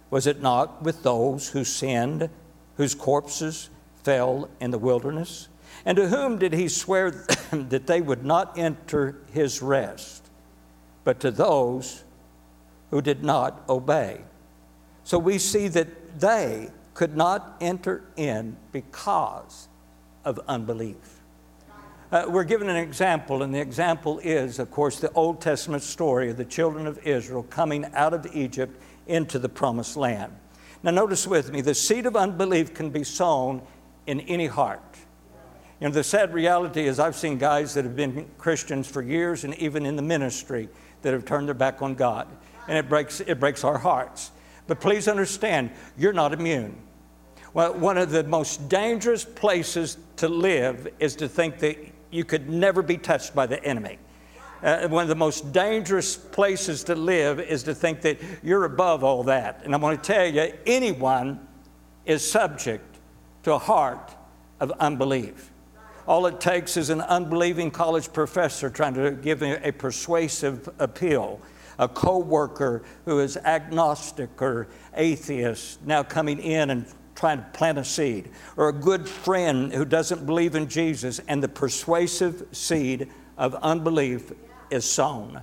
Was 0.09 0.27
it 0.27 0.41
not 0.41 0.83
with 0.83 1.03
those 1.03 1.51
who 1.51 1.64
sinned, 1.64 2.31
whose 2.79 2.95
corpses 2.95 3.68
fell 4.03 4.49
in 4.59 4.70
the 4.70 4.79
wilderness? 4.79 5.49
And 5.85 5.97
to 5.97 6.09
whom 6.09 6.39
did 6.39 6.55
he 6.55 6.68
swear 6.68 7.11
that 7.51 7.87
they 7.87 8.01
would 8.01 8.24
not 8.24 8.57
enter 8.57 9.16
his 9.33 9.61
rest? 9.61 10.24
But 11.05 11.20
to 11.20 11.31
those 11.31 12.05
who 12.89 13.03
did 13.03 13.22
not 13.22 13.62
obey. 13.68 14.22
So 15.05 15.18
we 15.18 15.37
see 15.37 15.68
that 15.68 16.18
they 16.18 16.70
could 16.95 17.18
not 17.18 17.55
enter 17.61 18.03
in 18.16 18.57
because 18.72 19.68
of 20.24 20.41
unbelief. 20.49 21.16
Uh, 22.12 22.24
we're 22.28 22.44
given 22.44 22.68
an 22.68 22.76
example, 22.76 23.42
and 23.42 23.52
the 23.52 23.61
example 23.61 24.20
is, 24.20 24.61
of 24.61 24.70
course, 24.70 25.00
the 25.00 25.11
Old 25.12 25.40
Testament 25.40 25.82
story 25.82 26.30
of 26.30 26.36
the 26.36 26.44
children 26.44 26.86
of 26.86 26.98
Israel 27.04 27.42
coming 27.50 27.84
out 27.94 28.14
of 28.14 28.24
Egypt 28.32 28.80
into 29.09 29.40
the 29.40 29.48
promised 29.48 29.96
land. 29.96 30.32
Now, 30.84 30.92
notice 30.92 31.26
with 31.26 31.50
me 31.52 31.62
the 31.62 31.74
seed 31.74 32.07
of 32.07 32.14
unbelief 32.14 32.74
can 32.74 32.90
be 32.90 33.02
sown 33.02 33.61
in 34.07 34.20
any 34.20 34.46
heart. 34.46 34.80
You 35.80 35.88
know, 35.88 35.92
the 35.92 36.04
sad 36.04 36.32
reality 36.32 36.86
is, 36.86 37.00
I've 37.00 37.16
seen 37.16 37.38
guys 37.38 37.74
that 37.74 37.84
have 37.84 37.96
been 37.96 38.30
Christians 38.38 38.86
for 38.86 39.02
years 39.02 39.42
and 39.42 39.54
even 39.57 39.84
in 39.84 39.96
the 39.96 40.02
ministry 40.02 40.68
that 41.02 41.12
have 41.12 41.24
turned 41.24 41.48
their 41.48 41.54
back 41.54 41.82
on 41.82 41.96
God. 41.96 42.28
And 42.68 42.78
it 42.78 42.88
breaks, 42.88 43.20
it 43.20 43.40
breaks 43.40 43.64
our 43.64 43.78
hearts. 43.78 44.30
But 44.68 44.80
please 44.80 45.09
understand, 45.09 45.70
you're 45.98 46.12
not 46.12 46.32
immune. 46.32 46.76
Well, 47.52 47.74
one 47.74 47.98
of 47.98 48.11
the 48.11 48.22
most 48.22 48.68
dangerous 48.68 49.24
places 49.24 49.98
to 50.16 50.28
live 50.28 50.88
is 51.00 51.16
to 51.16 51.28
think 51.28 51.59
that 51.59 51.76
you 52.11 52.24
could 52.24 52.48
never 52.48 52.82
be 52.82 52.96
touched 52.96 53.34
by 53.34 53.46
the 53.46 53.62
enemy. 53.64 53.98
Uh, 54.62 54.88
one 54.88 55.02
of 55.02 55.09
the 55.09 55.14
most 55.14 55.52
dangerous 55.52 56.16
places 56.16 56.82
to 56.84 56.94
live 56.94 57.38
is 57.40 57.62
to 57.64 57.74
think 57.74 58.00
that 58.00 58.18
you're 58.42 58.64
above 58.64 59.04
all 59.04 59.22
that. 59.24 59.61
And 59.64 59.74
I'm 59.74 59.80
going 59.80 59.96
to 59.96 60.02
tell 60.02 60.26
you, 60.26 60.52
anyone 60.66 61.46
is 62.07 62.28
subject 62.28 62.98
to 63.42 63.52
a 63.52 63.59
heart 63.59 64.14
of 64.61 64.72
unbelief. 64.72 65.50
All 66.07 66.26
it 66.26 66.40
takes 66.40 66.76
is 66.76 66.90
an 66.90 67.00
unbelieving 67.00 67.70
college 67.70 68.12
professor 68.12 68.70
trying 68.70 68.94
to 68.94 69.11
give 69.11 69.42
a, 69.42 69.72
persuasive 69.72 70.68
appeal, 70.78 71.40
a 71.78 71.88
co 71.88 72.18
worker 72.18 72.82
who 73.04 73.18
is 73.18 73.36
agnostic 73.36 74.40
or 74.40 74.68
atheist 74.94 75.84
now 75.84 76.02
coming 76.02 76.38
in 76.38 76.70
and 76.70 76.86
trying 77.17 77.39
to 77.39 77.45
plant 77.53 77.79
a 77.79 77.85
seed, 77.85 78.31
or 78.57 78.69
a 78.69 78.73
good 78.73 79.09
friend 79.09 79.73
who 79.73 79.85
doesn't 79.85 80.25
believe 80.27 80.55
in 80.55 80.69
Jesus, 80.69 81.21
and 81.27 81.43
the 81.43 81.49
persuasive 81.49 82.47
seed 82.53 83.09
of 83.37 83.55
unbelief 83.57 84.33
is 84.71 84.85
sown. 84.85 85.41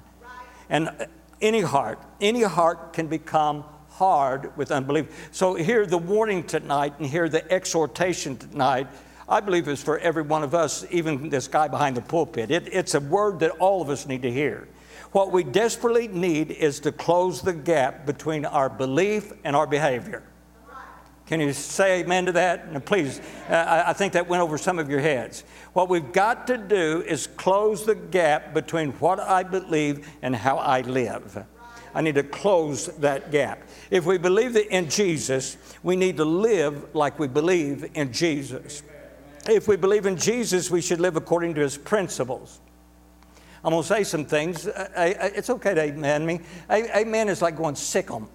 And 0.70 1.08
any 1.42 1.62
heart, 1.62 2.00
any 2.22 2.44
heart 2.44 2.94
can 2.94 3.08
become 3.08 3.66
hard 3.90 4.56
with 4.58 4.72
unbelief. 4.72 5.30
So, 5.32 5.56
here 5.56 5.86
the 5.86 5.98
warning 5.98 6.44
tonight, 6.44 6.94
and 7.00 7.08
here 7.08 7.28
the 7.28 7.52
exhortation 7.52 8.38
tonight, 8.38 8.88
I 9.28 9.40
believe 9.40 9.68
is 9.68 9.82
for 9.82 10.00
every 10.00 10.24
one 10.24 10.44
of 10.44 10.54
us, 10.54 10.86
even 10.92 11.30
this 11.30 11.48
guy 11.48 11.68
behind 11.68 11.98
the 11.98 12.02
pulpit. 12.02 12.52
It, 12.52 12.70
it's 12.72 12.96
a 12.96 13.00
word 13.00 13.40
that 13.40 13.52
all 13.52 13.82
of 13.82 13.90
us 13.90 14.06
need 14.06 14.22
to 14.24 14.32
hear. 14.32 14.68
What 15.12 15.32
we 15.32 15.44
desperately 15.44 16.08
need 16.08 16.50
is 16.52 16.80
to 16.82 16.92
close 16.92 17.42
the 17.42 17.54
gap 17.54 18.06
between 18.06 18.46
our 18.46 18.70
belief 18.70 19.32
and 19.44 19.56
our 19.56 19.68
behavior. 19.68 20.24
Can 21.26 21.40
you 21.40 21.54
say 21.54 22.02
amen 22.02 22.26
to 22.26 22.32
that? 22.34 22.86
Please, 22.86 23.22
uh, 23.50 23.84
I 23.88 23.94
think 23.94 24.14
that 24.14 24.28
went 24.28 24.44
over 24.44 24.58
some 24.58 24.78
of 24.78 24.90
your 24.90 25.00
heads. 25.00 25.46
What 25.72 25.88
we've 25.88 26.12
got 26.12 26.48
to 26.48 26.58
do 26.58 27.02
is 27.08 27.28
close 27.28 27.86
the 27.86 27.96
gap 27.96 28.54
between 28.54 28.92
what 28.94 29.20
I 29.20 29.44
believe 29.44 30.08
and 30.22 30.36
how 30.36 30.58
I 30.58 30.82
live. 30.82 31.46
I 31.96 32.02
need 32.02 32.16
to 32.16 32.24
close 32.24 32.88
that 32.98 33.32
gap. 33.32 33.64
If 33.90 34.06
we 34.06 34.18
believe 34.18 34.58
in 34.58 34.90
Jesus, 34.90 35.58
we 35.82 35.96
need 35.96 36.18
to 36.18 36.26
live 36.26 36.94
like 36.94 37.20
we 37.20 37.28
believe 37.28 37.90
in 37.94 38.12
Jesus. 38.12 38.84
If 39.48 39.68
we 39.68 39.76
believe 39.76 40.06
in 40.06 40.18
Jesus, 40.18 40.72
we 40.72 40.82
should 40.82 41.00
live 41.00 41.16
according 41.16 41.54
to 41.56 41.62
his 41.62 41.78
principles. 41.78 42.60
I'm 43.64 43.72
going 43.72 43.84
to 43.84 43.88
say 43.88 44.04
some 44.04 44.26
things. 44.26 44.68
Uh, 44.68 44.90
I, 44.96 45.08
it's 45.36 45.50
okay 45.50 45.74
to 45.74 45.82
amen 45.82 46.26
me. 46.26 46.42
Amen 46.70 47.30
is 47.30 47.42
like 47.42 47.56
going 47.56 47.76
sick 47.76 48.08
them. 48.08 48.28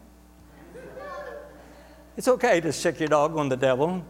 It's 2.18 2.26
okay 2.26 2.60
to 2.60 2.72
stick 2.72 2.98
your 2.98 3.08
dog 3.08 3.36
on 3.36 3.48
the 3.48 3.56
devil. 3.56 4.04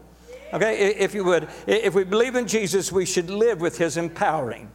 Okay, 0.51 0.95
if 0.95 1.13
you 1.13 1.23
would. 1.25 1.47
If 1.67 1.93
we 1.93 2.03
believe 2.03 2.33
in 2.33 2.47
Jesus, 2.47 2.91
we 2.91 3.05
should 3.05 3.29
live 3.29 3.61
with 3.61 3.77
his 3.77 3.97
empowering. 3.97 4.71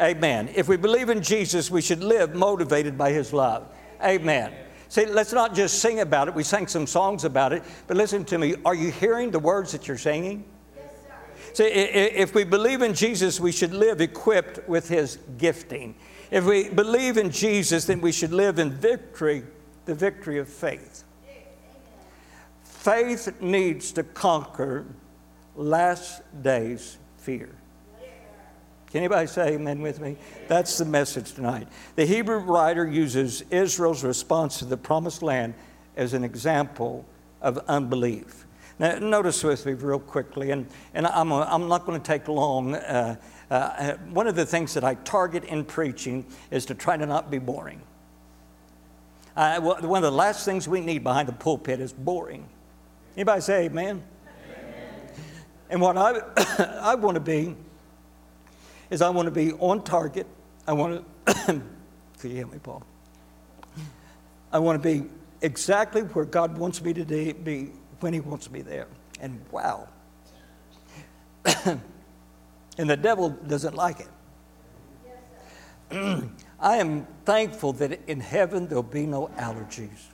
Amen. 0.00 0.48
If 0.54 0.68
we 0.68 0.78
believe 0.78 1.10
in 1.10 1.22
Jesus, 1.22 1.70
we 1.70 1.82
should 1.82 2.02
live 2.02 2.34
motivated 2.34 2.96
by 2.96 3.12
his 3.12 3.34
love. 3.34 3.68
Amen. 4.02 4.54
See, 4.88 5.04
let's 5.04 5.34
not 5.34 5.54
just 5.54 5.80
sing 5.80 6.00
about 6.00 6.28
it. 6.28 6.34
We 6.34 6.42
sang 6.42 6.66
some 6.66 6.86
songs 6.86 7.24
about 7.24 7.52
it, 7.52 7.62
but 7.86 7.98
listen 7.98 8.24
to 8.24 8.38
me. 8.38 8.54
Are 8.64 8.74
you 8.74 8.90
hearing 8.90 9.30
the 9.32 9.38
words 9.38 9.70
that 9.72 9.86
you're 9.86 9.98
singing? 9.98 10.46
Yes, 10.74 10.86
sir. 11.52 11.64
See, 11.64 11.64
if 11.64 12.34
we 12.34 12.44
believe 12.44 12.80
in 12.80 12.94
Jesus, 12.94 13.38
we 13.38 13.52
should 13.52 13.74
live 13.74 14.00
equipped 14.00 14.66
with 14.66 14.88
his 14.88 15.18
gifting. 15.36 15.94
If 16.30 16.46
we 16.46 16.70
believe 16.70 17.18
in 17.18 17.30
Jesus, 17.30 17.84
then 17.84 18.00
we 18.00 18.12
should 18.12 18.32
live 18.32 18.58
in 18.58 18.70
victory, 18.70 19.44
the 19.84 19.94
victory 19.94 20.38
of 20.38 20.48
faith. 20.48 21.04
Faith 22.78 23.42
needs 23.42 23.90
to 23.90 24.04
conquer 24.04 24.86
last 25.56 26.22
days 26.44 26.96
fear. 27.16 27.50
Can 28.92 28.98
anybody 28.98 29.26
say 29.26 29.54
amen 29.54 29.82
with 29.82 30.00
me? 30.00 30.16
That's 30.46 30.78
the 30.78 30.84
message 30.84 31.32
tonight. 31.32 31.66
The 31.96 32.06
Hebrew 32.06 32.38
writer 32.38 32.86
uses 32.86 33.42
Israel's 33.50 34.04
response 34.04 34.60
to 34.60 34.64
the 34.64 34.76
promised 34.76 35.24
land 35.24 35.54
as 35.96 36.14
an 36.14 36.22
example 36.22 37.04
of 37.42 37.58
unbelief. 37.66 38.46
Now, 38.78 38.96
notice 39.00 39.42
with 39.42 39.66
me 39.66 39.72
real 39.72 39.98
quickly, 39.98 40.52
and, 40.52 40.68
and 40.94 41.08
I'm, 41.08 41.32
a, 41.32 41.48
I'm 41.50 41.66
not 41.66 41.84
going 41.84 42.00
to 42.00 42.06
take 42.06 42.28
long. 42.28 42.76
Uh, 42.76 43.16
uh, 43.50 43.94
one 44.10 44.28
of 44.28 44.36
the 44.36 44.46
things 44.46 44.72
that 44.74 44.84
I 44.84 44.94
target 44.94 45.42
in 45.44 45.64
preaching 45.64 46.24
is 46.52 46.64
to 46.66 46.76
try 46.76 46.96
to 46.96 47.06
not 47.06 47.28
be 47.28 47.38
boring. 47.38 47.82
One 49.34 49.96
of 49.96 50.02
the 50.02 50.12
last 50.12 50.44
things 50.44 50.68
we 50.68 50.80
need 50.80 51.02
behind 51.02 51.26
the 51.26 51.32
pulpit 51.32 51.80
is 51.80 51.92
boring. 51.92 52.48
Anybody 53.18 53.40
say 53.40 53.64
amen? 53.64 54.00
amen. 54.48 55.10
And 55.70 55.80
what 55.80 55.96
I, 55.96 56.20
I 56.80 56.94
want 56.94 57.16
to 57.16 57.20
be 57.20 57.56
is 58.90 59.02
I 59.02 59.08
want 59.08 59.26
to 59.26 59.32
be 59.32 59.54
on 59.54 59.82
target. 59.82 60.24
I 60.68 60.72
want 60.72 61.04
to, 61.26 61.34
could 62.20 62.30
you 62.30 62.36
hear 62.36 62.46
me, 62.46 62.58
Paul? 62.62 62.84
I 64.52 64.60
want 64.60 64.80
to 64.80 64.88
be 64.88 65.08
exactly 65.42 66.02
where 66.02 66.26
God 66.26 66.56
wants 66.56 66.80
me 66.80 66.92
to 66.92 67.04
be 67.04 67.72
when 67.98 68.12
He 68.12 68.20
wants 68.20 68.52
me 68.52 68.62
there. 68.62 68.86
And 69.20 69.44
wow. 69.50 69.88
and 71.66 71.80
the 72.76 72.96
devil 72.96 73.30
doesn't 73.30 73.74
like 73.74 73.98
it. 73.98 74.08
I 76.60 76.76
am 76.76 77.04
thankful 77.24 77.72
that 77.72 77.98
in 78.06 78.20
heaven 78.20 78.68
there'll 78.68 78.84
be 78.84 79.06
no 79.06 79.26
allergies. 79.38 80.06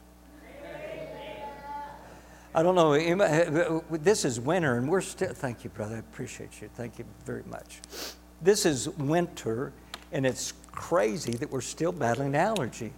I 2.56 2.62
don't 2.62 2.76
know. 2.76 3.82
This 3.90 4.24
is 4.24 4.38
winter, 4.38 4.76
and 4.76 4.88
we're 4.88 5.00
still. 5.00 5.32
Thank 5.32 5.64
you, 5.64 5.70
brother. 5.70 5.96
I 5.96 5.98
appreciate 5.98 6.62
you. 6.62 6.68
Thank 6.74 7.00
you 7.00 7.04
very 7.24 7.42
much. 7.50 7.80
This 8.40 8.64
is 8.64 8.88
winter, 8.90 9.72
and 10.12 10.24
it's 10.24 10.52
crazy 10.70 11.32
that 11.32 11.50
we're 11.50 11.60
still 11.60 11.90
battling 11.90 12.32
allergies. 12.32 12.92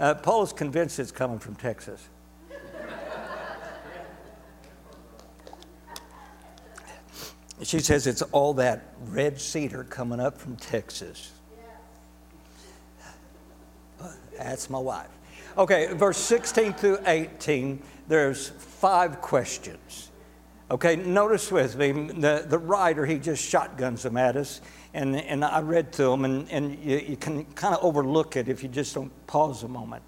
Uh, 0.00 0.14
Paul 0.14 0.42
is 0.42 0.52
convinced 0.52 0.98
it's 0.98 1.12
coming 1.12 1.38
from 1.38 1.54
Texas. 1.54 2.08
She 7.62 7.80
says 7.80 8.06
it's 8.06 8.22
all 8.22 8.54
that 8.54 8.94
red 9.06 9.40
cedar 9.40 9.84
coming 9.84 10.20
up 10.20 10.38
from 10.38 10.56
Texas. 10.56 11.32
That's 14.36 14.70
my 14.70 14.78
wife. 14.78 15.08
Okay, 15.56 15.92
verse 15.92 16.18
16 16.18 16.72
through 16.74 16.98
18, 17.04 17.82
there's 18.08 18.48
five 18.48 19.20
questions. 19.20 20.10
Okay, 20.70 20.96
notice 20.96 21.50
with 21.50 21.76
me, 21.76 21.92
the, 21.92 22.44
the 22.46 22.58
writer, 22.58 23.06
he 23.06 23.18
just 23.18 23.42
shotguns 23.42 24.02
them 24.02 24.16
at 24.16 24.36
us. 24.36 24.60
And, 24.92 25.16
and 25.16 25.44
I 25.44 25.60
read 25.60 25.92
to 25.92 26.04
them, 26.04 26.24
and, 26.24 26.50
and 26.50 26.78
you, 26.78 26.98
you 26.98 27.16
can 27.16 27.44
kind 27.54 27.74
of 27.74 27.82
overlook 27.84 28.36
it 28.36 28.48
if 28.48 28.62
you 28.62 28.68
just 28.68 28.94
don't 28.94 29.12
pause 29.26 29.62
a 29.62 29.68
moment. 29.68 30.02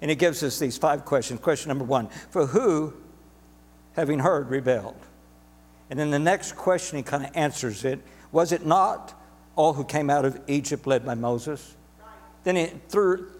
And 0.00 0.10
he 0.10 0.14
gives 0.14 0.42
us 0.42 0.58
these 0.58 0.76
five 0.76 1.04
questions. 1.04 1.40
Question 1.40 1.68
number 1.68 1.84
one 1.84 2.08
For 2.30 2.46
who, 2.46 2.94
having 3.94 4.18
heard, 4.18 4.50
rebelled? 4.50 5.00
And 5.88 5.98
then 5.98 6.10
the 6.10 6.18
next 6.18 6.56
question, 6.56 6.98
he 6.98 7.02
kind 7.02 7.24
of 7.24 7.30
answers 7.34 7.84
it 7.84 8.00
Was 8.32 8.52
it 8.52 8.66
not 8.66 9.14
all 9.54 9.72
who 9.72 9.84
came 9.84 10.10
out 10.10 10.24
of 10.24 10.38
Egypt 10.46 10.86
led 10.86 11.06
by 11.06 11.14
Moses? 11.14 11.76
Then 12.44 12.56
he, 12.56 12.66
through, 12.88 13.30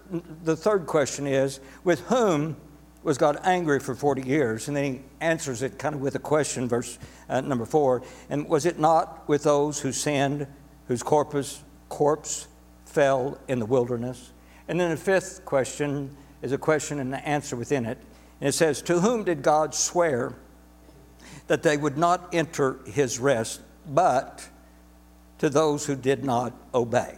the 0.43 0.55
third 0.55 0.87
question 0.87 1.27
is 1.27 1.59
With 1.83 1.99
whom 2.01 2.57
was 3.07 3.17
God 3.17 3.39
angry 3.45 3.79
for 3.79 3.95
40 3.95 4.23
years? 4.23 4.67
And 4.67 4.75
then 4.75 4.83
he 4.83 5.01
answers 5.21 5.61
it 5.63 5.79
kind 5.79 5.95
of 5.95 6.01
with 6.01 6.15
a 6.15 6.19
question, 6.19 6.67
verse 6.67 6.99
uh, 7.29 7.39
number 7.39 7.65
four. 7.65 8.03
And 8.29 8.49
was 8.49 8.65
it 8.65 8.79
not 8.79 9.29
with 9.29 9.43
those 9.43 9.79
who 9.79 9.93
sinned 9.93 10.45
whose 10.89 11.03
corpus, 11.03 11.63
corpse 11.87 12.49
fell 12.83 13.37
in 13.47 13.59
the 13.59 13.65
wilderness? 13.65 14.33
And 14.67 14.77
then 14.77 14.89
the 14.91 14.97
fifth 14.97 15.45
question 15.45 16.17
is 16.41 16.51
a 16.51 16.57
question 16.57 16.99
and 16.99 17.15
an 17.15 17.21
answer 17.21 17.55
within 17.55 17.85
it. 17.85 17.97
And 18.41 18.49
it 18.49 18.51
says, 18.51 18.81
To 18.81 18.99
whom 18.99 19.23
did 19.23 19.41
God 19.41 19.73
swear 19.73 20.33
that 21.47 21.63
they 21.63 21.77
would 21.77 21.97
not 21.97 22.27
enter 22.33 22.79
his 22.85 23.19
rest, 23.19 23.61
but 23.87 24.49
to 25.37 25.49
those 25.49 25.85
who 25.85 25.95
did 25.95 26.25
not 26.25 26.51
obey? 26.73 27.15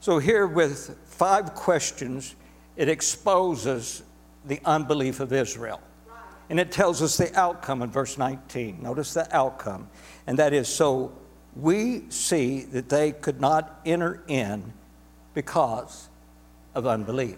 So, 0.00 0.18
here 0.18 0.46
with 0.46 0.98
five 1.06 1.54
questions, 1.54 2.36
it 2.76 2.90
exposes 2.90 4.02
the 4.48 4.60
unbelief 4.64 5.20
of 5.20 5.32
Israel. 5.32 5.80
And 6.50 6.58
it 6.58 6.72
tells 6.72 7.02
us 7.02 7.16
the 7.16 7.38
outcome 7.38 7.82
in 7.82 7.90
verse 7.90 8.16
19. 8.16 8.82
Notice 8.82 9.14
the 9.14 9.36
outcome. 9.36 9.88
And 10.26 10.38
that 10.38 10.52
is 10.52 10.66
so 10.66 11.12
we 11.54 12.04
see 12.08 12.62
that 12.62 12.88
they 12.88 13.12
could 13.12 13.40
not 13.40 13.80
enter 13.84 14.22
in 14.28 14.72
because 15.34 16.08
of 16.74 16.86
unbelief. 16.86 17.36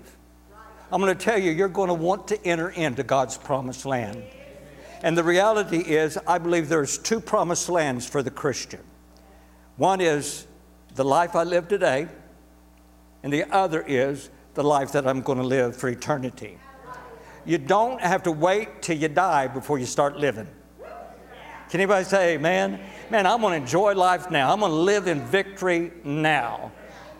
I'm 0.92 1.00
going 1.00 1.16
to 1.16 1.24
tell 1.24 1.38
you, 1.38 1.50
you're 1.50 1.68
going 1.68 1.88
to 1.88 1.94
want 1.94 2.28
to 2.28 2.44
enter 2.44 2.70
into 2.70 3.02
God's 3.02 3.36
promised 3.36 3.86
land. 3.86 4.22
And 5.02 5.16
the 5.16 5.24
reality 5.24 5.78
is, 5.78 6.18
I 6.26 6.38
believe 6.38 6.68
there's 6.68 6.98
two 6.98 7.20
promised 7.20 7.68
lands 7.68 8.06
for 8.06 8.22
the 8.22 8.30
Christian. 8.30 8.80
One 9.76 10.00
is 10.00 10.46
the 10.94 11.04
life 11.04 11.34
I 11.34 11.44
live 11.44 11.68
today, 11.68 12.08
and 13.22 13.32
the 13.32 13.44
other 13.54 13.82
is 13.86 14.30
the 14.54 14.64
life 14.64 14.92
that 14.92 15.06
I'm 15.06 15.22
going 15.22 15.38
to 15.38 15.44
live 15.44 15.76
for 15.76 15.88
eternity. 15.88 16.58
You 17.44 17.58
don't 17.58 18.00
have 18.00 18.22
to 18.24 18.32
wait 18.32 18.82
till 18.82 18.96
you 18.96 19.08
die 19.08 19.46
before 19.48 19.78
you 19.78 19.86
start 19.86 20.16
living. 20.16 20.48
Can 21.70 21.80
anybody 21.80 22.04
say 22.04 22.34
amen? 22.34 22.80
Man, 23.10 23.26
I'm 23.26 23.40
to 23.40 23.48
enjoy 23.52 23.94
life 23.94 24.30
now. 24.30 24.52
I'm 24.52 24.60
to 24.60 24.66
live 24.66 25.06
in 25.06 25.20
victory 25.20 25.92
now. 26.02 26.72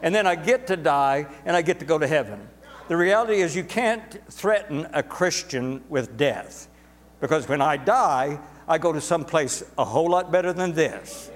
And 0.03 0.15
then 0.15 0.27
I 0.27 0.35
get 0.35 0.67
to 0.69 0.77
die 0.77 1.27
and 1.45 1.55
I 1.55 1.63
get 1.63 1.79
to 1.81 1.85
go 1.85 1.99
to 1.99 2.07
heaven. 2.07 2.49
The 2.89 2.97
reality 2.97 3.41
is, 3.41 3.55
you 3.55 3.63
can't 3.63 4.19
threaten 4.33 4.89
a 4.93 5.03
Christian 5.03 5.85
with 5.89 6.17
death 6.17 6.69
because 7.21 7.49
when 7.49 7.63
I 7.63 7.77
die, 7.77 8.41
I 8.67 8.79
go 8.79 8.93
to 8.93 9.01
some 9.01 9.25
place 9.25 9.63
a 9.79 9.85
whole 9.85 10.11
lot 10.11 10.33
better 10.33 10.53
than 10.53 10.73
this. 10.73 11.30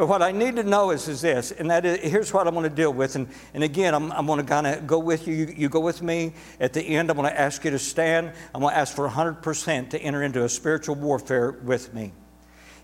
But 0.00 0.08
what 0.08 0.22
I 0.22 0.32
need 0.32 0.56
to 0.56 0.62
know 0.62 0.92
is, 0.92 1.08
is 1.08 1.20
this, 1.20 1.52
and 1.52 1.70
that 1.70 1.84
is, 1.84 1.98
here's 1.98 2.32
what 2.32 2.46
I'm 2.46 2.54
going 2.54 2.62
to 2.62 2.74
deal 2.74 2.90
with. 2.90 3.16
And, 3.16 3.28
and 3.52 3.62
again, 3.62 3.94
I'm, 3.94 4.10
I'm 4.12 4.24
going 4.24 4.38
to 4.38 4.46
kind 4.46 4.66
of 4.66 4.86
go 4.86 4.98
with 4.98 5.28
you. 5.28 5.34
you. 5.34 5.54
You 5.54 5.68
go 5.68 5.80
with 5.80 6.00
me. 6.00 6.32
At 6.58 6.72
the 6.72 6.80
end, 6.80 7.10
I'm 7.10 7.18
going 7.18 7.28
to 7.28 7.38
ask 7.38 7.62
you 7.66 7.70
to 7.70 7.78
stand. 7.78 8.32
I'm 8.54 8.62
going 8.62 8.72
to 8.72 8.78
ask 8.78 8.96
for 8.96 9.06
100% 9.06 9.90
to 9.90 10.00
enter 10.00 10.22
into 10.22 10.42
a 10.42 10.48
spiritual 10.48 10.94
warfare 10.94 11.50
with 11.50 11.92
me. 11.92 12.14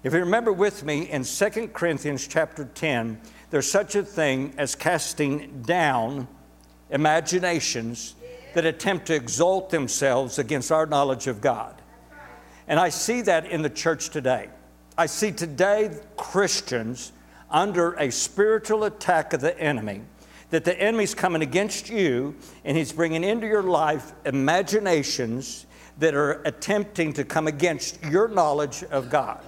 If 0.02 0.12
you 0.12 0.18
remember 0.18 0.52
with 0.52 0.84
me 0.84 1.04
in 1.04 1.24
2 1.24 1.68
Corinthians 1.68 2.26
chapter 2.26 2.66
10, 2.66 3.18
there's 3.48 3.70
such 3.70 3.94
a 3.94 4.02
thing 4.02 4.52
as 4.58 4.74
casting 4.74 5.62
down 5.62 6.28
imaginations 6.90 8.14
that 8.52 8.66
attempt 8.66 9.06
to 9.06 9.14
exalt 9.14 9.70
themselves 9.70 10.38
against 10.38 10.70
our 10.70 10.84
knowledge 10.84 11.28
of 11.28 11.40
God. 11.40 11.80
And 12.68 12.78
I 12.78 12.90
see 12.90 13.22
that 13.22 13.46
in 13.46 13.62
the 13.62 13.70
church 13.70 14.10
today. 14.10 14.50
I 14.98 15.06
see 15.06 15.30
today 15.30 15.90
Christians 16.16 17.12
under 17.50 17.92
a 17.94 18.10
spiritual 18.10 18.84
attack 18.84 19.34
of 19.34 19.40
the 19.42 19.58
enemy, 19.60 20.00
that 20.50 20.64
the 20.64 20.78
enemy's 20.80 21.14
coming 21.14 21.42
against 21.42 21.90
you 21.90 22.34
and 22.64 22.76
he's 22.76 22.92
bringing 22.92 23.22
into 23.22 23.46
your 23.46 23.62
life 23.62 24.12
imaginations 24.24 25.66
that 25.98 26.14
are 26.14 26.42
attempting 26.44 27.12
to 27.14 27.24
come 27.24 27.46
against 27.46 28.02
your 28.04 28.28
knowledge 28.28 28.84
of 28.84 29.10
God. 29.10 29.42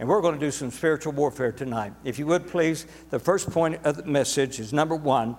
And 0.00 0.08
we're 0.08 0.20
going 0.20 0.34
to 0.34 0.40
do 0.40 0.50
some 0.50 0.70
spiritual 0.70 1.12
warfare 1.12 1.52
tonight. 1.52 1.92
If 2.02 2.18
you 2.18 2.26
would 2.26 2.48
please, 2.48 2.86
the 3.10 3.18
first 3.18 3.50
point 3.50 3.80
of 3.84 3.96
the 3.98 4.04
message 4.04 4.58
is 4.58 4.72
number 4.72 4.96
one, 4.96 5.36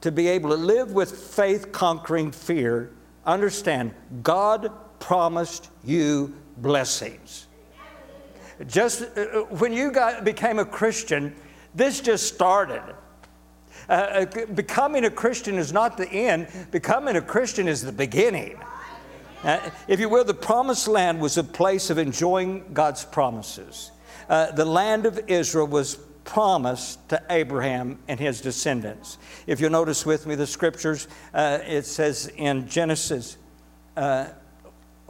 to 0.00 0.12
be 0.12 0.28
able 0.28 0.50
to 0.50 0.56
live 0.56 0.92
with 0.92 1.10
faith 1.10 1.72
conquering 1.72 2.30
fear, 2.30 2.92
understand 3.26 3.94
God 4.22 4.70
promised 5.00 5.70
you 5.84 6.34
blessings. 6.56 7.48
Just 8.66 9.02
uh, 9.02 9.20
uh, 9.20 9.40
when 9.44 9.72
you 9.72 9.90
got, 9.90 10.24
became 10.24 10.58
a 10.58 10.64
Christian, 10.64 11.34
this 11.74 12.00
just 12.00 12.32
started. 12.32 12.82
Uh, 13.88 13.92
uh, 13.92 14.46
becoming 14.46 15.04
a 15.04 15.10
Christian 15.10 15.56
is 15.56 15.72
not 15.72 15.96
the 15.96 16.08
end, 16.08 16.48
becoming 16.70 17.16
a 17.16 17.22
Christian 17.22 17.66
is 17.66 17.82
the 17.82 17.92
beginning. 17.92 18.58
Uh, 19.42 19.58
if 19.88 19.98
you 19.98 20.08
will, 20.08 20.24
the 20.24 20.34
promised 20.34 20.86
land 20.86 21.20
was 21.20 21.36
a 21.36 21.44
place 21.44 21.90
of 21.90 21.98
enjoying 21.98 22.72
God's 22.72 23.04
promises. 23.04 23.90
Uh, 24.28 24.52
the 24.52 24.64
land 24.64 25.04
of 25.04 25.18
Israel 25.26 25.66
was 25.66 25.96
promised 26.24 27.08
to 27.08 27.20
Abraham 27.28 27.98
and 28.06 28.20
his 28.20 28.40
descendants. 28.40 29.18
If 29.48 29.60
you'll 29.60 29.70
notice 29.70 30.06
with 30.06 30.26
me 30.26 30.36
the 30.36 30.46
scriptures, 30.46 31.08
uh, 31.34 31.58
it 31.66 31.84
says 31.84 32.30
in 32.36 32.68
Genesis, 32.68 33.36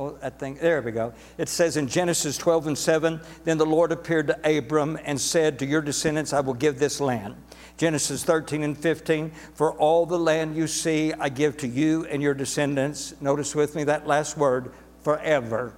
oh, 0.09 0.19
I 0.23 0.31
think, 0.31 0.61
there 0.61 0.83
we 0.83 0.93
go. 0.93 1.13
It 1.39 1.49
says 1.49 1.77
in 1.77 1.89
Genesis 1.89 2.37
12 2.39 2.69
and 2.69 2.79
7, 2.79 3.21
then 3.45 3.59
the 3.59 3.67
Lord 3.67 3.93
appeared 3.93 4.29
to 4.29 4.59
Abram 4.59 4.99
and 5.05 5.21
said, 5.21 5.59
To 5.59 5.67
your 5.67 5.83
descendants 5.83 6.33
I 6.33 6.41
will 6.41 6.55
give 6.55 6.79
this 6.79 7.01
land. 7.01 7.37
Genesis 7.77 8.25
13 8.25 8.63
and 8.63 8.79
15, 8.79 9.31
for 9.55 9.73
all 9.73 10.07
the 10.07 10.19
land 10.19 10.57
you 10.57 10.67
see 10.67 11.13
I 11.13 11.29
give 11.29 11.57
to 11.59 11.69
you 11.69 12.05
and 12.07 12.23
your 12.23 12.35
descendants. 12.35 13.15
Notice 13.21 13.55
with 13.55 13.75
me 13.75 13.85
that 13.85 14.07
last 14.07 14.37
word, 14.37 14.73
forever. 15.03 15.75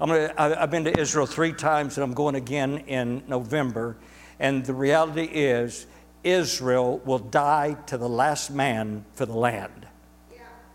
I'm 0.00 0.08
gonna, 0.08 0.34
I've 0.36 0.70
been 0.70 0.84
to 0.84 0.98
Israel 0.98 1.26
three 1.26 1.52
times 1.52 1.96
and 1.96 2.04
I'm 2.04 2.14
going 2.14 2.34
again 2.34 2.78
in 2.86 3.22
November. 3.28 3.96
And 4.40 4.64
the 4.64 4.74
reality 4.74 5.24
is, 5.24 5.86
Israel 6.24 6.98
will 7.04 7.18
die 7.18 7.76
to 7.86 7.98
the 7.98 8.08
last 8.08 8.50
man 8.50 9.04
for 9.14 9.26
the 9.26 9.34
land. 9.36 9.86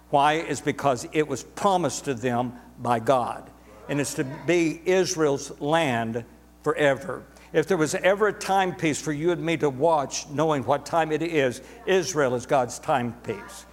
Why? 0.09 0.33
Is 0.33 0.61
because 0.61 1.07
it 1.11 1.27
was 1.27 1.43
promised 1.43 2.05
to 2.05 2.13
them 2.13 2.53
by 2.79 2.99
God. 2.99 3.49
And 3.87 3.99
it's 3.99 4.15
to 4.15 4.23
be 4.23 4.81
Israel's 4.85 5.59
land 5.59 6.23
forever. 6.63 7.23
If 7.51 7.67
there 7.67 7.77
was 7.77 7.95
ever 7.95 8.27
a 8.27 8.33
timepiece 8.33 9.01
for 9.01 9.11
you 9.11 9.31
and 9.31 9.41
me 9.41 9.57
to 9.57 9.69
watch, 9.69 10.29
knowing 10.29 10.63
what 10.63 10.85
time 10.85 11.11
it 11.11 11.23
is, 11.23 11.61
Israel 11.87 12.35
is 12.35 12.45
God's 12.45 12.77
timepiece. 12.77 13.65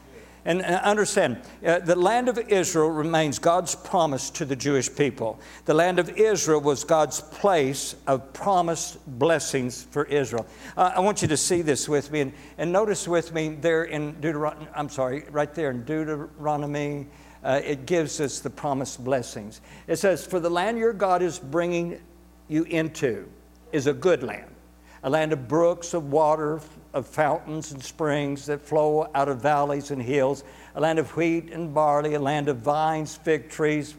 And 0.47 0.63
understand, 0.63 1.43
uh, 1.67 1.81
the 1.81 1.97
land 1.97 2.29
of 2.29 2.39
Israel 2.39 2.89
remains 2.89 3.41
God's 3.41 3.75
promise 3.75 4.31
to 4.31 4.45
the 4.45 4.55
Jewish 4.55 4.95
people. 4.95 5.41
The 5.65 5.75
land 5.75 5.99
of 5.99 6.09
Israel 6.11 6.61
was 6.61 6.85
God's 6.85 7.21
place 7.21 7.97
of 8.07 8.33
promised 8.33 9.05
blessings 9.19 9.89
for 9.91 10.05
Israel. 10.05 10.47
Uh, 10.77 10.93
I 10.95 11.01
want 11.01 11.21
you 11.21 11.27
to 11.29 11.37
see 11.37 11.63
this 11.63 11.89
with 11.89 12.13
me 12.13 12.21
and, 12.21 12.33
and 12.59 12.71
notice 12.71 13.09
with 13.09 13.35
me 13.35 13.57
there 13.61 13.83
in 13.83 14.13
Deuteronomy, 14.21 14.69
I'm 14.73 14.89
sorry, 14.89 15.25
right 15.33 15.53
there 15.53 15.73
in 15.73 15.83
Deuteronomy, 15.83 17.09
uh, 17.43 17.61
it 17.65 17.85
gives 17.85 18.21
us 18.21 18.39
the 18.39 18.51
promised 18.51 19.03
blessings. 19.03 19.61
It 19.89 19.97
says, 19.97 20.25
For 20.25 20.39
the 20.39 20.51
land 20.51 20.79
your 20.79 20.93
God 20.93 21.23
is 21.23 21.41
bringing 21.41 22.01
you 22.47 22.63
into 22.63 23.29
is 23.73 23.89
a 23.89 23.93
good 23.93 24.23
land, 24.23 24.55
a 25.03 25.11
land 25.11 25.33
of 25.33 25.49
brooks 25.49 25.93
of 25.93 26.13
water 26.13 26.61
of 26.97 27.07
fountains 27.07 27.73
and 27.73 27.85
springs 27.85 28.47
that 28.47 28.63
flow 28.63 29.07
out 29.15 29.29
of 29.29 29.43
valleys 29.43 29.91
and 29.91 30.01
hills, 30.01 30.45
a 30.75 30.81
land 30.81 30.99
of 30.99 31.15
wheat 31.15 31.53
and 31.53 31.75
barley, 31.75 32.15
a 32.15 32.19
land 32.19 32.49
of 32.49 32.57
vines, 32.57 33.15
fig 33.15 33.51
trees, 33.51 33.95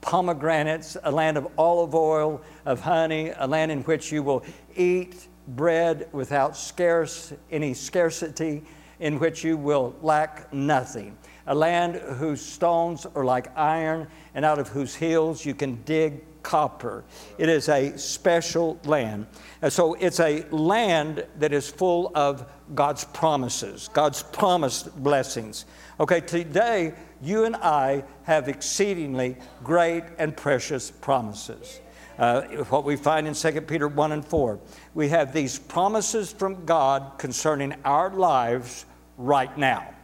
pomegranates, 0.00 0.96
a 1.02 1.10
land 1.10 1.36
of 1.36 1.48
olive 1.58 1.96
oil, 1.96 2.40
of 2.64 2.80
honey, 2.80 3.32
a 3.38 3.46
land 3.46 3.72
in 3.72 3.82
which 3.82 4.12
you 4.12 4.22
will 4.22 4.44
eat 4.76 5.26
bread 5.48 6.08
without 6.12 6.56
scarce 6.56 7.32
any 7.50 7.74
scarcity, 7.74 8.62
in 9.00 9.18
which 9.18 9.42
you 9.42 9.56
will 9.56 9.96
lack 10.00 10.52
nothing. 10.52 11.18
A 11.48 11.54
land 11.54 11.96
whose 11.96 12.40
stones 12.40 13.04
are 13.16 13.24
like 13.24 13.50
iron, 13.56 14.06
and 14.34 14.44
out 14.44 14.60
of 14.60 14.68
whose 14.68 14.94
hills 14.94 15.44
you 15.44 15.54
can 15.54 15.82
dig 15.82 16.22
copper. 16.48 17.04
It 17.36 17.50
is 17.50 17.68
a 17.68 17.94
special 17.98 18.80
land. 18.84 19.26
And 19.60 19.70
so 19.70 19.92
it's 20.00 20.18
a 20.18 20.46
land 20.50 21.26
that 21.38 21.52
is 21.52 21.68
full 21.68 22.10
of 22.14 22.50
God's 22.74 23.04
promises, 23.04 23.90
God's 23.92 24.22
promised 24.22 24.96
blessings. 25.02 25.66
Okay, 26.00 26.22
today 26.22 26.94
you 27.20 27.44
and 27.44 27.54
I 27.54 28.02
have 28.22 28.48
exceedingly 28.48 29.36
great 29.62 30.04
and 30.18 30.34
precious 30.34 30.90
promises. 30.90 31.82
Uh, 32.18 32.40
what 32.70 32.82
we 32.82 32.96
find 32.96 33.28
in 33.28 33.34
2 33.34 33.60
Peter 33.60 33.86
1 33.86 34.12
and 34.12 34.24
4. 34.24 34.58
We 34.94 35.10
have 35.10 35.34
these 35.34 35.58
promises 35.58 36.32
from 36.32 36.64
God 36.64 37.18
concerning 37.18 37.74
our 37.84 38.08
lives 38.08 38.86
right 39.18 39.54
now. 39.58 39.94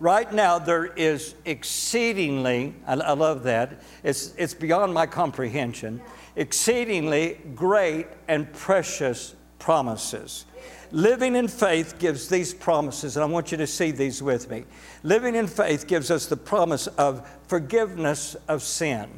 Right 0.00 0.32
now, 0.32 0.58
there 0.58 0.86
is 0.86 1.34
exceedingly, 1.44 2.74
I, 2.86 2.94
I 2.94 3.12
love 3.12 3.42
that, 3.44 3.82
it's, 4.02 4.34
it's 4.36 4.54
beyond 4.54 4.92
my 4.92 5.06
comprehension, 5.06 6.00
exceedingly 6.36 7.40
great 7.54 8.06
and 8.28 8.52
precious 8.52 9.34
promises. 9.58 10.46
Living 10.92 11.34
in 11.34 11.48
faith 11.48 11.98
gives 11.98 12.28
these 12.28 12.54
promises, 12.54 13.16
and 13.16 13.24
I 13.24 13.26
want 13.26 13.50
you 13.50 13.58
to 13.58 13.66
see 13.66 13.90
these 13.90 14.22
with 14.22 14.50
me. 14.50 14.64
Living 15.02 15.34
in 15.34 15.46
faith 15.46 15.86
gives 15.86 16.10
us 16.10 16.26
the 16.26 16.36
promise 16.36 16.86
of 16.86 17.28
forgiveness 17.48 18.36
of 18.48 18.62
sin. 18.62 19.08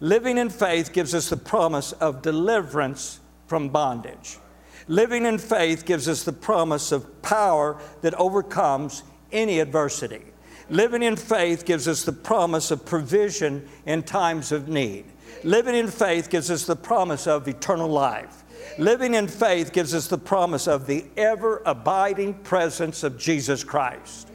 Living 0.00 0.38
in 0.38 0.48
faith 0.48 0.92
gives 0.92 1.14
us 1.14 1.28
the 1.28 1.36
promise 1.36 1.92
of 1.92 2.22
deliverance 2.22 3.20
from 3.46 3.68
bondage. 3.68 4.38
Living 4.88 5.26
in 5.26 5.38
faith 5.38 5.84
gives 5.84 6.08
us 6.08 6.24
the 6.24 6.32
promise 6.32 6.90
of 6.90 7.20
power 7.20 7.78
that 8.00 8.14
overcomes 8.14 9.02
any 9.32 9.60
adversity. 9.60 10.22
Living 10.68 11.02
in 11.02 11.16
faith 11.16 11.64
gives 11.64 11.88
us 11.88 12.04
the 12.04 12.12
promise 12.12 12.70
of 12.70 12.84
provision 12.84 13.68
in 13.86 14.02
times 14.02 14.52
of 14.52 14.68
need. 14.68 15.04
Living 15.42 15.74
in 15.74 15.88
faith 15.88 16.30
gives 16.30 16.50
us 16.50 16.64
the 16.64 16.76
promise 16.76 17.26
of 17.26 17.48
eternal 17.48 17.88
life. 17.88 18.44
Living 18.78 19.14
in 19.14 19.26
faith 19.26 19.72
gives 19.72 19.94
us 19.94 20.06
the 20.06 20.18
promise 20.18 20.68
of 20.68 20.86
the 20.86 21.04
ever 21.16 21.62
abiding 21.66 22.34
presence 22.34 23.02
of 23.02 23.18
Jesus 23.18 23.64
Christ. 23.64 24.28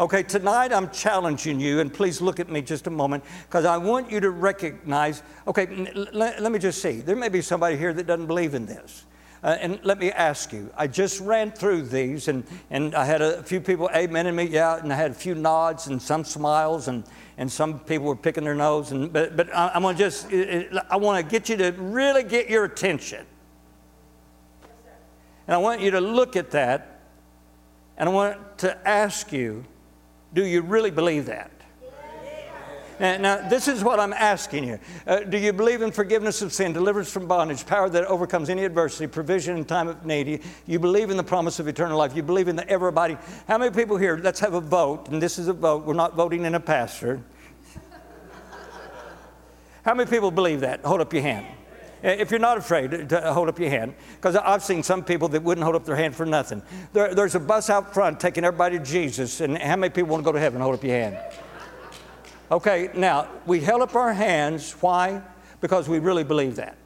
Okay, 0.00 0.22
tonight 0.22 0.72
I'm 0.72 0.90
challenging 0.90 1.60
you, 1.60 1.80
and 1.80 1.92
please 1.92 2.22
look 2.22 2.40
at 2.40 2.48
me 2.48 2.62
just 2.62 2.86
a 2.86 2.90
moment, 2.90 3.22
because 3.46 3.66
I 3.66 3.76
want 3.76 4.10
you 4.10 4.20
to 4.20 4.30
recognize. 4.30 5.22
Okay, 5.46 5.66
let, 6.12 6.40
let 6.40 6.50
me 6.50 6.58
just 6.58 6.80
see. 6.80 7.00
There 7.00 7.16
may 7.16 7.28
be 7.28 7.42
somebody 7.42 7.76
here 7.76 7.92
that 7.92 8.06
doesn't 8.06 8.26
believe 8.26 8.54
in 8.54 8.64
this. 8.64 9.04
Uh, 9.42 9.56
and 9.60 9.80
let 9.82 9.98
me 9.98 10.10
ask 10.12 10.52
you, 10.52 10.70
I 10.76 10.86
just 10.86 11.20
ran 11.20 11.50
through 11.50 11.82
these 11.82 12.28
and, 12.28 12.44
and 12.70 12.94
I 12.94 13.04
had 13.04 13.20
a 13.20 13.42
few 13.42 13.60
people 13.60 13.90
amening 13.92 14.34
me, 14.34 14.44
yeah, 14.44 14.76
and 14.76 14.92
I 14.92 14.96
had 14.96 15.10
a 15.10 15.14
few 15.14 15.34
nods 15.34 15.88
and 15.88 16.00
some 16.00 16.24
smiles 16.24 16.86
and, 16.86 17.02
and 17.38 17.50
some 17.50 17.80
people 17.80 18.06
were 18.06 18.16
picking 18.16 18.44
their 18.44 18.54
nose. 18.54 18.92
And, 18.92 19.12
but, 19.12 19.36
but 19.36 19.54
I, 19.54 19.72
am 19.74 19.82
going 19.82 19.96
to 19.96 20.02
just, 20.02 20.32
I 20.32 20.96
want 20.96 21.24
to 21.24 21.28
get 21.28 21.48
you 21.48 21.56
to 21.56 21.72
really 21.72 22.22
get 22.22 22.48
your 22.48 22.64
attention. 22.64 23.26
And 25.48 25.54
I 25.54 25.58
want 25.58 25.80
you 25.80 25.90
to 25.90 26.00
look 26.00 26.36
at 26.36 26.52
that 26.52 27.00
and 27.96 28.08
I 28.08 28.12
want 28.12 28.58
to 28.58 28.88
ask 28.88 29.32
you, 29.32 29.64
do 30.32 30.44
you 30.44 30.62
really 30.62 30.90
believe 30.90 31.26
that? 31.26 31.51
Now, 33.02 33.48
this 33.48 33.66
is 33.66 33.82
what 33.82 33.98
I'm 33.98 34.12
asking 34.12 34.62
you. 34.62 34.78
Uh, 35.08 35.20
do 35.20 35.36
you 35.36 35.52
believe 35.52 35.82
in 35.82 35.90
forgiveness 35.90 36.40
of 36.40 36.52
sin, 36.52 36.72
deliverance 36.72 37.10
from 37.10 37.26
bondage, 37.26 37.66
power 37.66 37.88
that 37.88 38.04
overcomes 38.04 38.48
any 38.48 38.64
adversity, 38.64 39.08
provision 39.08 39.56
in 39.56 39.64
time 39.64 39.88
of 39.88 40.06
need? 40.06 40.40
You 40.66 40.78
believe 40.78 41.10
in 41.10 41.16
the 41.16 41.24
promise 41.24 41.58
of 41.58 41.66
eternal 41.66 41.98
life. 41.98 42.14
You 42.14 42.22
believe 42.22 42.46
in 42.46 42.54
the 42.54 42.68
everybody. 42.70 43.18
How 43.48 43.58
many 43.58 43.74
people 43.74 43.96
here, 43.96 44.20
let's 44.22 44.38
have 44.38 44.54
a 44.54 44.60
vote, 44.60 45.08
and 45.08 45.20
this 45.20 45.36
is 45.36 45.48
a 45.48 45.52
vote. 45.52 45.84
We're 45.84 45.94
not 45.94 46.14
voting 46.14 46.44
in 46.44 46.54
a 46.54 46.60
pastor. 46.60 47.20
How 49.84 49.94
many 49.94 50.08
people 50.08 50.30
believe 50.30 50.60
that? 50.60 50.84
Hold 50.84 51.00
up 51.00 51.12
your 51.12 51.22
hand. 51.22 51.44
If 52.04 52.30
you're 52.30 52.38
not 52.38 52.56
afraid, 52.56 53.08
to 53.08 53.32
hold 53.32 53.48
up 53.48 53.58
your 53.58 53.70
hand, 53.70 53.94
because 54.14 54.36
I've 54.36 54.62
seen 54.62 54.84
some 54.84 55.02
people 55.02 55.26
that 55.30 55.42
wouldn't 55.42 55.64
hold 55.64 55.74
up 55.74 55.84
their 55.84 55.96
hand 55.96 56.14
for 56.14 56.24
nothing. 56.24 56.62
There, 56.92 57.16
there's 57.16 57.34
a 57.34 57.40
bus 57.40 57.68
out 57.68 57.92
front 57.92 58.20
taking 58.20 58.44
everybody 58.44 58.78
to 58.78 58.84
Jesus, 58.84 59.40
and 59.40 59.58
how 59.58 59.74
many 59.74 59.90
people 59.90 60.10
want 60.10 60.22
to 60.22 60.24
go 60.24 60.32
to 60.32 60.38
heaven? 60.38 60.60
Hold 60.60 60.76
up 60.76 60.84
your 60.84 60.94
hand. 60.94 61.18
Okay, 62.52 62.90
now 62.94 63.28
we 63.46 63.60
held 63.60 63.80
up 63.80 63.94
our 63.94 64.12
hands. 64.12 64.72
Why? 64.82 65.22
Because 65.62 65.88
we 65.88 65.98
really 65.98 66.22
believe 66.22 66.56
that. 66.56 66.76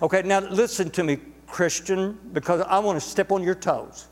Okay, 0.00 0.22
now 0.22 0.40
listen 0.40 0.88
to 0.92 1.04
me, 1.04 1.18
Christian, 1.46 2.18
because 2.32 2.62
I 2.62 2.78
want 2.78 2.98
to 2.98 3.06
step 3.06 3.30
on 3.30 3.42
your 3.42 3.54
toes. 3.54 4.06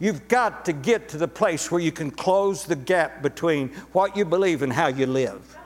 You've 0.00 0.26
got 0.26 0.64
to 0.64 0.72
get 0.72 1.08
to 1.10 1.16
the 1.16 1.28
place 1.28 1.70
where 1.70 1.80
you 1.80 1.92
can 1.92 2.10
close 2.10 2.64
the 2.64 2.74
gap 2.74 3.22
between 3.22 3.68
what 3.92 4.16
you 4.16 4.24
believe 4.24 4.62
and 4.62 4.72
how 4.72 4.88
you 4.88 5.06
live. 5.06 5.56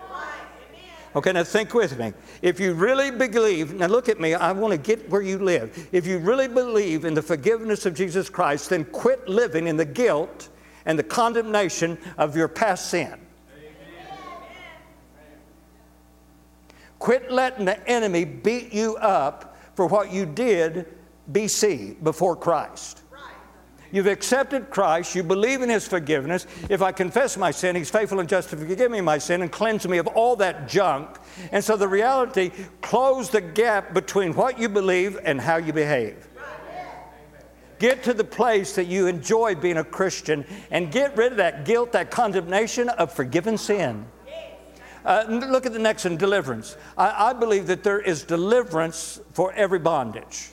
Okay, 1.16 1.32
now 1.32 1.44
think 1.44 1.72
with 1.72 1.98
me. 1.98 2.12
If 2.42 2.60
you 2.60 2.74
really 2.74 3.10
believe, 3.12 3.72
now 3.72 3.86
look 3.86 4.10
at 4.10 4.20
me, 4.20 4.34
I 4.34 4.52
want 4.52 4.72
to 4.72 4.78
get 4.78 5.08
where 5.08 5.22
you 5.22 5.38
live. 5.38 5.88
If 5.90 6.06
you 6.06 6.18
really 6.18 6.48
believe 6.48 7.06
in 7.06 7.14
the 7.14 7.22
forgiveness 7.22 7.86
of 7.86 7.94
Jesus 7.94 8.28
Christ, 8.28 8.68
then 8.68 8.84
quit 8.86 9.26
living 9.26 9.68
in 9.68 9.78
the 9.78 9.86
guilt 9.86 10.50
and 10.84 10.98
the 10.98 11.04
condemnation 11.04 11.96
of 12.18 12.36
your 12.36 12.48
past 12.48 12.90
sin. 12.90 13.23
Quit 17.04 17.30
letting 17.30 17.66
the 17.66 17.86
enemy 17.86 18.24
beat 18.24 18.72
you 18.72 18.96
up 18.96 19.58
for 19.74 19.86
what 19.86 20.10
you 20.10 20.24
did 20.24 20.86
BC, 21.30 22.02
before 22.02 22.34
Christ. 22.34 23.02
You've 23.92 24.06
accepted 24.06 24.70
Christ. 24.70 25.14
You 25.14 25.22
believe 25.22 25.60
in 25.60 25.68
His 25.68 25.86
forgiveness. 25.86 26.46
If 26.70 26.80
I 26.80 26.92
confess 26.92 27.36
my 27.36 27.50
sin, 27.50 27.76
He's 27.76 27.90
faithful 27.90 28.20
and 28.20 28.28
just 28.28 28.48
to 28.48 28.56
forgive 28.56 28.90
me 28.90 29.02
my 29.02 29.18
sin 29.18 29.42
and 29.42 29.52
cleanse 29.52 29.86
me 29.86 29.98
of 29.98 30.06
all 30.06 30.34
that 30.36 30.66
junk. 30.66 31.18
And 31.52 31.62
so 31.62 31.76
the 31.76 31.86
reality, 31.86 32.50
close 32.80 33.28
the 33.28 33.42
gap 33.42 33.92
between 33.92 34.32
what 34.32 34.58
you 34.58 34.70
believe 34.70 35.20
and 35.26 35.38
how 35.38 35.58
you 35.58 35.74
behave. 35.74 36.26
Get 37.78 38.02
to 38.04 38.14
the 38.14 38.24
place 38.24 38.74
that 38.76 38.86
you 38.86 39.08
enjoy 39.08 39.56
being 39.56 39.76
a 39.76 39.84
Christian 39.84 40.46
and 40.70 40.90
get 40.90 41.14
rid 41.18 41.32
of 41.32 41.36
that 41.36 41.66
guilt, 41.66 41.92
that 41.92 42.10
condemnation 42.10 42.88
of 42.88 43.12
forgiven 43.12 43.58
sin. 43.58 44.06
Uh, 45.04 45.24
look 45.28 45.66
at 45.66 45.72
the 45.72 45.78
next 45.78 46.04
one 46.04 46.16
deliverance. 46.16 46.76
I, 46.96 47.30
I 47.30 47.32
believe 47.34 47.66
that 47.66 47.82
there 47.82 48.00
is 48.00 48.22
deliverance 48.22 49.20
for 49.32 49.52
every 49.52 49.78
bondage. 49.78 50.50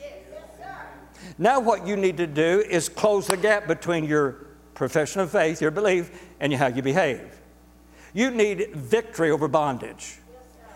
Now, 1.37 1.59
what 1.59 1.87
you 1.87 1.95
need 1.95 2.17
to 2.17 2.27
do 2.27 2.63
is 2.69 2.89
close 2.89 3.27
the 3.27 3.37
gap 3.37 3.67
between 3.67 4.05
your 4.05 4.47
profession 4.73 5.21
of 5.21 5.31
faith, 5.31 5.61
your 5.61 5.71
belief, 5.71 6.11
and 6.39 6.53
how 6.53 6.67
you 6.67 6.81
behave. 6.81 7.39
You 8.13 8.31
need 8.31 8.75
victory 8.75 9.31
over 9.31 9.47
bondage. 9.47 10.19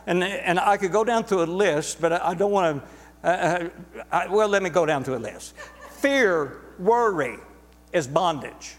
And, 0.08 0.24
and 0.24 0.60
I 0.60 0.78
could 0.78 0.92
go 0.92 1.04
down 1.04 1.24
through 1.24 1.44
a 1.44 1.46
list, 1.46 2.00
but 2.00 2.14
I, 2.14 2.30
I 2.30 2.34
don't 2.36 2.52
want 2.52 2.82
to. 2.82 3.28
Uh, 3.28 3.32
uh, 3.32 3.70
I, 4.12 4.28
well, 4.28 4.48
let 4.48 4.62
me 4.62 4.70
go 4.70 4.86
down 4.86 5.04
through 5.04 5.18
a 5.18 5.26
list. 5.26 5.56
Fear, 5.98 6.62
worry 6.78 7.38
is 7.92 8.08
bondage. 8.08 8.76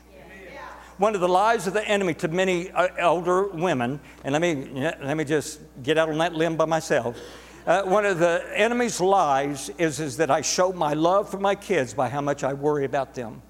One 0.99 1.14
of 1.14 1.20
the 1.20 1.28
lies 1.28 1.66
of 1.66 1.74
the 1.74 1.86
enemy 1.86 2.14
to 2.14 2.28
many 2.28 2.70
uh, 2.70 2.88
elder 2.97 3.49
women, 3.49 4.01
and 4.24 4.32
let 4.32 4.40
me, 4.40 4.68
let 4.74 5.16
me 5.16 5.24
just 5.24 5.61
get 5.82 5.99
out 5.99 6.09
on 6.09 6.16
that 6.18 6.34
limb 6.34 6.57
by 6.57 6.64
myself. 6.64 7.18
Uh, 7.66 7.82
one 7.82 8.07
of 8.07 8.18
the 8.18 8.42
enemy's 8.55 8.99
lies 9.01 9.70
is, 9.76 10.01
is 10.01 10.16
that 10.16 10.30
I 10.30 10.40
show 10.40 10.72
my 10.72 10.94
love 10.94 11.28
for 11.28 11.38
my 11.38 11.55
kids 11.55 11.92
by 11.92 12.09
how 12.09 12.22
much 12.22 12.44
I 12.44 12.55
worry 12.55 12.86
about 12.86 13.14
them. 13.14 13.42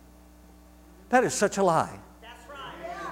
That 1.11 1.22
is 1.22 1.34
such 1.34 1.59
a 1.59 1.62
lie. 1.62 2.01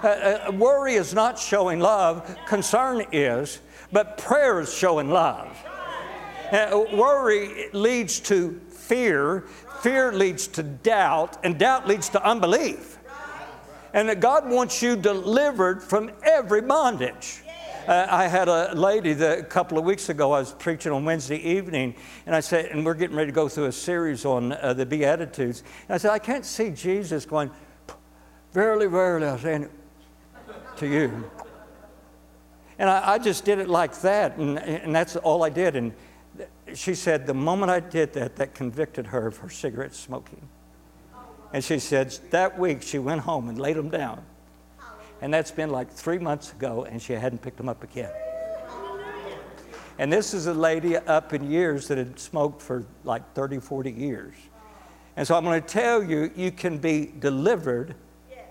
Uh, 0.03 0.07
uh, 0.09 0.53
worry 0.53 0.95
is 0.95 1.15
not 1.15 1.39
showing 1.39 1.79
love, 1.79 2.37
concern 2.47 3.07
is, 3.13 3.61
but 3.93 4.19
prayer 4.19 4.61
is 4.61 4.75
showing 4.75 5.11
love. 5.11 5.57
Uh, 6.51 6.85
worry 6.93 7.71
leads 7.73 8.19
to 8.21 8.61
fear, 8.69 9.45
fear 9.81 10.13
leads 10.13 10.49
to 10.49 10.63
doubt, 10.63 11.39
and 11.45 11.59
doubt 11.59 11.87
leads 11.87 12.09
to 12.09 12.23
unbelief. 12.27 12.94
And 13.95 14.09
that 14.11 14.21
God 14.21 14.51
wants 14.51 14.83
you 14.83 14.97
delivered 14.97 15.83
from 15.83 16.11
every 16.23 16.61
bondage. 16.61 17.43
Uh, 17.87 18.07
I 18.11 18.27
had 18.27 18.49
a 18.49 18.75
lady 18.75 19.13
that 19.15 19.39
a 19.39 19.45
couple 19.45 19.79
of 19.79 19.85
weeks 19.85 20.09
ago, 20.09 20.33
I 20.33 20.41
was 20.41 20.53
preaching 20.53 20.91
on 20.93 21.05
Wednesday 21.05 21.37
evening, 21.37 21.95
and 22.27 22.35
I 22.35 22.41
said, 22.41 22.67
and 22.67 22.85
we're 22.85 22.95
getting 22.95 23.17
ready 23.17 23.31
to 23.31 23.35
go 23.35 23.49
through 23.49 23.67
a 23.67 23.73
series 23.73 24.25
on 24.25 24.53
uh, 24.53 24.75
the 24.75 24.85
Beatitudes. 24.85 25.63
And 25.89 25.95
I 25.95 25.99
said, 25.99 26.11
I 26.11 26.19
can't 26.19 26.45
see 26.45 26.71
Jesus 26.71 27.25
going, 27.25 27.51
Verily, 28.55 28.87
verily, 28.87 29.27
I 29.27 29.37
say 29.37 29.67
to 30.77 30.87
you. 30.87 31.31
And 32.79 32.89
I, 32.89 33.15
I, 33.15 33.19
just 33.19 33.45
did 33.45 33.59
it 33.59 33.69
like 33.69 34.01
that, 34.03 34.37
and, 34.37 34.59
and 34.61 34.95
that's 34.95 35.17
all 35.17 35.43
I 35.43 35.51
did. 35.51 35.75
And 35.75 35.93
she 36.73 36.95
said, 36.95 37.27
the 37.27 37.35
moment 37.35 37.71
I 37.71 37.81
did 37.81 38.13
that, 38.13 38.37
that 38.37 38.55
convicted 38.55 39.09
her 39.09 39.27
of 39.27 39.39
her 39.39 39.51
cigarette 39.51 39.95
smoking. 39.95 40.49
And 41.55 41.63
she 41.63 41.79
said 41.79 42.11
that 42.31 42.59
week 42.59 42.83
she 42.83 42.99
went 42.99 43.21
home 43.21 43.49
and 43.49 43.57
laid 43.57 43.77
them 43.77 43.89
down. 43.89 44.25
And 45.23 45.33
that's 45.33 45.53
been 45.53 45.71
like 45.71 45.89
three 45.89 46.19
months 46.19 46.51
ago, 46.51 46.83
and 46.83 47.01
she 47.01 47.13
hadn't 47.13 47.43
picked 47.43 47.59
them 47.59 47.69
up 47.69 47.85
again. 47.85 48.11
And 49.97 50.13
this 50.13 50.35
is 50.35 50.49
a 50.49 50.53
lady 50.53 50.97
up 50.97 51.33
in 51.33 51.49
years 51.49 51.87
that 51.87 51.97
had 51.97 52.19
smoked 52.19 52.61
for 52.61 52.85
like 53.05 53.35
30, 53.35 53.61
40 53.61 53.93
years. 53.93 54.35
And 55.17 55.25
so 55.25 55.37
I'm 55.37 55.45
going 55.45 55.63
to 55.63 55.69
tell 55.69 56.03
you, 56.03 56.33
you 56.35 56.51
can 56.51 56.79
be 56.79 57.13
delivered 57.21 57.95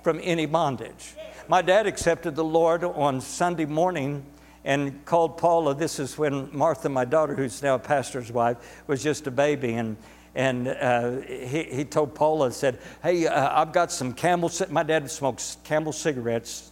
from 0.01 0.21
any 0.23 0.45
bondage. 0.45 1.15
My 1.49 1.61
dad 1.61 1.85
accepted 1.85 2.37
the 2.37 2.45
Lord 2.45 2.85
on 2.85 3.19
Sunday 3.19 3.65
morning 3.65 4.25
and 4.63 5.03
called 5.03 5.37
Paula. 5.37 5.75
This 5.75 5.99
is 5.99 6.17
when 6.17 6.47
Martha, 6.53 6.87
my 6.87 7.03
daughter, 7.03 7.35
who's 7.35 7.61
now 7.61 7.75
a 7.75 7.79
pastor's 7.79 8.31
wife, 8.31 8.81
was 8.87 9.03
just 9.03 9.27
a 9.27 9.31
baby. 9.31 9.73
And 9.73 9.97
and 10.35 10.67
uh, 10.67 11.21
he, 11.21 11.63
he 11.63 11.85
told 11.85 12.15
Paula, 12.15 12.51
said, 12.51 12.79
Hey, 13.01 13.27
uh, 13.27 13.61
I've 13.61 13.71
got 13.71 13.91
some 13.91 14.13
Camel, 14.13 14.51
my 14.69 14.83
dad 14.83 15.09
smokes 15.11 15.57
Camel 15.63 15.91
cigarettes 15.91 16.71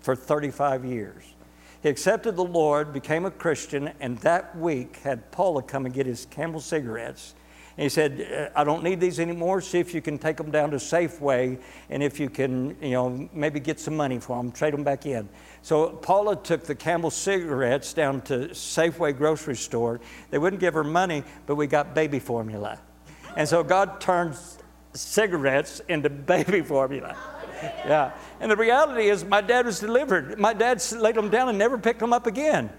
for 0.00 0.16
35 0.16 0.84
years. 0.84 1.24
He 1.82 1.88
accepted 1.88 2.36
the 2.36 2.44
Lord, 2.44 2.92
became 2.92 3.24
a 3.24 3.30
Christian, 3.30 3.92
and 4.00 4.18
that 4.18 4.56
week 4.56 4.96
had 4.98 5.30
Paula 5.30 5.62
come 5.62 5.86
and 5.86 5.94
get 5.94 6.06
his 6.06 6.26
Camel 6.26 6.60
cigarettes. 6.60 7.34
And 7.76 7.84
he 7.84 7.88
said, 7.88 8.50
uh, 8.54 8.58
I 8.58 8.64
don't 8.64 8.82
need 8.82 9.00
these 9.00 9.20
anymore. 9.20 9.60
See 9.60 9.78
if 9.78 9.94
you 9.94 10.02
can 10.02 10.18
take 10.18 10.36
them 10.36 10.50
down 10.50 10.70
to 10.72 10.76
Safeway, 10.76 11.58
and 11.88 12.02
if 12.02 12.18
you 12.18 12.28
can, 12.28 12.76
you 12.82 12.90
know, 12.90 13.28
maybe 13.32 13.60
get 13.60 13.78
some 13.78 13.96
money 13.96 14.18
for 14.18 14.36
them, 14.36 14.50
trade 14.52 14.74
them 14.74 14.84
back 14.84 15.06
in. 15.06 15.28
So 15.62 15.90
Paula 15.90 16.36
took 16.36 16.64
the 16.64 16.74
Camel 16.74 17.10
cigarettes 17.10 17.92
down 17.92 18.22
to 18.22 18.48
Safeway 18.48 19.16
grocery 19.16 19.56
store. 19.56 20.00
They 20.30 20.38
wouldn't 20.38 20.60
give 20.60 20.74
her 20.74 20.84
money, 20.84 21.22
but 21.46 21.54
we 21.54 21.66
got 21.66 21.94
baby 21.94 22.18
formula. 22.18 22.80
And 23.36 23.48
so 23.48 23.62
God 23.62 24.00
turned 24.00 24.36
cigarettes 24.92 25.80
into 25.88 26.10
baby 26.10 26.62
formula. 26.62 27.16
Yeah. 27.62 28.12
And 28.40 28.50
the 28.50 28.56
reality 28.56 29.08
is, 29.08 29.24
my 29.24 29.40
dad 29.40 29.66
was 29.66 29.80
delivered. 29.80 30.38
My 30.38 30.54
dad 30.54 30.82
laid 30.92 31.14
them 31.14 31.28
down 31.28 31.48
and 31.48 31.58
never 31.58 31.78
picked 31.78 32.00
them 32.00 32.12
up 32.12 32.26
again. 32.26 32.70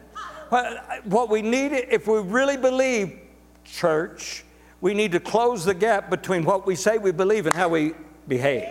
What 1.06 1.30
we 1.30 1.42
need, 1.42 1.72
if 1.72 2.08
we 2.08 2.20
really 2.20 2.58
believe, 2.58 3.18
church, 3.64 4.44
we 4.82 4.94
need 4.94 5.12
to 5.14 5.20
close 5.20 5.64
the 5.64 5.74
gap 5.74 6.10
between 6.10 6.44
what 6.44 6.66
we 6.66 6.76
say 6.76 6.98
we 6.98 7.12
believe 7.12 7.46
and 7.46 7.56
how 7.56 7.70
we 7.70 7.94
behave, 8.28 8.68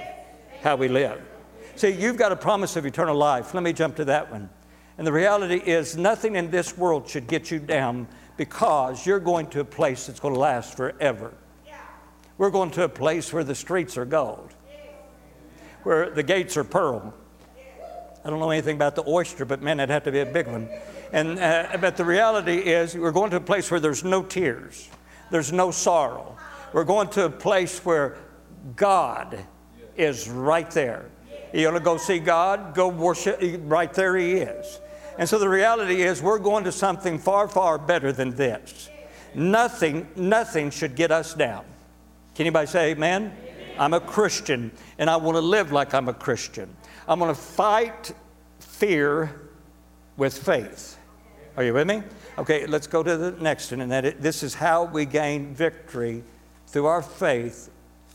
how 0.62 0.76
we 0.76 0.88
live. 0.88 1.20
See, 1.76 1.90
you've 1.90 2.18
got 2.18 2.32
a 2.32 2.36
promise 2.36 2.76
of 2.76 2.84
eternal 2.84 3.16
life. 3.16 3.54
Let 3.54 3.62
me 3.62 3.72
jump 3.72 3.96
to 3.96 4.04
that 4.06 4.30
one. 4.30 4.50
And 4.98 5.06
the 5.06 5.12
reality 5.12 5.56
is, 5.56 5.96
nothing 5.96 6.36
in 6.36 6.50
this 6.50 6.76
world 6.76 7.08
should 7.08 7.26
get 7.26 7.50
you 7.50 7.58
down 7.58 8.06
because 8.36 9.06
you're 9.06 9.20
going 9.20 9.46
to 9.48 9.60
a 9.60 9.64
place 9.64 10.06
that's 10.06 10.20
going 10.20 10.34
to 10.34 10.40
last 10.40 10.76
forever. 10.76 11.32
We're 12.36 12.50
going 12.50 12.70
to 12.72 12.84
a 12.84 12.88
place 12.88 13.32
where 13.34 13.44
the 13.44 13.54
streets 13.54 13.98
are 13.98 14.06
gold, 14.06 14.54
where 15.82 16.08
the 16.10 16.22
gates 16.22 16.56
are 16.56 16.64
pearl. 16.64 17.14
I 18.24 18.30
don't 18.30 18.40
know 18.40 18.50
anything 18.50 18.76
about 18.76 18.94
the 18.94 19.04
oyster, 19.06 19.44
but 19.44 19.60
man, 19.62 19.78
it'd 19.78 19.90
have 19.90 20.04
to 20.04 20.12
be 20.12 20.20
a 20.20 20.26
big 20.26 20.46
one. 20.46 20.68
And, 21.12 21.38
uh, 21.38 21.76
but 21.80 21.96
the 21.98 22.04
reality 22.04 22.56
is, 22.56 22.94
we're 22.94 23.12
going 23.12 23.30
to 23.30 23.36
a 23.36 23.40
place 23.40 23.70
where 23.70 23.80
there's 23.80 24.04
no 24.04 24.22
tears, 24.22 24.88
there's 25.30 25.52
no 25.52 25.70
sorrow. 25.70 26.36
We're 26.72 26.84
going 26.84 27.08
to 27.10 27.24
a 27.26 27.30
place 27.30 27.84
where 27.84 28.16
God 28.76 29.38
is 29.96 30.28
right 30.28 30.70
there. 30.70 31.06
You 31.52 31.66
want 31.66 31.78
to 31.78 31.82
go 31.82 31.96
see 31.96 32.18
God? 32.18 32.74
Go 32.74 32.88
worship. 32.88 33.40
Right 33.62 33.92
there 33.92 34.16
He 34.16 34.32
is. 34.34 34.80
And 35.18 35.28
so 35.28 35.38
the 35.38 35.48
reality 35.48 36.02
is, 36.02 36.22
we're 36.22 36.38
going 36.38 36.64
to 36.64 36.72
something 36.72 37.18
far, 37.18 37.48
far 37.48 37.76
better 37.76 38.12
than 38.12 38.34
this. 38.36 38.88
Nothing, 39.34 40.08
nothing 40.16 40.70
should 40.70 40.94
get 40.94 41.10
us 41.10 41.34
down. 41.34 41.64
Can 42.34 42.46
anybody 42.46 42.66
say 42.66 42.92
amen? 42.92 43.24
amen? 43.24 43.74
I'm 43.78 43.94
a 43.94 44.00
Christian 44.00 44.70
and 44.98 45.10
I 45.10 45.16
want 45.16 45.36
to 45.36 45.40
live 45.40 45.72
like 45.72 45.94
I'm 45.94 46.08
a 46.08 46.14
Christian. 46.14 46.74
I'm 47.06 47.18
going 47.18 47.34
to 47.34 47.40
fight 47.40 48.12
fear 48.60 49.40
with 50.16 50.36
faith. 50.36 50.98
Are 51.56 51.64
you 51.64 51.74
with 51.74 51.86
me? 51.86 52.02
Okay, 52.40 52.64
let's 52.64 52.86
go 52.86 53.02
to 53.02 53.18
the 53.18 53.32
next 53.32 53.70
one. 53.70 53.82
And 53.82 53.92
that 53.92 54.06
it, 54.06 54.22
this 54.22 54.42
is 54.42 54.54
how 54.54 54.84
we 54.84 55.04
gain 55.04 55.54
victory 55.54 56.24
through 56.68 56.86
our 56.86 57.02
faith 57.02 57.68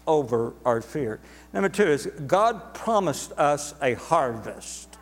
over 0.08 0.54
our 0.66 0.82
fear. 0.82 1.20
Number 1.54 1.70
two 1.70 1.86
is 1.86 2.08
God 2.26 2.74
promised 2.74 3.34
us 3.34 3.76
a 3.84 3.94
harvest. 3.94 4.98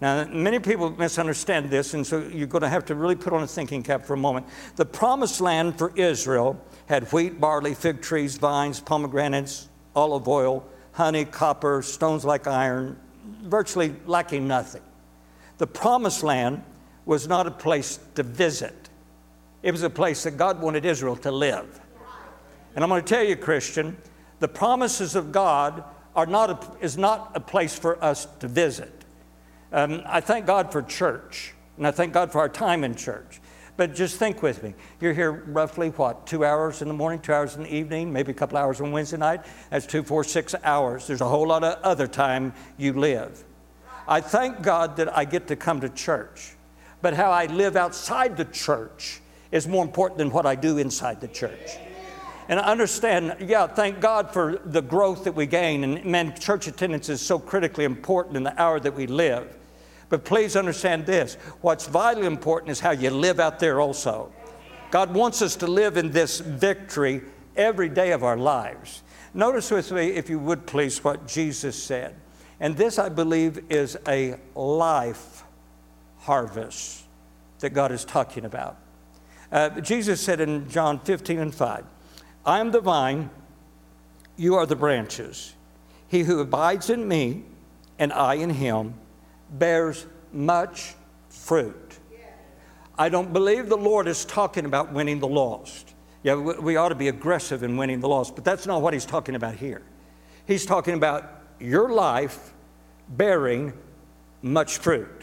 Now, 0.00 0.24
many 0.24 0.58
people 0.58 0.90
misunderstand 0.90 1.70
this, 1.70 1.94
and 1.94 2.04
so 2.04 2.22
you're 2.22 2.48
going 2.48 2.62
to 2.62 2.68
have 2.68 2.84
to 2.86 2.96
really 2.96 3.14
put 3.14 3.32
on 3.32 3.44
a 3.44 3.46
thinking 3.46 3.84
cap 3.84 4.04
for 4.04 4.14
a 4.14 4.18
moment. 4.18 4.46
The 4.74 4.84
promised 4.84 5.40
land 5.40 5.78
for 5.78 5.92
Israel 5.94 6.60
had 6.86 7.04
wheat, 7.12 7.40
barley, 7.40 7.74
fig 7.74 8.02
trees, 8.02 8.36
vines, 8.36 8.80
pomegranates, 8.80 9.68
olive 9.94 10.26
oil, 10.26 10.66
honey, 10.90 11.24
copper, 11.24 11.82
stones 11.82 12.24
like 12.24 12.48
iron, 12.48 12.98
virtually 13.44 13.94
lacking 14.06 14.48
nothing. 14.48 14.82
The 15.58 15.68
promised 15.68 16.24
land 16.24 16.64
was 17.06 17.28
not 17.28 17.46
a 17.46 17.50
place 17.50 17.98
to 18.14 18.22
visit, 18.22 18.88
it 19.62 19.72
was 19.72 19.82
a 19.82 19.90
place 19.90 20.22
that 20.24 20.36
God 20.36 20.60
wanted 20.60 20.84
Israel 20.84 21.16
to 21.16 21.30
live. 21.30 21.80
And 22.74 22.82
I'm 22.82 22.90
going 22.90 23.04
to 23.04 23.08
tell 23.08 23.22
you, 23.22 23.36
Christian, 23.36 23.96
the 24.40 24.48
promises 24.48 25.14
of 25.14 25.32
God 25.32 25.84
are 26.16 26.26
not 26.26 26.50
a, 26.50 26.84
is 26.84 26.98
not 26.98 27.32
a 27.34 27.40
place 27.40 27.78
for 27.78 28.02
us 28.02 28.26
to 28.40 28.48
visit. 28.48 28.92
Um, 29.72 30.02
I 30.06 30.20
thank 30.20 30.46
God 30.46 30.70
for 30.70 30.82
church, 30.82 31.54
and 31.76 31.86
I 31.86 31.90
thank 31.90 32.12
God 32.12 32.30
for 32.30 32.38
our 32.38 32.48
time 32.48 32.84
in 32.84 32.94
church. 32.94 33.40
But 33.76 33.94
just 33.94 34.18
think 34.18 34.42
with 34.42 34.62
me. 34.62 34.74
You're 35.00 35.14
here 35.14 35.32
roughly, 35.32 35.88
what, 35.90 36.28
two 36.28 36.44
hours 36.44 36.80
in 36.80 36.86
the 36.86 36.94
morning, 36.94 37.20
two 37.20 37.32
hours 37.32 37.56
in 37.56 37.64
the 37.64 37.74
evening, 37.74 38.12
maybe 38.12 38.30
a 38.30 38.34
couple 38.34 38.56
hours 38.56 38.80
on 38.80 38.92
Wednesday 38.92 39.16
night? 39.16 39.44
That's 39.70 39.86
two, 39.86 40.04
four, 40.04 40.22
six 40.22 40.54
hours. 40.62 41.08
There's 41.08 41.20
a 41.20 41.28
whole 41.28 41.48
lot 41.48 41.64
of 41.64 41.82
other 41.82 42.06
time 42.06 42.52
you 42.76 42.92
live. 42.92 43.42
I 44.06 44.20
thank 44.20 44.62
God 44.62 44.96
that 44.98 45.16
I 45.16 45.24
get 45.24 45.48
to 45.48 45.56
come 45.56 45.80
to 45.80 45.88
church. 45.88 46.54
But 47.04 47.12
how 47.12 47.30
I 47.32 47.44
live 47.44 47.76
outside 47.76 48.34
the 48.34 48.46
church 48.46 49.20
is 49.52 49.68
more 49.68 49.84
important 49.84 50.16
than 50.16 50.30
what 50.30 50.46
I 50.46 50.54
do 50.54 50.78
inside 50.78 51.20
the 51.20 51.28
church. 51.28 51.76
And 52.48 52.58
I 52.58 52.62
understand, 52.62 53.36
yeah, 53.40 53.66
thank 53.66 54.00
God 54.00 54.32
for 54.32 54.58
the 54.64 54.80
growth 54.80 55.24
that 55.24 55.34
we 55.34 55.44
gain. 55.44 55.84
And 55.84 56.02
man, 56.06 56.34
church 56.40 56.66
attendance 56.66 57.10
is 57.10 57.20
so 57.20 57.38
critically 57.38 57.84
important 57.84 58.38
in 58.38 58.42
the 58.42 58.58
hour 58.58 58.80
that 58.80 58.94
we 58.94 59.06
live. 59.06 59.54
But 60.08 60.24
please 60.24 60.56
understand 60.56 61.04
this 61.04 61.34
what's 61.60 61.86
vitally 61.86 62.26
important 62.26 62.70
is 62.70 62.80
how 62.80 62.92
you 62.92 63.10
live 63.10 63.38
out 63.38 63.58
there 63.58 63.82
also. 63.82 64.32
God 64.90 65.12
wants 65.12 65.42
us 65.42 65.56
to 65.56 65.66
live 65.66 65.98
in 65.98 66.10
this 66.10 66.40
victory 66.40 67.20
every 67.54 67.90
day 67.90 68.12
of 68.12 68.24
our 68.24 68.38
lives. 68.38 69.02
Notice 69.34 69.70
with 69.70 69.92
me, 69.92 70.12
if 70.12 70.30
you 70.30 70.38
would 70.38 70.66
please, 70.66 71.04
what 71.04 71.28
Jesus 71.28 71.76
said. 71.76 72.14
And 72.60 72.74
this, 72.78 72.98
I 72.98 73.10
believe, 73.10 73.70
is 73.70 73.98
a 74.08 74.36
life 74.54 75.43
harvest 76.24 77.04
that 77.60 77.70
God 77.70 77.92
is 77.92 78.04
talking 78.04 78.44
about. 78.44 78.76
Uh, 79.52 79.80
Jesus 79.80 80.20
said 80.20 80.40
in 80.40 80.68
John 80.68 80.98
15 81.00 81.38
and 81.38 81.54
5, 81.54 81.84
I 82.44 82.60
am 82.60 82.70
the 82.70 82.80
vine, 82.80 83.30
you 84.36 84.54
are 84.56 84.66
the 84.66 84.76
branches. 84.76 85.54
He 86.08 86.20
who 86.20 86.40
abides 86.40 86.90
in 86.90 87.06
me 87.06 87.44
and 87.98 88.12
I 88.12 88.34
in 88.34 88.50
him 88.50 88.94
bears 89.50 90.06
much 90.32 90.94
fruit. 91.28 91.98
I 92.96 93.08
don't 93.08 93.32
believe 93.32 93.68
the 93.68 93.76
Lord 93.76 94.06
is 94.06 94.24
talking 94.24 94.66
about 94.66 94.92
winning 94.92 95.18
the 95.18 95.28
lost. 95.28 95.94
Yeah, 96.22 96.36
we, 96.36 96.54
we 96.54 96.76
ought 96.76 96.90
to 96.90 96.94
be 96.94 97.08
aggressive 97.08 97.62
in 97.62 97.76
winning 97.76 98.00
the 98.00 98.08
lost, 98.08 98.34
but 98.34 98.44
that's 98.44 98.66
not 98.66 98.82
what 98.82 98.94
he's 98.94 99.06
talking 99.06 99.34
about 99.34 99.56
here. 99.56 99.82
He's 100.46 100.64
talking 100.64 100.94
about 100.94 101.42
your 101.58 101.90
life 101.90 102.52
bearing 103.08 103.72
much 104.42 104.78
fruit. 104.78 105.13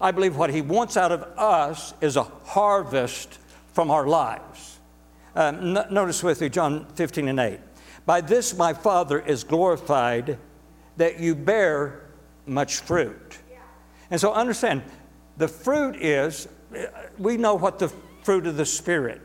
I 0.00 0.12
believe 0.12 0.36
what 0.36 0.50
he 0.50 0.62
wants 0.62 0.96
out 0.96 1.12
of 1.12 1.22
us 1.38 1.92
is 2.00 2.16
a 2.16 2.22
harvest 2.22 3.38
from 3.72 3.90
our 3.90 4.06
lives. 4.06 4.78
Um, 5.34 5.76
n- 5.76 5.86
notice 5.90 6.22
with 6.22 6.40
me 6.40 6.48
John 6.48 6.86
15 6.94 7.28
and 7.28 7.38
8. 7.38 7.60
By 8.06 8.20
this 8.20 8.56
my 8.56 8.72
Father 8.72 9.20
is 9.20 9.44
glorified 9.44 10.38
that 10.96 11.20
you 11.20 11.34
bear 11.34 12.02
much 12.46 12.76
fruit. 12.76 13.38
And 14.10 14.20
so 14.20 14.32
understand, 14.32 14.82
the 15.36 15.48
fruit 15.48 15.96
is, 15.96 16.48
uh, 16.76 16.86
we 17.18 17.36
know 17.36 17.54
what 17.54 17.78
the 17.78 17.88
fruit 18.22 18.46
of 18.46 18.56
the 18.56 18.66
Spirit. 18.66 19.22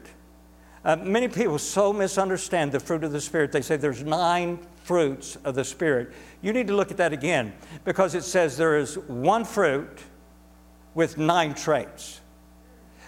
Uh, 0.83 0.95
many 0.97 1.27
people 1.27 1.57
so 1.57 1.91
misunderstand 1.91 2.71
the 2.71 2.79
fruit 2.79 3.03
of 3.03 3.11
the 3.11 3.21
Spirit. 3.21 3.51
They 3.51 3.61
say 3.61 3.77
there's 3.77 4.03
nine 4.03 4.59
fruits 4.83 5.35
of 5.37 5.55
the 5.55 5.63
Spirit. 5.63 6.13
You 6.43 6.53
need 6.53 6.67
to 6.67 6.75
look 6.75 6.91
at 6.91 6.97
that 6.97 7.11
again 7.11 7.53
because 7.83 8.13
it 8.13 8.23
says 8.23 8.55
there 8.55 8.77
is 8.77 8.97
one 8.99 9.43
fruit 9.43 9.89
with 10.95 11.17
nine 11.17 11.53
traits. 11.53 12.21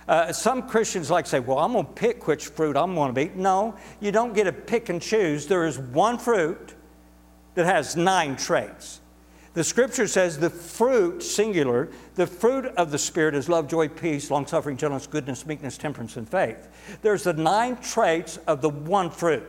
Uh, 0.07 0.31
some 0.31 0.67
Christians 0.67 1.09
like 1.09 1.25
to 1.25 1.31
say, 1.31 1.39
Well, 1.39 1.57
I'm 1.57 1.73
going 1.73 1.85
to 1.85 1.91
pick 1.91 2.27
which 2.27 2.47
fruit 2.47 2.77
I'm 2.77 2.93
going 2.93 3.13
to 3.13 3.21
eat. 3.21 3.35
No, 3.35 3.75
you 3.99 4.11
don't 4.11 4.33
get 4.33 4.43
to 4.43 4.53
pick 4.53 4.89
and 4.89 5.01
choose. 5.01 5.47
There 5.47 5.65
is 5.65 5.79
one 5.79 6.17
fruit 6.17 6.75
that 7.55 7.65
has 7.65 7.95
nine 7.95 8.35
traits. 8.35 9.01
The 9.53 9.63
scripture 9.63 10.07
says 10.07 10.37
the 10.37 10.51
fruit, 10.51 11.23
singular, 11.23 11.89
the 12.13 12.27
fruit 12.27 12.65
of 12.65 12.91
the 12.91 12.99
Spirit 12.99 13.33
is 13.33 13.49
love, 13.49 13.67
joy, 13.67 13.87
peace, 13.87 14.29
long 14.29 14.45
suffering, 14.45 14.77
gentleness, 14.77 15.07
goodness, 15.07 15.47
meekness, 15.47 15.79
temperance, 15.79 16.15
and 16.15 16.29
faith. 16.29 16.69
There's 17.01 17.23
the 17.23 17.33
nine 17.33 17.77
traits 17.77 18.37
of 18.45 18.61
the 18.61 18.69
one 18.69 19.09
fruit. 19.09 19.43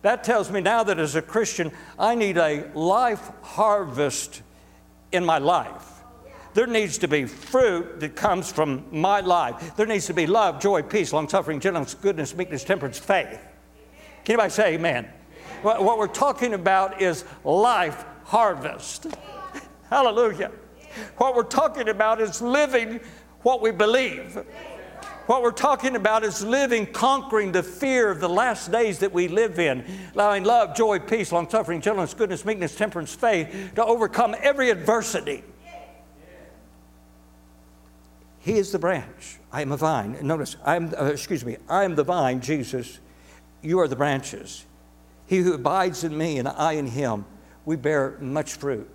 That 0.00 0.24
tells 0.24 0.50
me 0.50 0.62
now 0.62 0.82
that 0.84 0.98
as 0.98 1.14
a 1.14 1.20
Christian, 1.20 1.72
I 1.98 2.14
need 2.14 2.38
a 2.38 2.70
life 2.74 3.30
harvest 3.42 4.40
in 5.12 5.26
my 5.26 5.38
life. 5.38 5.95
There 6.56 6.66
needs 6.66 6.96
to 6.98 7.06
be 7.06 7.26
fruit 7.26 8.00
that 8.00 8.16
comes 8.16 8.50
from 8.50 8.86
my 8.90 9.20
life. 9.20 9.76
There 9.76 9.84
needs 9.84 10.06
to 10.06 10.14
be 10.14 10.26
love, 10.26 10.58
joy, 10.58 10.80
peace, 10.80 11.12
long 11.12 11.28
suffering, 11.28 11.60
gentleness, 11.60 11.92
goodness, 11.92 12.34
meekness, 12.34 12.64
temperance, 12.64 12.98
faith. 12.98 13.38
Can 14.24 14.32
anybody 14.32 14.48
say 14.48 14.74
amen? 14.76 15.06
What 15.60 15.84
what 15.84 15.98
we're 15.98 16.06
talking 16.06 16.54
about 16.54 17.02
is 17.02 17.26
life 17.44 18.06
harvest. 18.24 19.06
Hallelujah. 19.90 20.50
What 21.18 21.34
we're 21.34 21.42
talking 21.42 21.90
about 21.90 22.22
is 22.22 22.40
living 22.40 23.00
what 23.42 23.60
we 23.60 23.70
believe. 23.70 24.42
What 25.26 25.42
we're 25.42 25.50
talking 25.50 25.94
about 25.94 26.24
is 26.24 26.42
living, 26.42 26.86
conquering 26.86 27.52
the 27.52 27.62
fear 27.62 28.10
of 28.10 28.18
the 28.18 28.30
last 28.30 28.72
days 28.72 28.98
that 29.00 29.12
we 29.12 29.28
live 29.28 29.58
in, 29.58 29.84
allowing 30.14 30.44
love, 30.44 30.74
joy, 30.74 31.00
peace, 31.00 31.32
long 31.32 31.50
suffering, 31.50 31.82
gentleness, 31.82 32.14
goodness, 32.14 32.46
meekness, 32.46 32.74
temperance, 32.74 33.14
faith 33.14 33.72
to 33.74 33.84
overcome 33.84 34.34
every 34.40 34.70
adversity. 34.70 35.44
He 38.46 38.58
is 38.58 38.70
the 38.70 38.78
branch. 38.78 39.40
I 39.50 39.62
am 39.62 39.72
a 39.72 39.76
vine. 39.76 40.16
Notice, 40.22 40.54
I 40.64 40.76
am, 40.76 40.94
uh, 40.96 41.06
excuse 41.06 41.44
me, 41.44 41.56
I 41.68 41.82
am 41.82 41.96
the 41.96 42.04
vine, 42.04 42.40
Jesus. 42.40 43.00
You 43.60 43.80
are 43.80 43.88
the 43.88 43.96
branches. 43.96 44.64
He 45.26 45.38
who 45.38 45.52
abides 45.52 46.04
in 46.04 46.16
me 46.16 46.38
and 46.38 46.46
I 46.46 46.74
in 46.74 46.86
him, 46.86 47.24
we 47.64 47.74
bear 47.74 48.16
much 48.20 48.52
fruit. 48.52 48.88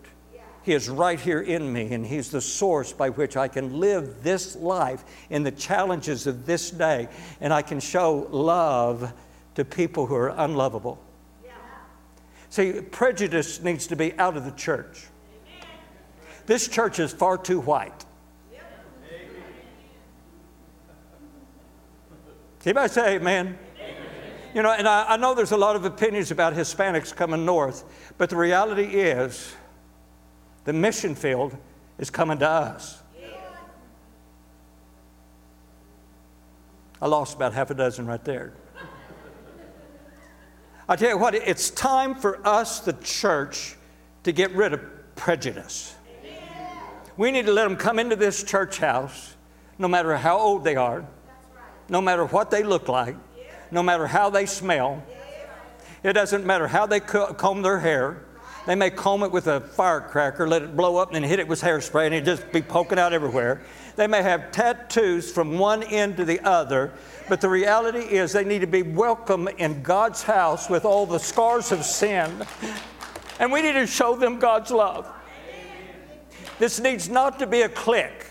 He 0.64 0.72
is 0.72 0.88
right 0.88 1.20
here 1.20 1.42
in 1.42 1.74
me, 1.74 1.92
and 1.92 2.06
He's 2.06 2.32
the 2.32 2.40
source 2.40 2.94
by 2.94 3.10
which 3.10 3.36
I 3.36 3.50
can 3.50 3.78
live 3.78 4.24
this 4.24 4.56
life 4.56 5.04
in 5.30 5.44
the 5.44 5.52
challenges 5.52 6.28
of 6.28 6.46
this 6.46 6.72
day, 6.72 7.10
and 7.42 7.52
I 7.52 7.62
can 7.62 7.82
show 7.82 8.30
love 8.32 9.12
to 9.56 9.66
people 9.66 10.06
who 10.06 10.16
are 10.16 10.30
unlovable. 10.30 10.98
See, 12.50 12.80
prejudice 12.80 13.62
needs 13.62 13.88
to 13.88 13.98
be 13.98 14.18
out 14.18 14.38
of 14.38 14.46
the 14.46 14.52
church. 14.52 15.08
This 16.46 16.70
church 16.70 17.00
is 17.00 17.12
far 17.12 17.38
too 17.38 17.60
white. 17.60 18.06
Anybody 22.66 22.90
say 22.90 23.16
amen? 23.16 23.58
You 24.54 24.62
know, 24.62 24.72
and 24.72 24.88
I, 24.88 25.14
I 25.14 25.18
know 25.18 25.34
there's 25.34 25.52
a 25.52 25.58
lot 25.58 25.76
of 25.76 25.86
opinions 25.86 26.30
about 26.30 26.54
Hispanics 26.54 27.16
coming 27.16 27.46
north, 27.46 27.84
but 28.18 28.30
the 28.30 28.36
reality 28.36 28.84
is 28.84 29.54
the 30.66 30.74
mission 30.74 31.16
field 31.16 31.56
is 31.98 32.10
coming 32.10 32.38
to 32.40 32.50
us. 32.50 33.02
I 37.02 37.08
lost 37.08 37.36
about 37.36 37.54
half 37.54 37.72
a 37.72 37.74
dozen 37.74 38.06
right 38.06 38.24
there. 38.24 38.54
I 40.88 40.96
tell 40.96 41.10
you 41.10 41.18
what, 41.18 41.34
it's 41.34 41.70
time 41.72 42.14
for 42.14 42.46
us, 42.46 42.82
the 42.82 42.94
church, 42.94 43.78
to 44.24 44.32
get 44.32 44.52
rid 44.52 44.74
of 44.74 44.82
prejudice. 45.16 45.96
We 47.18 47.32
need 47.32 47.46
to 47.46 47.54
let 47.54 47.64
them 47.64 47.78
come 47.78 47.98
into 47.98 48.16
this 48.16 48.44
church 48.44 48.78
house, 48.78 49.36
no 49.80 49.88
matter 49.88 50.16
how 50.18 50.38
old 50.38 50.64
they 50.64 50.76
are, 50.76 51.08
no 51.92 52.02
matter 52.02 52.26
what 52.26 52.50
they 52.50 52.64
look 52.64 52.88
like, 52.88 53.16
no 53.70 53.84
matter 53.84 54.08
how 54.08 54.30
they 54.30 54.48
smell. 54.48 55.04
It 56.04 56.14
doesn't 56.14 56.46
matter 56.46 56.68
how 56.68 56.88
they 56.88 57.02
comb 57.02 57.62
their 57.62 57.80
hair. 57.80 58.24
They 58.66 58.76
may 58.76 58.90
comb 58.90 59.24
it 59.24 59.32
with 59.32 59.48
a 59.48 59.60
firecracker, 59.60 60.48
let 60.48 60.62
it 60.62 60.78
blow 60.78 60.98
up, 60.98 61.10
and 61.10 61.16
then 61.16 61.24
hit 61.24 61.40
it 61.40 61.48
with 61.48 61.62
hairspray, 61.62 62.06
and 62.06 62.16
it 62.16 62.24
just 62.24 62.50
be 62.52 62.62
poking 62.62 62.98
out 62.98 63.12
everywhere. 63.12 63.62
They 63.98 64.08
may 64.08 64.22
have 64.22 64.52
tattoos 64.52 65.32
from 65.32 65.60
one 65.60 65.84
end 65.84 66.18
to 66.18 66.26
the 66.26 66.40
other, 66.42 66.94
but 67.28 67.42
the 67.42 67.50
reality 67.50 68.00
is 68.00 68.32
they 68.32 68.46
need 68.46 68.62
to 68.62 68.68
be 68.68 68.84
welcome 68.84 69.50
in 69.50 69.84
God's 69.84 70.24
house 70.24 70.70
with 70.70 70.86
all 70.86 71.06
the 71.06 71.20
scars 71.20 71.72
of 71.72 71.84
sin, 71.84 72.46
and 73.40 73.52
we 73.52 73.62
need 73.62 73.74
to 73.74 73.86
show 73.86 74.16
them 74.16 74.40
God's 74.40 74.72
love. 74.72 75.12
This 76.58 76.80
needs 76.80 77.10
not 77.10 77.40
to 77.40 77.48
be 77.48 77.64
a 77.64 77.70
clique. 77.70 78.28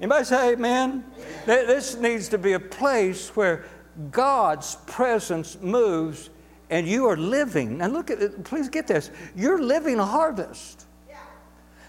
Anybody 0.00 0.24
say 0.24 0.52
amen? 0.52 1.04
Th- 1.44 1.66
This 1.66 1.96
needs 1.96 2.28
to 2.30 2.38
be 2.38 2.54
a 2.54 2.60
place 2.60 3.28
where 3.36 3.64
God's 4.10 4.76
presence 4.86 5.58
moves 5.60 6.30
and 6.70 6.86
you 6.86 7.06
are 7.06 7.16
living. 7.16 7.78
Now, 7.78 7.88
look 7.88 8.10
at 8.10 8.22
it, 8.22 8.44
please 8.44 8.68
get 8.68 8.86
this. 8.86 9.10
You're 9.36 9.60
living 9.60 9.98
a 9.98 10.06
harvest. 10.06 10.86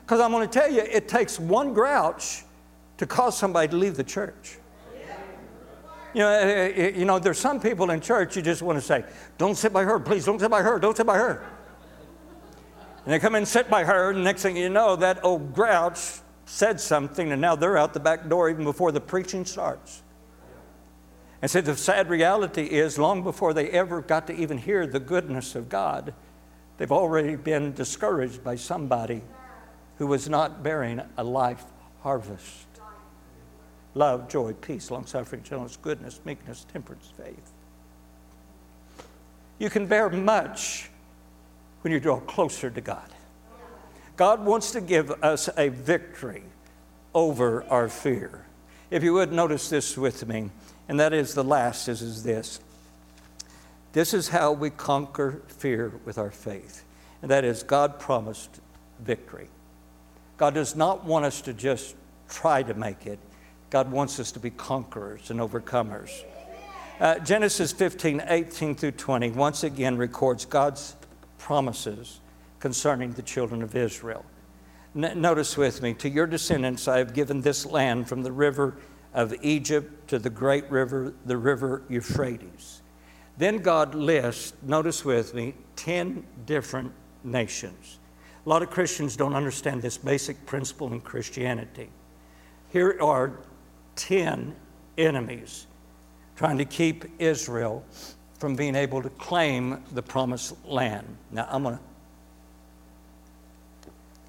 Because 0.02 0.20
I'm 0.20 0.32
going 0.32 0.48
to 0.48 0.60
tell 0.60 0.70
you, 0.70 0.82
it 0.82 1.08
takes 1.08 1.40
one 1.40 1.74
grouch 1.74 2.44
to 2.98 3.06
cause 3.06 3.38
somebody 3.38 3.70
to 3.70 3.78
leave 3.78 3.96
the 3.96 4.04
church. 4.04 4.58
You 6.14 6.20
know, 6.20 6.28
eh, 6.30 6.74
eh, 6.76 6.90
you 6.90 7.06
know, 7.06 7.20
there's 7.20 7.40
some 7.40 7.62
people 7.62 7.90
in 7.92 8.02
church 8.02 8.36
you 8.36 8.42
just 8.42 8.62
want 8.62 8.78
to 8.78 8.82
say, 8.82 9.06
don't 9.38 9.56
sit 9.56 9.72
by 9.72 9.84
her, 9.84 9.98
please, 10.00 10.26
don't 10.26 10.40
sit 10.40 10.52
by 10.52 10.62
her, 10.62 10.78
don't 10.80 10.98
sit 10.98 11.06
by 11.06 11.18
her. 11.18 11.48
And 13.06 13.14
they 13.14 13.20
come 13.20 13.36
and 13.36 13.48
sit 13.48 13.70
by 13.70 13.86
her, 13.86 14.12
and 14.12 14.24
next 14.24 14.42
thing 14.42 14.58
you 14.58 14.68
know, 14.68 14.98
that 14.98 15.24
old 15.24 15.54
grouch 15.54 16.20
said 16.46 16.80
something, 16.80 17.32
and 17.32 17.42
now 17.42 17.56
they're 17.56 17.78
out 17.78 17.94
the 17.94 18.00
back 18.00 18.28
door 18.28 18.50
even 18.50 18.64
before 18.64 18.92
the 18.92 19.02
preaching 19.02 19.46
starts. 19.46 20.02
And 21.42 21.50
so 21.50 21.62
the 21.62 21.76
sad 21.76 22.10
reality 22.10 22.64
is, 22.64 23.00
long 23.00 23.24
before 23.24 23.54
they 23.54 23.70
ever 23.70 24.02
got 24.02 24.28
to 24.28 24.36
even 24.36 24.58
hear 24.58 24.86
the 24.86 25.00
goodness 25.00 25.56
of 25.56 25.70
God, 25.70 26.14
they've 26.78 26.92
already 26.92 27.36
been 27.36 27.74
discouraged 27.74 28.44
by 28.44 28.56
somebody 28.56 29.22
who 29.98 30.08
was 30.08 30.30
not 30.30 30.62
bearing 30.62 31.02
a 31.18 31.24
life 31.24 31.64
harvest. 32.02 32.68
Love, 33.94 34.30
joy, 34.30 34.54
peace, 34.54 34.90
long 34.90 35.06
suffering, 35.06 35.44
gentleness, 35.44 35.78
goodness, 35.82 36.22
meekness, 36.26 36.66
temperance, 36.72 37.12
faith. 37.18 37.52
You 39.60 39.70
can 39.70 39.86
bear 39.86 40.10
much 40.10 40.90
when 41.82 41.92
you 41.92 42.00
draw 42.00 42.20
closer 42.20 42.70
to 42.70 42.82
God. 42.82 43.10
God 44.22 44.46
wants 44.46 44.70
to 44.74 44.82
give 44.82 45.10
us 45.24 45.50
a 45.58 45.70
victory 45.70 46.44
over 47.16 47.64
our 47.72 47.90
fear. 47.90 48.46
If 48.92 49.02
you 49.02 49.16
would 49.16 49.32
notice 49.32 49.68
this 49.68 49.98
with 49.98 50.28
me, 50.28 50.52
and 50.88 51.00
that 51.00 51.12
is 51.12 51.34
the 51.34 51.44
last 51.44 51.88
is, 51.88 52.04
is 52.04 52.22
this. 52.22 52.60
This 53.94 54.14
is 54.14 54.28
how 54.28 54.52
we 54.52 54.70
conquer 54.70 55.42
fear 55.48 55.94
with 56.06 56.20
our 56.20 56.30
faith. 56.30 56.84
And 57.24 57.32
that 57.32 57.44
is 57.44 57.64
God 57.64 58.00
promised 58.00 58.62
victory. 59.00 59.48
God 60.38 60.54
does 60.54 60.76
not 60.76 61.04
want 61.04 61.26
us 61.26 61.42
to 61.42 61.52
just 61.52 61.96
try 62.30 62.62
to 62.62 62.76
make 62.76 63.08
it. 63.08 63.18
God 63.72 63.92
wants 63.92 64.20
us 64.20 64.32
to 64.34 64.40
be 64.40 64.52
conquerors 64.52 65.32
and 65.32 65.40
overcomers. 65.40 66.12
Uh, 67.00 67.18
Genesis 67.18 67.72
15, 67.72 68.22
18 68.28 68.76
through 68.76 68.92
20, 68.92 69.32
once 69.32 69.64
again 69.64 69.98
records 69.98 70.46
God's 70.46 70.96
promises 71.40 72.20
concerning 72.62 73.12
the 73.12 73.22
children 73.22 73.62
of 73.62 73.76
Israel. 73.76 74.24
N- 74.96 75.20
notice 75.20 75.58
with 75.58 75.82
me, 75.82 75.94
to 75.96 76.10
your 76.10 76.28
descendants 76.28 76.88
I 76.88 77.00
have 77.00 77.14
given 77.14 77.42
this 77.42 77.66
land 77.66 78.08
from 78.08 78.24
the 78.24 78.32
river 78.32 78.78
of 79.14 79.34
Egypt 79.42 80.08
to 80.10 80.20
the 80.20 80.30
great 80.30 80.70
river, 80.72 81.14
the 81.26 81.36
river 81.36 81.82
Euphrates. 81.90 82.82
Then 83.38 83.58
God 83.58 83.96
lists, 83.96 84.54
notice 84.62 85.04
with 85.04 85.34
me, 85.34 85.56
10 85.76 86.26
different 86.46 86.94
nations. 87.24 88.00
A 88.46 88.50
lot 88.50 88.62
of 88.62 88.70
Christians 88.70 89.16
don't 89.16 89.36
understand 89.36 89.82
this 89.82 89.98
basic 89.98 90.46
principle 90.46 90.92
in 90.94 91.02
Christianity. 91.02 91.90
Here 92.72 92.98
are 93.02 93.34
10 93.96 94.56
enemies 94.98 95.68
trying 96.36 96.58
to 96.58 96.66
keep 96.66 97.06
Israel 97.20 97.84
from 98.40 98.56
being 98.56 98.76
able 98.76 99.02
to 99.02 99.10
claim 99.10 99.84
the 99.92 100.02
promised 100.02 100.56
land. 100.66 101.06
Now, 101.32 101.48
I'm 101.50 101.64
going 101.64 101.78
to 101.78 101.84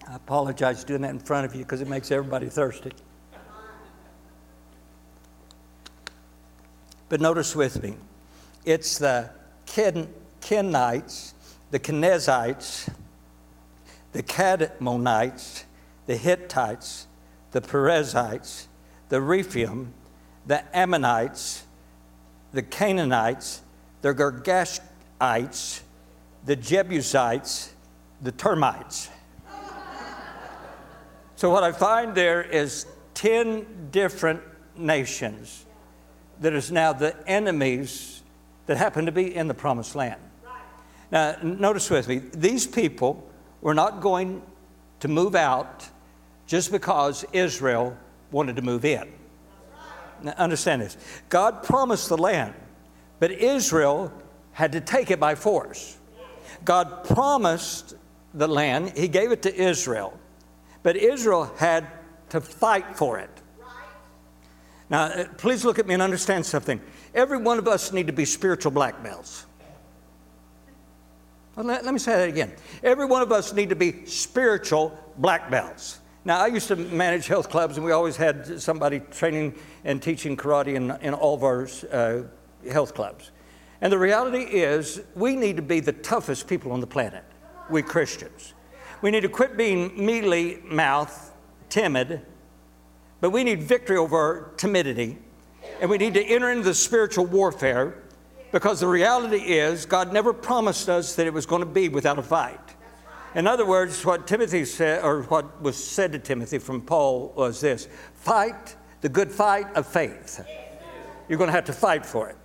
I 0.09 0.17
apologize 0.17 0.85
doing 0.85 1.03
that 1.03 1.11
in 1.11 1.19
front 1.19 1.47
of 1.47 1.55
you 1.55 1.63
because 1.63 1.81
it 1.81 1.89
makes 1.89 2.11
everybody 2.11 2.47
thirsty. 2.47 2.93
But 7.09 7.21
notice 7.21 7.55
with 7.55 7.83
me, 7.83 7.95
it's 8.65 8.99
the 8.99 9.31
Ken, 9.67 10.09
Kenites, 10.41 11.35
the 11.71 11.79
Kenizzites, 11.79 12.91
the 14.13 14.23
Kadmonites, 14.23 15.65
the 16.07 16.17
Hittites, 16.17 17.07
the 17.53 17.61
Perizzites, 17.61 18.69
the 19.09 19.21
Rephaim, 19.21 19.93
the 20.47 20.65
Ammonites, 20.77 21.65
the 22.53 22.63
Canaanites, 22.63 23.63
the 24.01 24.15
Girgashites, 24.15 25.81
the 26.45 26.57
Jebusites, 26.57 27.73
the 28.21 28.33
termites. 28.33 29.09
So, 31.43 31.51
what 31.51 31.65
I 31.65 31.73
find 31.73 32.15
there 32.15 32.41
is 32.41 32.87
10 33.15 33.89
different 33.91 34.41
nations 34.77 35.67
that 36.41 36.53
is 36.53 36.71
now 36.71 36.93
the 36.93 37.17
enemies 37.29 38.23
that 38.67 38.77
happen 38.77 39.07
to 39.07 39.11
be 39.11 39.35
in 39.35 39.49
the 39.49 39.55
promised 39.55 39.97
land. 39.97 40.21
Now, 41.11 41.35
notice 41.43 41.91
with 41.91 42.07
me, 42.07 42.19
these 42.19 42.65
people 42.65 43.29
were 43.61 43.75
not 43.75 44.01
going 44.01 44.41
to 45.01 45.09
move 45.09 45.35
out 45.35 45.89
just 46.47 46.71
because 46.71 47.25
Israel 47.33 47.99
wanted 48.31 48.55
to 48.55 48.63
move 48.63 48.85
in. 48.85 49.13
Now, 50.23 50.35
understand 50.39 50.83
this 50.83 50.97
God 51.29 51.65
promised 51.65 52.09
the 52.09 52.19
land, 52.19 52.55
but 53.19 53.33
Israel 53.33 54.13
had 54.53 54.71
to 54.71 54.81
take 54.81 55.11
it 55.11 55.19
by 55.19 55.35
force. 55.35 55.99
God 56.65 57.03
promised 57.03 57.97
the 58.33 58.47
land, 58.47 58.93
He 58.97 59.09
gave 59.09 59.33
it 59.33 59.43
to 59.43 59.53
Israel, 59.53 60.17
but 60.83 60.97
Israel 60.97 61.53
had 61.57 61.87
to 62.31 62.41
fight 62.41 62.97
for 62.97 63.19
it. 63.19 63.31
Now, 64.91 65.05
uh, 65.05 65.25
please 65.39 65.65
look 65.65 65.79
at 65.79 65.87
me 65.87 65.95
and 65.95 66.03
understand 66.03 66.45
something. 66.45 66.81
Every 67.15 67.39
one 67.39 67.59
of 67.59 67.67
us 67.67 67.93
need 67.93 68.09
to 68.09 68.13
be 68.13 68.25
spiritual 68.25 68.73
black 68.73 69.03
let, 71.57 71.85
let 71.85 71.93
me 71.93 71.99
say 71.99 72.13
that 72.13 72.29
again. 72.29 72.53
Every 72.83 73.07
one 73.07 73.23
of 73.23 73.33
us 73.33 73.53
need 73.53 73.69
to 73.71 73.77
be 73.77 74.07
spiritual 74.07 74.99
black 75.19 75.51
belts. 75.51 76.01
Now, 76.25 76.41
I 76.41 76.47
used 76.47 76.69
to 76.69 76.77
manage 76.77 77.27
health 77.27 77.51
clubs, 77.51 77.77
and 77.77 77.85
we 77.85 77.93
always 77.93 78.17
had 78.17 78.61
somebody 78.61 79.01
training 79.01 79.55
and 79.85 80.01
teaching 80.01 80.37
karate 80.37 80.75
in, 80.75 80.91
in 81.03 81.15
all 81.15 81.35
of 81.35 81.43
our 81.43 81.69
uh, 81.91 82.23
health 82.71 82.95
clubs. 82.95 83.33
And 83.81 83.93
the 83.93 83.99
reality 83.99 84.45
is, 84.45 85.03
we 85.17 85.35
need 85.35 85.57
to 85.57 85.63
be 85.63 85.81
the 85.81 85.93
toughest 85.93 86.47
people 86.47 86.71
on 86.71 86.81
the 86.81 86.87
planet, 86.87 87.25
we 87.69 87.83
Christians. 87.83 88.55
We 89.03 89.11
need 89.11 89.21
to 89.21 89.29
quit 89.29 89.57
being 89.57 90.07
mealy 90.07 90.61
mouthed, 90.65 91.33
timid, 91.69 92.23
but 93.21 93.31
we 93.31 93.45
need 93.45 93.63
victory 93.63 93.97
over 93.97 94.53
timidity. 94.57 95.19
And 95.81 95.91
we 95.91 95.99
need 95.99 96.15
to 96.15 96.25
enter 96.25 96.51
into 96.51 96.65
the 96.65 96.75
spiritual 96.75 97.27
warfare 97.27 98.03
because 98.53 98.81
the 98.81 98.87
reality 98.87 99.39
is, 99.39 99.87
God 99.87 100.13
never 100.13 100.33
promised 100.33 100.89
us 100.89 101.17
that 101.17 101.27
it 101.27 101.33
was 101.33 101.47
going 101.47 101.61
to 101.61 101.67
be 101.67 101.89
without 101.89 102.19
a 102.19 102.23
fight. 102.23 102.61
In 103.35 103.47
other 103.47 103.65
words, 103.65 104.05
what 104.05 104.27
Timothy 104.27 104.65
said, 104.65 105.03
or 105.03 105.23
what 105.23 105.61
was 105.63 105.83
said 105.83 106.13
to 106.13 106.19
Timothy 106.19 106.59
from 106.59 106.83
Paul 106.83 107.33
was 107.35 107.61
this 107.61 107.89
fight 108.15 108.77
the 109.03 109.09
good 109.09 109.31
fight 109.31 109.67
of 109.75 109.87
faith. 109.87 110.45
You're 111.29 111.39
going 111.39 111.49
to 111.49 111.55
have 111.55 111.65
to 111.67 111.73
fight 111.73 112.07
for 112.07 112.31
it. 112.31 112.37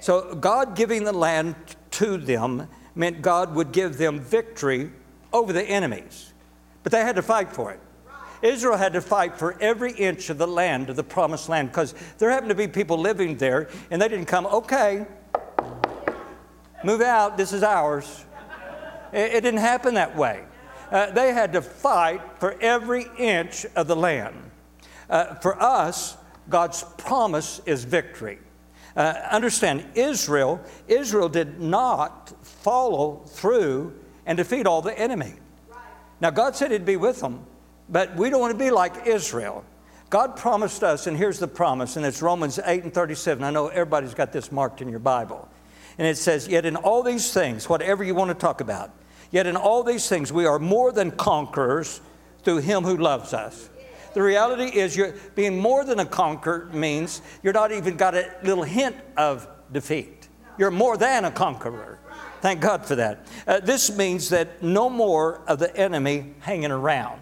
So, 0.00 0.34
God 0.34 0.74
giving 0.74 1.04
the 1.04 1.12
land 1.12 1.54
to 1.92 2.16
them 2.16 2.68
meant 2.94 3.22
God 3.22 3.54
would 3.54 3.72
give 3.72 3.98
them 3.98 4.20
victory 4.20 4.92
over 5.36 5.52
the 5.52 5.62
enemies, 5.62 6.32
but 6.82 6.92
they 6.92 7.00
had 7.00 7.16
to 7.16 7.22
fight 7.22 7.50
for 7.50 7.70
it. 7.72 7.80
Israel 8.42 8.76
had 8.76 8.92
to 8.92 9.00
fight 9.00 9.38
for 9.38 9.60
every 9.60 9.92
inch 9.92 10.30
of 10.30 10.38
the 10.38 10.46
land, 10.46 10.90
of 10.90 10.96
the 10.96 11.04
promised 11.04 11.48
land, 11.48 11.68
because 11.68 11.94
there 12.18 12.30
happened 12.30 12.50
to 12.50 12.54
be 12.54 12.68
people 12.68 12.98
living 12.98 13.36
there, 13.36 13.68
and 13.90 14.00
they 14.00 14.08
didn't 14.08 14.26
come, 14.26 14.46
okay, 14.46 15.06
move 16.84 17.00
out, 17.00 17.36
this 17.36 17.52
is 17.52 17.62
ours. 17.62 18.24
It, 19.12 19.42
didn't 19.42 19.60
happen 19.60 19.94
that 19.94 20.16
way. 20.16 20.44
Uh, 20.90 21.10
they 21.10 21.32
had 21.32 21.52
to 21.54 21.62
fight 21.62 22.20
for 22.38 22.60
every 22.60 23.06
inch 23.18 23.64
of 23.74 23.86
the 23.86 23.96
land. 23.96 24.36
Uh, 25.08 25.36
for 25.36 25.60
us, 25.62 26.16
God's 26.48 26.84
promise 26.98 27.60
is 27.66 27.84
victory. 27.84 28.38
Uh, 28.94 29.14
understand, 29.30 29.84
Israel, 29.94 30.60
Israel 30.88 31.28
did 31.28 31.60
not 31.60 32.32
follow 32.44 33.22
through 33.26 33.94
and 34.26 34.36
defeat 34.36 34.66
all 34.66 34.82
the 34.82 34.96
enemy. 34.98 35.34
Now, 36.20 36.30
God 36.30 36.56
said 36.56 36.70
He'd 36.70 36.84
be 36.84 36.96
with 36.96 37.20
them, 37.20 37.46
but 37.88 38.16
we 38.16 38.30
don't 38.30 38.40
want 38.40 38.52
to 38.52 38.58
be 38.58 38.70
like 38.70 39.06
Israel. 39.06 39.64
God 40.08 40.36
promised 40.36 40.84
us, 40.84 41.06
and 41.06 41.16
here's 41.16 41.38
the 41.38 41.48
promise, 41.48 41.96
and 41.96 42.06
it's 42.06 42.22
Romans 42.22 42.60
8 42.64 42.84
and 42.84 42.94
37. 42.94 43.42
I 43.42 43.50
know 43.50 43.68
everybody's 43.68 44.14
got 44.14 44.32
this 44.32 44.52
marked 44.52 44.80
in 44.80 44.88
your 44.88 44.98
Bible. 45.00 45.48
And 45.98 46.06
it 46.06 46.16
says, 46.16 46.46
Yet 46.46 46.64
in 46.64 46.76
all 46.76 47.02
these 47.02 47.32
things, 47.32 47.68
whatever 47.68 48.04
you 48.04 48.14
want 48.14 48.28
to 48.28 48.34
talk 48.34 48.60
about, 48.60 48.90
yet 49.30 49.46
in 49.46 49.56
all 49.56 49.82
these 49.82 50.08
things 50.08 50.32
we 50.32 50.46
are 50.46 50.58
more 50.58 50.92
than 50.92 51.10
conquerors 51.10 52.00
through 52.44 52.58
him 52.58 52.84
who 52.84 52.96
loves 52.96 53.34
us. 53.34 53.68
The 54.14 54.22
reality 54.22 54.64
is, 54.78 54.96
you're, 54.96 55.14
being 55.34 55.58
more 55.58 55.84
than 55.84 55.98
a 55.98 56.06
conqueror 56.06 56.70
means 56.72 57.20
you're 57.42 57.52
not 57.52 57.72
even 57.72 57.96
got 57.96 58.14
a 58.14 58.32
little 58.42 58.64
hint 58.64 58.96
of 59.16 59.46
defeat. 59.72 60.28
You're 60.56 60.70
more 60.70 60.96
than 60.96 61.26
a 61.26 61.30
conqueror. 61.30 61.98
Thank 62.40 62.60
God 62.60 62.86
for 62.86 62.96
that. 62.96 63.26
Uh, 63.46 63.60
this 63.60 63.96
means 63.96 64.28
that 64.30 64.62
no 64.62 64.90
more 64.90 65.40
of 65.46 65.58
the 65.58 65.74
enemy 65.76 66.34
hanging 66.40 66.70
around. 66.70 67.20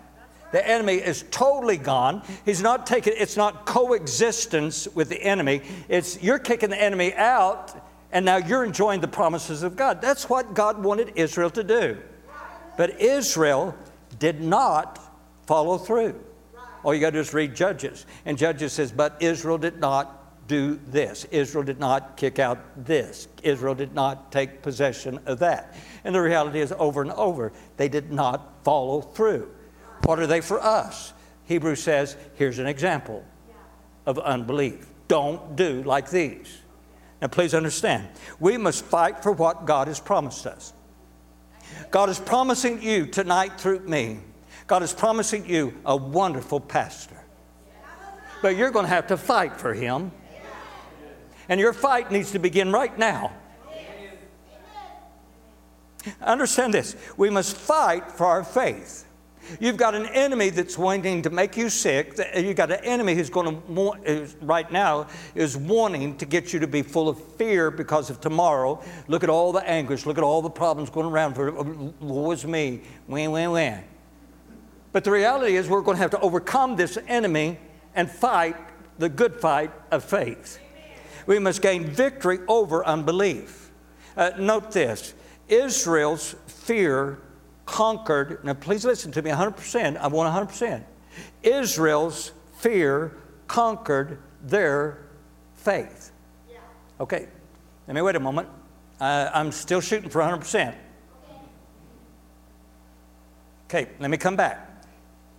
The 0.53 0.67
enemy 0.69 0.95
is 0.95 1.25
totally 1.31 1.77
gone. 1.77 2.23
He's 2.45 2.62
not 2.62 2.87
taking, 2.87 3.15
it's 3.17 3.37
not 3.37 3.67
coexistence 3.67 4.87
with 4.95 5.09
the 5.09 5.21
enemy. 5.21 5.62
It's 5.89 6.23
you're 6.23 6.39
kicking 6.39 6.71
the 6.71 6.81
enemy 6.81 7.12
out 7.15 7.75
and 8.12 8.25
now 8.25 8.37
you're 8.37 8.65
enjoying 8.65 9.01
the 9.01 9.09
promises 9.09 9.65
of 9.65 9.75
God. 9.75 10.01
That's 10.01 10.29
what 10.29 10.55
God 10.55 10.83
wanted 10.85 11.12
Israel 11.17 11.51
to 11.51 11.65
do. 11.65 11.99
But 12.77 13.01
Israel 13.01 13.75
did 14.21 14.41
not 14.41 15.01
follow 15.47 15.77
through. 15.77 16.21
All 16.85 16.95
you 16.95 17.01
got 17.01 17.11
to 17.11 17.12
do 17.15 17.21
is 17.21 17.35
read 17.35 17.57
Judges. 17.57 18.07
And 18.25 18.39
Judges 18.39 18.73
says, 18.73 18.93
But 18.93 19.17
Israel 19.21 19.59
did 19.59 19.81
not 19.81 20.24
do 20.47 20.79
this. 20.87 21.25
Israel 21.27 21.65
did 21.65 21.81
not 21.81 22.17
kick 22.17 22.39
out 22.39 22.59
this. 22.77 23.29
Israel 23.43 23.75
did 23.75 23.95
not 23.95 24.31
take 24.31 24.63
possession 24.63 25.19
of 25.27 25.39
that. 25.41 25.75
And 26.05 26.15
the 26.15 26.21
reality 26.21 26.61
is, 26.61 26.73
over 26.79 27.03
and 27.03 27.13
over, 27.13 27.53
they 27.77 27.89
did 27.89 28.13
not 28.13 28.65
follow 28.65 29.01
through. 29.01 29.51
What 30.05 30.19
are 30.19 30.27
they 30.27 30.41
for 30.41 30.63
us? 30.63 31.13
Hebrews 31.47 31.83
says, 31.83 32.17
Here's 32.35 32.59
an 32.59 32.67
example 32.67 33.25
of 34.07 34.19
unbelief. 34.19 34.87
Don't 35.09 35.57
do 35.57 35.83
like 35.83 36.11
these. 36.11 36.59
Now, 37.21 37.29
please 37.29 37.55
understand, 37.55 38.09
we 38.39 38.59
must 38.59 38.85
fight 38.85 39.23
for 39.23 39.33
what 39.33 39.65
God 39.65 39.89
has 39.89 40.01
promised 40.01 40.47
us. 40.47 40.73
God 41.91 42.11
is 42.11 42.19
promising 42.19 42.83
you 42.83 43.07
tonight 43.07 43.59
through 43.59 43.81
me, 43.81 44.21
God 44.67 44.83
is 44.83 44.93
promising 44.93 45.49
you 45.49 45.75
a 45.85 45.97
wonderful 45.97 46.61
pastor. 46.61 47.17
But 48.43 48.57
you're 48.57 48.71
going 48.71 48.85
to 48.85 48.91
have 48.91 49.07
to 49.07 49.17
fight 49.17 49.57
for 49.57 49.73
him. 49.73 50.13
And 51.49 51.61
your 51.61 51.73
fight 51.73 52.11
needs 52.11 52.33
to 52.33 52.39
begin 52.39 52.73
right 52.73 52.97
now. 52.99 53.33
Understand 56.21 56.75
this 56.75 56.97
we 57.17 57.31
must 57.31 57.57
fight 57.57 58.13
for 58.13 58.27
our 58.27 58.45
faith. 58.45 59.07
You've 59.61 59.77
got 59.77 59.95
an 59.95 60.07
enemy 60.07 60.49
that's 60.49 60.79
wanting 60.79 61.21
to 61.23 61.31
make 61.31 61.57
you 61.57 61.69
sick. 61.69 62.19
You've 62.35 62.57
got 62.57 62.71
an 62.71 62.83
enemy 62.83 63.15
who's 63.15 63.29
going 63.29 63.61
to, 64.05 64.29
right 64.41 64.71
now, 64.73 65.07
is 65.35 65.55
wanting 65.55 66.17
to 66.17 66.25
get 66.25 66.55
you 66.55 66.61
to 66.61 66.67
be 66.67 66.81
full 66.81 67.11
of 67.11 67.23
fear 67.37 67.71
because 67.71 68.09
of 68.09 68.23
tomorrow. 68.23 68.83
Look 69.07 69.23
at 69.23 69.29
all 69.29 69.53
the 69.53 69.67
anguish. 69.69 70.07
Look 70.07 70.17
at 70.17 70.25
all 70.25 70.41
the 70.41 70.49
problems 70.49 70.89
going 70.89 71.07
around. 71.07 71.35
For 71.35 71.59
uh, 71.59 71.62
woe 72.01 72.31
is 72.31 72.47
me. 72.47 72.81
Win, 73.07 73.33
win, 73.33 73.51
win. 73.51 73.85
But 74.93 75.05
the 75.05 75.11
reality 75.11 75.57
is, 75.57 75.69
we're 75.69 75.83
going 75.83 75.97
to 75.97 76.03
have 76.03 76.12
to 76.12 76.21
overcome 76.21 76.77
this 76.77 76.97
enemy 77.07 77.59
and 77.95 78.11
fight 78.11 78.57
the 78.99 79.11
good 79.11 79.39
fight 79.41 79.73
of 79.91 80.05
faith. 80.05 80.59
We 81.27 81.39
must 81.39 81.62
gain 81.62 81.85
victory 81.85 82.41
over 82.49 82.85
unbelief. 82.85 83.70
Uh, 84.16 84.31
note 84.39 84.70
this 84.73 85.15
Israel's 85.49 86.35
fear 86.47 87.19
conquered, 87.66 88.45
now 88.45 88.55
please 88.55 88.85
listen 88.85 89.12
to 89.12 89.23
me 89.23 89.31
100%. 89.31 89.97
I 89.97 90.07
want 90.09 90.51
100%. 90.51 90.85
Israel's 91.43 92.32
fear 92.59 93.16
conquered 93.47 94.19
their 94.43 95.07
faith. 95.55 96.12
Okay, 97.01 97.27
let 97.89 97.95
me 97.95 98.03
wait 98.03 98.16
a 98.16 98.20
moment. 98.20 98.49
Uh, 99.01 99.31
I'm 99.35 99.51
still 99.51 99.81
shooting 99.81 100.09
for 100.09 100.20
100%. 100.20 100.74
Okay, 103.66 103.89
let 103.99 104.11
me 104.11 104.16
come 104.16 104.36
back. 104.36 104.85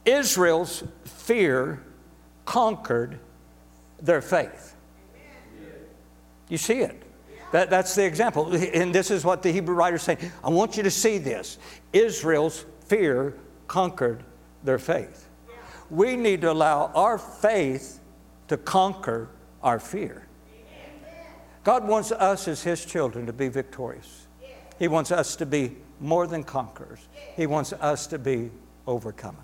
Israel's 0.04 0.84
fear 1.06 1.82
conquered 2.44 3.20
their 4.02 4.22
faith. 4.22 4.75
You 6.50 6.58
see 6.58 6.80
it. 6.80 7.02
That, 7.52 7.70
that's 7.70 7.96
the 7.96 8.06
example. 8.06 8.54
And 8.54 8.94
this 8.94 9.12
is 9.12 9.24
what 9.24 9.42
the 9.42 9.52
Hebrew 9.52 9.76
writer 9.76 9.96
is 9.96 10.04
saying. 10.04 10.20
I 10.44 10.50
want 10.50 10.78
you 10.78 10.84
to 10.84 10.92
see 10.92 11.18
this. 11.18 11.58
Israel's 11.94 12.66
fear 12.82 13.36
conquered 13.68 14.24
their 14.64 14.80
faith. 14.80 15.30
We 15.90 16.16
need 16.16 16.42
to 16.42 16.52
allow 16.52 16.92
our 16.96 17.18
faith 17.18 18.00
to 18.48 18.58
conquer 18.58 19.30
our 19.64 19.80
fear. 19.80 20.28
God 21.64 21.88
wants 21.88 22.12
us 22.12 22.48
as 22.48 22.62
His 22.62 22.86
children 22.86 23.26
to 23.26 23.34
be 23.34 23.48
victorious. 23.48 24.28
He 24.78 24.88
wants 24.88 25.12
us 25.12 25.36
to 25.38 25.46
be 25.46 25.78
more 26.00 26.28
than 26.28 26.44
conquerors. 26.44 27.08
He 27.36 27.48
wants 27.48 27.74
us 27.74 28.08
to 28.08 28.20
be 28.20 28.52
overcomers. 28.88 29.36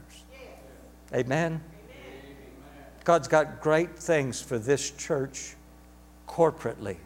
Amen. 1.13 1.63
God's 3.03 3.27
got 3.27 3.61
great 3.61 3.97
things 3.97 4.41
for 4.41 4.59
this 4.59 4.91
church 4.91 5.55
corporately. 6.31 6.97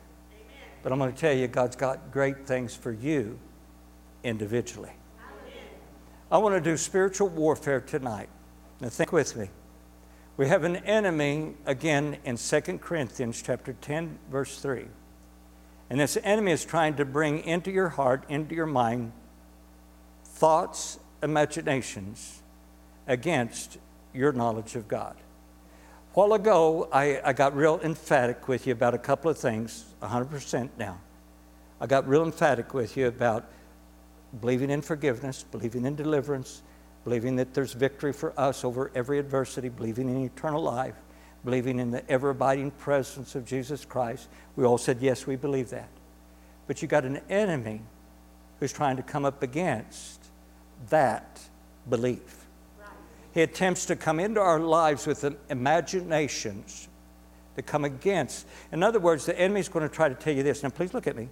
But 0.84 0.92
I'm 0.92 1.00
going 1.00 1.12
to 1.12 1.20
tell 1.20 1.34
you, 1.34 1.48
God's 1.48 1.76
got 1.76 2.12
great 2.12 2.46
things 2.46 2.76
for 2.76 2.92
you 2.92 3.40
individually. 4.24 4.92
I 6.32 6.38
want 6.38 6.56
to 6.56 6.62
do 6.62 6.78
spiritual 6.78 7.30
warfare 7.30 7.82
tonight. 7.82 8.30
Now, 8.80 8.90
think 8.90 9.12
with 9.12 9.36
me. 9.36 9.50
We 10.38 10.48
have 10.48 10.64
an 10.64 10.76
enemy, 10.78 11.54
again, 11.66 12.18
in 12.24 12.38
2 12.38 12.62
Corinthians 12.80 13.42
chapter 13.42 13.74
10, 13.74 14.20
verse 14.30 14.60
3. 14.60 14.86
And 15.90 16.00
this 16.00 16.18
enemy 16.24 16.52
is 16.52 16.66
trying 16.66 16.96
to 16.96 17.06
bring 17.06 17.40
into 17.40 17.72
your 17.72 17.90
heart, 17.90 18.26
into 18.28 18.54
your 18.54 18.66
mind, 18.66 19.12
thoughts, 20.24 21.00
imaginations 21.24 22.42
against 23.08 23.78
your 24.14 24.34
knowledge 24.34 24.76
of 24.76 24.88
God. 24.88 25.16
A 26.16 26.18
while 26.18 26.32
ago, 26.32 26.88
I, 26.94 27.20
I 27.26 27.34
got 27.34 27.54
real 27.58 27.78
emphatic 27.84 28.48
with 28.48 28.66
you 28.66 28.72
about 28.72 28.94
a 28.94 28.98
couple 28.98 29.30
of 29.30 29.38
things, 29.38 29.84
100% 30.02 30.70
now. 30.78 30.98
I 31.82 31.88
got 31.88 32.08
real 32.08 32.24
emphatic 32.24 32.74
with 32.74 32.96
you 32.96 33.08
about 33.08 33.44
believing 34.40 34.70
in 34.70 34.82
forgiveness, 34.82 35.44
believing 35.44 35.84
in 35.84 35.94
deliverance, 35.96 36.62
believing 37.04 37.36
that 37.36 37.54
there's 37.54 37.74
victory 37.74 38.14
for 38.14 38.34
us 38.40 38.64
over 38.64 38.92
every 38.96 39.20
adversity, 39.20 39.68
believing 39.68 40.08
in 40.08 40.24
eternal 40.24 40.64
life, 40.64 40.96
believing 41.44 41.80
in 41.80 41.92
the 41.92 42.10
ever 42.10 42.30
abiding 42.30 42.72
presence 42.72 43.36
of 43.36 43.46
Jesus 43.46 43.84
Christ. 43.84 44.30
We 44.56 44.64
all 44.64 44.78
said, 44.78 45.00
yes, 45.02 45.28
we 45.28 45.36
believe 45.36 45.70
that. 45.72 45.90
But 46.66 46.82
you 46.82 46.88
got 46.88 47.04
an 47.04 47.20
enemy 47.30 47.82
who's 48.62 48.72
trying 48.72 48.96
to 48.96 49.04
come 49.04 49.26
up 49.26 49.44
against 49.44 50.24
that 50.90 51.42
belief. 51.90 52.35
He 53.36 53.42
attempts 53.42 53.86
to 53.88 53.98
come 53.98 54.22
into 54.22 54.40
our 54.40 54.62
lives 54.62 55.06
with 55.06 55.26
imaginations 55.50 56.88
that 57.56 57.64
come 57.64 57.84
against. 57.84 58.48
In 58.72 58.82
other 58.82 59.00
words, 59.00 59.26
the 59.26 59.38
enemy's 59.38 59.68
going 59.68 59.88
to 59.88 59.94
try 59.94 60.08
to 60.08 60.16
tell 60.16 60.34
you 60.34 60.42
this. 60.42 60.64
Now, 60.64 60.70
please 60.70 60.94
look 60.94 61.06
at 61.06 61.18
me. 61.18 61.28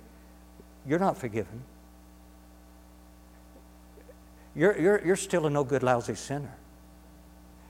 You're 0.86 1.00
not 1.00 1.18
forgiven. 1.18 1.64
You're, 4.54 4.78
you're, 4.78 5.06
you're 5.06 5.16
still 5.16 5.48
a 5.48 5.50
no 5.50 5.64
good, 5.64 5.82
lousy 5.82 6.16
sinner. 6.16 6.54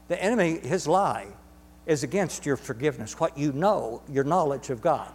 The 0.08 0.22
enemy, 0.22 0.58
his 0.58 0.88
lie, 0.88 1.28
is 1.86 2.02
against 2.02 2.44
your 2.44 2.58
forgiveness, 2.58 3.20
what 3.20 3.38
you 3.38 3.52
know, 3.54 4.02
your 4.10 4.24
knowledge 4.24 4.72
of 4.72 4.82
God. 4.82 5.12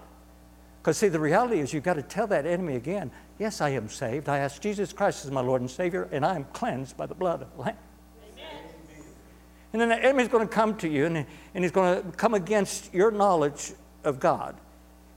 Because, 0.80 0.96
see, 0.96 1.08
the 1.08 1.18
reality 1.18 1.58
is 1.58 1.72
you've 1.72 1.82
got 1.82 1.94
to 1.94 2.02
tell 2.02 2.28
that 2.28 2.46
enemy 2.46 2.76
again, 2.76 3.10
yes, 3.40 3.60
I 3.60 3.70
am 3.70 3.88
saved. 3.88 4.28
I 4.28 4.38
ask 4.38 4.62
Jesus 4.62 4.92
Christ 4.92 5.24
as 5.24 5.32
my 5.32 5.40
Lord 5.40 5.60
and 5.60 5.68
Savior, 5.68 6.08
and 6.12 6.24
I 6.24 6.36
am 6.36 6.44
cleansed 6.52 6.96
by 6.96 7.06
the 7.06 7.16
blood 7.16 7.42
of 7.42 7.56
the 7.56 7.62
Lamb. 7.62 7.76
And 9.72 9.82
then 9.82 9.88
the 9.90 10.02
enemy's 10.02 10.28
going 10.28 10.46
to 10.46 10.52
come 10.52 10.76
to 10.78 10.88
you 10.88 11.06
and, 11.06 11.26
and 11.54 11.64
he's 11.64 11.72
going 11.72 12.02
to 12.02 12.10
come 12.12 12.34
against 12.34 12.92
your 12.94 13.10
knowledge 13.10 13.72
of 14.04 14.18
God. 14.18 14.54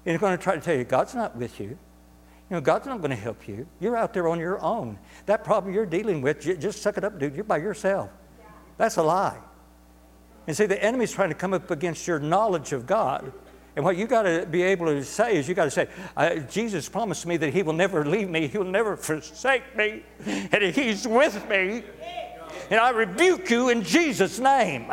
And 0.06 0.12
he's 0.14 0.20
going 0.20 0.38
to 0.38 0.44
try 0.44 0.56
to 0.56 0.62
tell 0.62 0.76
you, 0.76 0.84
God's 0.84 1.16
not 1.16 1.36
with 1.36 1.60
you. 1.60 1.68
You 1.68 2.58
know, 2.58 2.62
God's 2.62 2.86
not 2.86 2.98
going 2.98 3.12
to 3.12 3.16
help 3.16 3.48
you. 3.48 3.66
You're 3.80 3.96
out 3.96 4.14
there 4.14 4.28
on 4.28 4.40
your 4.40 4.62
own. 4.62 5.00
That 5.26 5.46
problem 5.46 5.74
you're 5.74 5.86
dealing 5.86 6.22
with, 6.22 6.42
just 6.42 6.82
suck 6.82 6.98
it 6.98 7.04
up, 7.06 7.18
dude. 7.18 7.34
You're 7.34 7.46
by 7.46 7.58
yourself. 7.58 8.10
That's 8.78 8.98
a 8.98 9.04
lie. 9.04 9.38
And 10.48 10.58
see, 10.58 10.66
the 10.66 10.84
enemy's 10.84 11.14
trying 11.14 11.30
to 11.30 11.36
come 11.36 11.54
up 11.54 11.72
against 11.72 12.08
your 12.08 12.20
knowledge 12.20 12.74
of 12.74 12.86
God. 12.86 13.32
And 13.76 13.86
what 13.86 13.96
you 13.96 14.06
got 14.06 14.24
to 14.24 14.46
be 14.50 14.64
able 14.64 14.88
to 14.88 15.02
say 15.04 15.38
is, 15.38 15.48
you 15.48 15.56
got 15.56 15.72
to 15.72 15.72
say, 15.72 15.88
Jesus 16.50 16.90
promised 16.90 17.26
me 17.26 17.38
that 17.38 17.54
He 17.54 17.64
will 17.64 17.74
never 17.74 18.04
leave 18.04 18.30
me, 18.30 18.48
He 18.48 18.58
will 18.58 18.66
never 18.66 18.98
forsake 18.98 19.78
me, 19.78 20.04
and 20.26 20.62
He's 20.76 21.08
with 21.08 21.48
me. 21.48 21.84
And 22.70 22.80
I 22.80 22.90
rebuke 22.92 23.50
you 23.50 23.70
in 23.70 23.84
Jesus' 23.84 24.40
name. 24.40 24.92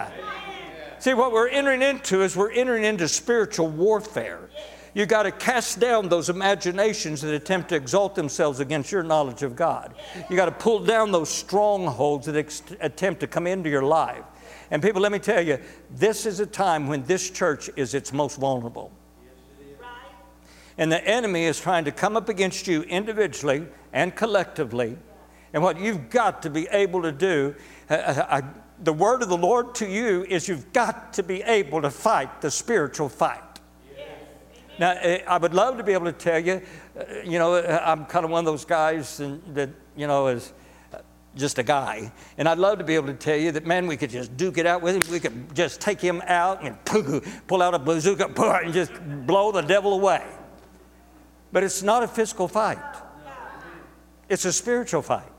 See, 0.99 1.15
what 1.15 1.33
we're 1.33 1.49
entering 1.49 1.83
into 1.83 2.23
is 2.23 2.37
we're 2.37 2.51
entering 2.51 2.85
into 2.85 3.07
spiritual 3.07 3.69
warfare. 3.69 4.49
You 4.95 5.07
got 5.07 5.25
to 5.25 5.31
cast 5.31 5.79
down 5.79 6.09
those 6.09 6.29
imaginations 6.29 7.21
that 7.21 7.33
attempt 7.33 7.69
to 7.69 7.77
exalt 7.77 8.17
themselves 8.17 8.59
against 8.59 8.91
your 8.91 9.05
knowledge 9.05 9.43
of 9.43 9.55
God. 9.55 9.95
You 10.29 10.35
got 10.35 10.47
to 10.47 10.53
pull 10.53 10.81
down 10.81 11.13
those 11.13 11.29
strongholds 11.29 12.27
that 12.27 12.37
ex- 12.37 12.63
attempt 12.81 13.21
to 13.21 13.27
come 13.27 13.47
into 13.47 13.71
your 13.71 13.83
life. 13.83 14.25
And 14.71 14.83
people, 14.83 15.01
let 15.01 15.13
me 15.13 15.19
tell 15.19 15.41
you, 15.41 15.59
this 15.91 16.27
is 16.27 16.41
a 16.41 16.47
time 16.47 16.89
when 16.89 17.05
this 17.05 17.31
church 17.31 17.71
is 17.77 17.95
its 17.95 18.13
most 18.13 18.39
vulnerable. 18.41 18.91
And 20.77 20.91
the 20.91 21.05
enemy 21.05 21.45
is 21.45 21.61
trying 21.61 21.85
to 21.85 21.93
come 21.93 22.17
up 22.17 22.29
against 22.29 22.67
you 22.67 22.83
individually 22.83 23.67
and 23.93 24.15
collectively 24.15 24.97
and 25.53 25.63
what 25.63 25.79
you've 25.79 26.11
got 26.11 26.43
to 26.43 26.51
be 26.51 26.69
able 26.71 27.03
to 27.03 27.13
do, 27.13 27.55
uh, 27.91 27.95
uh, 27.95 28.27
I, 28.29 28.43
the 28.83 28.93
word 28.93 29.23
of 29.23 29.29
the 29.29 29.37
Lord 29.37 29.75
to 29.77 29.87
you 29.87 30.25
is 30.29 30.49
you've 30.49 30.73
got 30.73 31.13
to 31.15 31.23
be 31.23 31.43
able 31.43 31.83
to 31.83 31.91
fight 31.91 32.41
the 32.41 32.51
spiritual 32.51 33.09
fight. 33.09 33.43
Now, 34.79 34.93
uh, 34.93 35.19
I 35.27 35.39
would 35.39 35.55
love 35.55 35.77
to 35.79 35.83
be 35.83 35.93
able 35.93 36.07
to 36.07 36.13
tell 36.13 36.39
you, 36.39 36.63
you 37.25 37.39
know, 37.39 37.57
I'm 37.57 38.07
kind 38.07 38.25
of 38.25 38.31
one 38.31 38.41
of 38.41 38.45
those 38.45 38.65
guys 38.65 39.17
that, 39.19 39.71
you 39.97 40.07
know, 40.07 40.29
is 40.29 40.53
just 41.35 41.59
a 41.59 41.63
guy. 41.63 42.13
And 42.37 42.49
I'd 42.49 42.59
love 42.59 42.79
to 42.79 42.85
be 42.85 42.95
able 42.95 43.07
to 43.09 43.15
tell 43.15 43.37
you 43.37 43.53
that, 43.53 43.67
man, 43.67 43.87
we 43.87 43.97
could 43.97 44.11
just 44.11 44.37
duke 44.37 44.59
it 44.59 44.67
out 44.67 44.83
with 44.83 44.97
him. 44.97 45.13
We 45.13 45.21
could 45.21 45.55
just 45.55 45.81
take 45.81 46.01
him 46.01 46.23
out 46.27 46.63
and 46.63 46.77
pull 47.47 47.63
out 47.63 47.75
a 47.75 47.79
bazooka 47.79 48.33
and 48.63 48.73
just 48.73 48.93
blow 49.27 49.53
the 49.53 49.63
devil 49.63 49.95
away. 49.95 50.25
But 51.53 51.65
it's 51.65 51.83
not 51.83 52.03
a 52.03 52.09
physical 52.09 52.49
fight, 52.49 52.79
it's 54.29 54.45
a 54.45 54.53
spiritual 54.53 55.03
fight. 55.03 55.33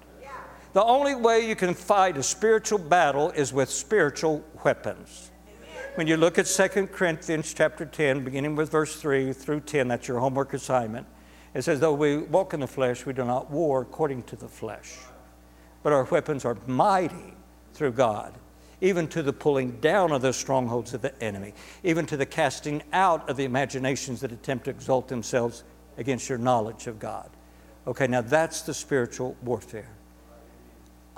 The 0.72 0.84
only 0.84 1.16
way 1.16 1.48
you 1.48 1.56
can 1.56 1.74
fight 1.74 2.16
a 2.16 2.22
spiritual 2.22 2.78
battle 2.78 3.32
is 3.32 3.52
with 3.52 3.72
spiritual 3.72 4.44
weapons. 4.64 5.32
When 5.96 6.06
you 6.06 6.16
look 6.16 6.38
at 6.38 6.46
2 6.46 6.88
Corinthians 6.88 7.52
chapter 7.56 7.86
10, 7.86 8.24
beginning 8.24 8.56
with 8.56 8.70
verse 8.70 8.96
3 8.96 9.34
through 9.34 9.62
10, 9.62 9.88
that's 9.88 10.08
your 10.08 10.20
homework 10.20 10.54
assignment. 10.54 11.08
It 11.56 11.64
says, 11.64 11.80
Though 11.80 11.94
we 11.94 12.20
walk 12.20 12.54
in 12.54 12.60
the 12.60 12.68
flesh, 12.68 13.04
we 13.08 13.14
do 13.14 13.26
not 13.26 13.50
war 13.50 13.82
according 13.82 14.24
to 14.24 14.36
the 14.36 14.48
flesh. 14.48 14.96
But 15.82 15.92
our 15.92 16.04
weapons 16.04 16.46
are 16.46 16.56
mighty 16.68 17.34
through 17.74 17.94
God, 17.94 18.36
even 18.80 19.08
to 19.08 19.24
the 19.24 19.34
pulling 19.34 19.80
down 19.80 20.12
of 20.12 20.22
the 20.22 20.34
strongholds 20.34 20.94
of 20.94 21.02
the 21.02 21.20
enemy, 21.24 21.56
even 21.84 22.06
to 22.06 22.16
the 22.16 22.28
casting 22.28 22.84
out 22.94 23.28
of 23.28 23.38
the 23.38 23.46
imaginations 23.46 24.22
that 24.22 24.32
attempt 24.32 24.66
to 24.66 24.72
exalt 24.72 25.08
themselves 25.08 25.64
against 25.98 26.30
your 26.30 26.38
knowledge 26.38 26.86
of 26.86 27.00
God. 27.00 27.32
Okay, 27.88 28.06
now 28.06 28.22
that's 28.22 28.62
the 28.62 28.74
spiritual 28.74 29.36
warfare. 29.42 29.90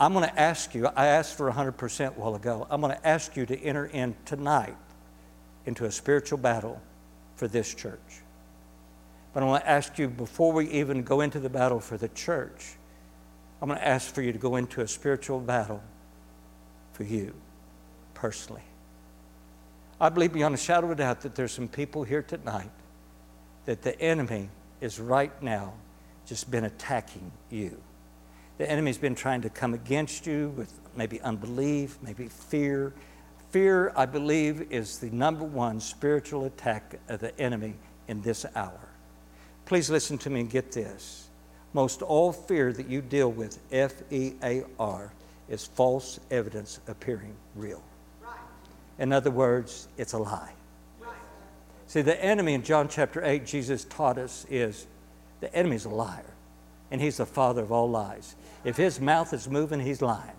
I'm 0.02 0.14
going 0.14 0.28
to 0.28 0.40
ask 0.40 0.73
you, 0.73 0.88
I 0.88 1.06
asked 1.06 1.38
for 1.38 1.52
100% 1.52 2.07
a 2.07 2.19
while 2.19 2.34
ago. 2.34 2.65
I'm 2.72 2.82
going 2.82 2.91
to 2.91 3.07
ask 3.07 3.36
you 3.36 3.45
to 3.45 3.56
enter 3.56 3.86
in 3.86 4.15
tonight 4.26 4.76
into 5.68 5.86
a 5.86 5.91
spiritual 5.91 6.40
battle 6.40 6.82
for 7.36 7.48
this 7.48 7.72
church. 7.72 7.99
But 9.32 9.44
I 9.44 9.45
want 9.45 9.64
to 9.64 9.69
ask 9.69 9.99
you, 9.99 10.07
before 10.07 10.53
we 10.53 10.68
even 10.72 11.03
go 11.03 11.22
into 11.22 11.40
the 11.40 11.52
battle 11.52 11.80
for 11.80 11.98
the 11.98 12.07
church, 12.07 12.73
I'm 13.61 13.68
going 13.68 13.80
to 13.80 13.88
ask 13.88 14.11
for 14.11 14.23
you 14.23 14.34
to 14.34 14.40
go 14.40 14.56
into 14.56 14.82
a 14.82 14.88
spiritual 14.88 15.40
battle 15.40 15.84
for 16.94 17.03
you 17.03 17.36
personally. 18.15 18.64
I 19.99 20.10
believe 20.10 20.34
beyond 20.34 20.56
a 20.56 20.57
shadow 20.57 20.88
of 20.88 20.94
a 20.94 20.95
doubt 20.95 21.22
that 21.22 21.36
there's 21.36 21.52
some 21.52 21.68
people 21.68 22.02
here 22.03 22.23
tonight 22.23 22.72
that 23.65 23.84
the 23.84 24.02
enemy 24.02 24.49
is 24.82 24.99
right 24.99 25.44
now 25.44 25.73
just 26.26 26.49
been 26.49 26.64
attacking 26.64 27.32
you. 27.52 27.80
The 28.61 28.69
enemy's 28.69 28.99
been 28.99 29.15
trying 29.15 29.41
to 29.41 29.49
come 29.49 29.73
against 29.73 30.27
you 30.27 30.49
with 30.49 30.71
maybe 30.95 31.19
unbelief, 31.21 31.97
maybe 32.03 32.27
fear. 32.27 32.93
Fear, 33.49 33.91
I 33.95 34.05
believe, 34.05 34.71
is 34.71 34.99
the 34.99 35.09
number 35.09 35.43
one 35.43 35.79
spiritual 35.79 36.45
attack 36.45 36.99
of 37.09 37.21
the 37.21 37.35
enemy 37.41 37.73
in 38.07 38.21
this 38.21 38.45
hour. 38.55 38.79
Please 39.65 39.89
listen 39.89 40.19
to 40.19 40.29
me 40.29 40.41
and 40.41 40.49
get 40.51 40.73
this. 40.73 41.27
Most 41.73 42.03
all 42.03 42.31
fear 42.31 42.71
that 42.71 42.88
you 42.88 43.01
deal 43.01 43.31
with, 43.31 43.57
F 43.71 43.93
E 44.11 44.33
A 44.43 44.63
R, 44.77 45.11
is 45.49 45.65
false 45.65 46.19
evidence 46.29 46.79
appearing 46.88 47.33
real. 47.55 47.81
In 48.99 49.11
other 49.11 49.31
words, 49.31 49.88
it's 49.97 50.13
a 50.13 50.19
lie. 50.19 50.53
See, 51.88 52.03
the 52.03 52.23
enemy 52.23 52.53
in 52.53 52.61
John 52.61 52.89
chapter 52.89 53.25
8, 53.25 53.43
Jesus 53.43 53.85
taught 53.85 54.19
us 54.19 54.45
is 54.51 54.85
the 55.39 55.51
enemy's 55.55 55.85
a 55.85 55.89
liar, 55.89 56.35
and 56.91 57.01
he's 57.01 57.17
the 57.17 57.25
father 57.25 57.63
of 57.63 57.71
all 57.71 57.89
lies. 57.89 58.35
If 58.63 58.77
his 58.77 58.99
mouth 58.99 59.33
is 59.33 59.49
moving, 59.49 59.79
he's 59.79 60.01
lying. 60.01 60.35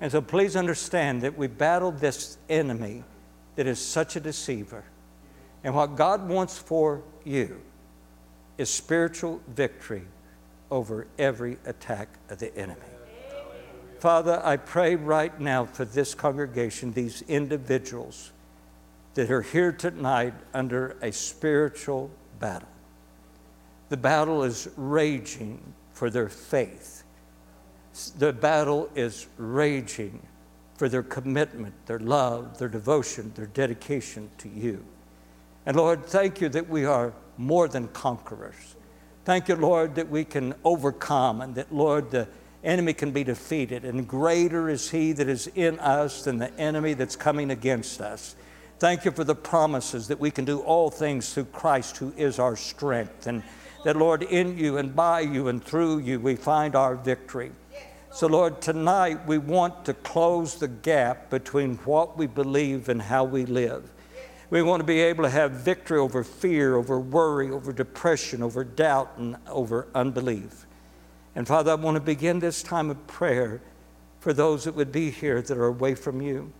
And 0.00 0.10
so 0.10 0.20
please 0.20 0.56
understand 0.56 1.22
that 1.22 1.36
we 1.36 1.46
battle 1.46 1.92
this 1.92 2.36
enemy 2.48 3.04
that 3.56 3.66
is 3.66 3.78
such 3.78 4.16
a 4.16 4.20
deceiver. 4.20 4.84
And 5.64 5.74
what 5.74 5.96
God 5.96 6.28
wants 6.28 6.58
for 6.58 7.02
you 7.24 7.60
is 8.58 8.68
spiritual 8.68 9.40
victory 9.48 10.02
over 10.70 11.06
every 11.18 11.58
attack 11.66 12.08
of 12.28 12.38
the 12.38 12.54
enemy. 12.56 12.80
Father, 14.00 14.40
I 14.44 14.56
pray 14.56 14.96
right 14.96 15.38
now 15.38 15.64
for 15.64 15.84
this 15.84 16.14
congregation, 16.14 16.92
these 16.92 17.22
individuals 17.28 18.32
that 19.14 19.30
are 19.30 19.42
here 19.42 19.70
tonight 19.70 20.34
under 20.52 20.96
a 21.02 21.12
spiritual 21.12 22.10
battle. 22.40 22.68
The 23.90 23.96
battle 23.96 24.42
is 24.42 24.68
raging 24.76 25.74
for 25.92 26.10
their 26.10 26.28
faith. 26.28 27.01
The 28.18 28.32
battle 28.32 28.90
is 28.94 29.26
raging 29.36 30.26
for 30.76 30.88
their 30.88 31.02
commitment, 31.02 31.74
their 31.86 31.98
love, 31.98 32.58
their 32.58 32.68
devotion, 32.68 33.32
their 33.34 33.46
dedication 33.46 34.30
to 34.38 34.48
you. 34.48 34.84
And 35.66 35.76
Lord, 35.76 36.06
thank 36.06 36.40
you 36.40 36.48
that 36.50 36.68
we 36.68 36.84
are 36.84 37.12
more 37.36 37.68
than 37.68 37.88
conquerors. 37.88 38.74
Thank 39.24 39.48
you, 39.48 39.54
Lord, 39.54 39.94
that 39.94 40.08
we 40.08 40.24
can 40.24 40.54
overcome 40.64 41.40
and 41.40 41.54
that, 41.54 41.72
Lord, 41.72 42.10
the 42.10 42.26
enemy 42.64 42.92
can 42.92 43.12
be 43.12 43.24
defeated. 43.24 43.84
And 43.84 44.08
greater 44.08 44.68
is 44.68 44.90
he 44.90 45.12
that 45.12 45.28
is 45.28 45.46
in 45.54 45.78
us 45.78 46.24
than 46.24 46.38
the 46.38 46.52
enemy 46.58 46.94
that's 46.94 47.16
coming 47.16 47.50
against 47.50 48.00
us. 48.00 48.34
Thank 48.78 49.04
you 49.04 49.12
for 49.12 49.22
the 49.22 49.34
promises 49.36 50.08
that 50.08 50.18
we 50.18 50.32
can 50.32 50.44
do 50.44 50.60
all 50.60 50.90
things 50.90 51.32
through 51.32 51.44
Christ 51.46 51.98
who 51.98 52.12
is 52.16 52.40
our 52.40 52.56
strength. 52.56 53.28
And 53.28 53.44
that, 53.84 53.96
Lord, 53.96 54.24
in 54.24 54.58
you 54.58 54.78
and 54.78 54.94
by 54.94 55.20
you 55.20 55.46
and 55.46 55.62
through 55.62 55.98
you, 55.98 56.18
we 56.18 56.34
find 56.34 56.74
our 56.74 56.96
victory. 56.96 57.52
So, 58.14 58.26
Lord, 58.26 58.60
tonight 58.60 59.26
we 59.26 59.38
want 59.38 59.86
to 59.86 59.94
close 59.94 60.56
the 60.56 60.68
gap 60.68 61.30
between 61.30 61.76
what 61.78 62.18
we 62.18 62.26
believe 62.26 62.90
and 62.90 63.00
how 63.00 63.24
we 63.24 63.46
live. 63.46 63.90
We 64.50 64.60
want 64.60 64.80
to 64.80 64.84
be 64.84 65.00
able 65.00 65.24
to 65.24 65.30
have 65.30 65.52
victory 65.52 65.98
over 65.98 66.22
fear, 66.22 66.76
over 66.76 67.00
worry, 67.00 67.50
over 67.50 67.72
depression, 67.72 68.42
over 68.42 68.64
doubt, 68.64 69.12
and 69.16 69.38
over 69.48 69.88
unbelief. 69.94 70.66
And 71.34 71.48
Father, 71.48 71.70
I 71.72 71.76
want 71.76 71.94
to 71.94 72.02
begin 72.02 72.38
this 72.38 72.62
time 72.62 72.90
of 72.90 73.06
prayer 73.06 73.62
for 74.20 74.34
those 74.34 74.64
that 74.64 74.74
would 74.74 74.92
be 74.92 75.10
here 75.10 75.40
that 75.40 75.56
are 75.56 75.64
away 75.64 75.94
from 75.94 76.20
you. 76.20 76.52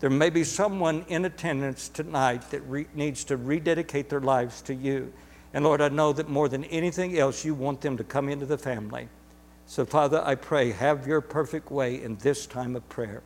There 0.00 0.10
may 0.10 0.28
be 0.28 0.44
someone 0.44 1.06
in 1.08 1.24
attendance 1.24 1.88
tonight 1.88 2.50
that 2.50 2.60
re- 2.68 2.86
needs 2.92 3.24
to 3.24 3.38
rededicate 3.38 4.10
their 4.10 4.20
lives 4.20 4.60
to 4.62 4.74
you. 4.74 5.10
And 5.54 5.64
Lord, 5.64 5.80
I 5.80 5.88
know 5.88 6.12
that 6.12 6.28
more 6.28 6.50
than 6.50 6.64
anything 6.64 7.16
else, 7.18 7.46
you 7.46 7.54
want 7.54 7.80
them 7.80 7.96
to 7.96 8.04
come 8.04 8.28
into 8.28 8.44
the 8.44 8.58
family. 8.58 9.08
So, 9.72 9.86
Father, 9.86 10.22
I 10.22 10.34
pray, 10.34 10.70
have 10.72 11.06
your 11.06 11.22
perfect 11.22 11.70
way 11.70 12.02
in 12.02 12.16
this 12.16 12.44
time 12.44 12.76
of 12.76 12.86
prayer. 12.90 13.22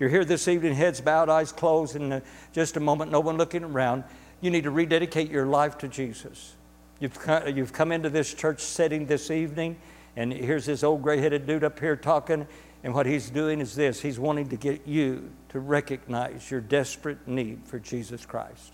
You're 0.00 0.08
here 0.08 0.24
this 0.24 0.48
evening, 0.48 0.74
heads 0.74 1.00
bowed, 1.00 1.28
eyes 1.28 1.52
closed, 1.52 1.94
in 1.94 2.12
uh, 2.12 2.20
just 2.52 2.76
a 2.76 2.80
moment, 2.80 3.12
no 3.12 3.20
one 3.20 3.36
looking 3.36 3.62
around. 3.62 4.02
You 4.40 4.50
need 4.50 4.64
to 4.64 4.72
rededicate 4.72 5.30
your 5.30 5.46
life 5.46 5.78
to 5.78 5.86
Jesus. 5.86 6.54
You've 6.98 7.16
come, 7.16 7.56
you've 7.56 7.72
come 7.72 7.92
into 7.92 8.10
this 8.10 8.34
church 8.34 8.62
setting 8.62 9.06
this 9.06 9.30
evening, 9.30 9.76
and 10.16 10.32
here's 10.32 10.66
this 10.66 10.82
old 10.82 11.02
gray 11.02 11.20
headed 11.20 11.46
dude 11.46 11.62
up 11.62 11.78
here 11.78 11.94
talking, 11.94 12.48
and 12.82 12.92
what 12.92 13.06
he's 13.06 13.30
doing 13.30 13.60
is 13.60 13.76
this 13.76 14.00
he's 14.00 14.18
wanting 14.18 14.48
to 14.48 14.56
get 14.56 14.88
you 14.88 15.30
to 15.50 15.60
recognize 15.60 16.50
your 16.50 16.62
desperate 16.62 17.28
need 17.28 17.60
for 17.64 17.78
Jesus 17.78 18.26
Christ. 18.26 18.72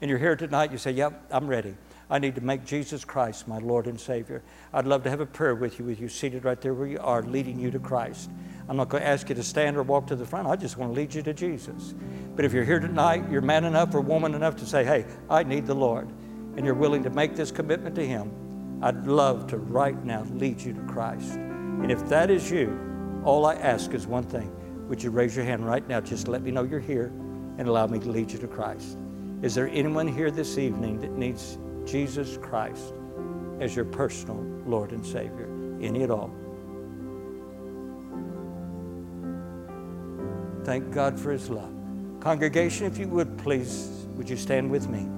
And 0.00 0.08
you're 0.08 0.20
here 0.20 0.36
tonight, 0.36 0.70
you 0.70 0.78
say, 0.78 0.92
Yep, 0.92 1.24
I'm 1.32 1.48
ready. 1.48 1.74
I 2.10 2.18
need 2.18 2.34
to 2.34 2.40
make 2.40 2.64
Jesus 2.64 3.04
Christ 3.04 3.46
my 3.46 3.58
Lord 3.58 3.86
and 3.86 3.98
Savior. 3.98 4.42
I'd 4.74 4.84
love 4.84 5.04
to 5.04 5.10
have 5.10 5.20
a 5.20 5.26
prayer 5.26 5.54
with 5.54 5.78
you, 5.78 5.84
with 5.84 6.00
you 6.00 6.08
seated 6.08 6.44
right 6.44 6.60
there 6.60 6.74
where 6.74 6.88
you 6.88 6.98
are, 7.00 7.22
leading 7.22 7.58
you 7.60 7.70
to 7.70 7.78
Christ. 7.78 8.30
I'm 8.68 8.76
not 8.76 8.88
going 8.88 9.02
to 9.02 9.08
ask 9.08 9.28
you 9.28 9.36
to 9.36 9.44
stand 9.44 9.76
or 9.76 9.84
walk 9.84 10.08
to 10.08 10.16
the 10.16 10.26
front. 10.26 10.48
I 10.48 10.56
just 10.56 10.76
want 10.76 10.92
to 10.92 11.00
lead 11.00 11.14
you 11.14 11.22
to 11.22 11.32
Jesus. 11.32 11.94
But 12.34 12.44
if 12.44 12.52
you're 12.52 12.64
here 12.64 12.80
tonight, 12.80 13.24
you're 13.30 13.40
man 13.40 13.64
enough 13.64 13.94
or 13.94 14.00
woman 14.00 14.34
enough 14.34 14.56
to 14.56 14.66
say, 14.66 14.84
hey, 14.84 15.06
I 15.28 15.44
need 15.44 15.66
the 15.66 15.74
Lord, 15.74 16.08
and 16.56 16.66
you're 16.66 16.74
willing 16.74 17.04
to 17.04 17.10
make 17.10 17.36
this 17.36 17.52
commitment 17.52 17.94
to 17.94 18.06
Him, 18.06 18.32
I'd 18.82 19.06
love 19.06 19.46
to 19.48 19.58
right 19.58 20.04
now 20.04 20.22
lead 20.32 20.60
you 20.60 20.72
to 20.72 20.80
Christ. 20.82 21.34
And 21.34 21.92
if 21.92 22.08
that 22.08 22.30
is 22.30 22.50
you, 22.50 23.22
all 23.24 23.46
I 23.46 23.54
ask 23.54 23.92
is 23.92 24.06
one 24.06 24.24
thing. 24.24 24.52
Would 24.88 25.02
you 25.02 25.10
raise 25.10 25.36
your 25.36 25.44
hand 25.44 25.64
right 25.64 25.86
now? 25.86 26.00
Just 26.00 26.26
let 26.26 26.42
me 26.42 26.50
know 26.50 26.64
you're 26.64 26.80
here 26.80 27.12
and 27.58 27.68
allow 27.68 27.86
me 27.86 27.98
to 28.00 28.08
lead 28.08 28.32
you 28.32 28.38
to 28.38 28.48
Christ. 28.48 28.98
Is 29.42 29.54
there 29.54 29.68
anyone 29.68 30.08
here 30.08 30.30
this 30.30 30.58
evening 30.58 30.98
that 31.00 31.12
needs 31.12 31.58
Jesus 31.86 32.38
Christ 32.38 32.94
as 33.60 33.74
your 33.74 33.84
personal 33.84 34.36
Lord 34.66 34.92
and 34.92 35.04
Savior? 35.04 35.48
Any 35.80 36.02
at 36.02 36.10
all? 36.10 36.30
Thank 40.64 40.90
God 40.92 41.18
for 41.18 41.32
His 41.32 41.48
love. 41.50 41.72
Congregation, 42.20 42.86
if 42.86 42.98
you 42.98 43.08
would 43.08 43.38
please, 43.38 44.06
would 44.16 44.28
you 44.28 44.36
stand 44.36 44.70
with 44.70 44.88
me? 44.88 45.08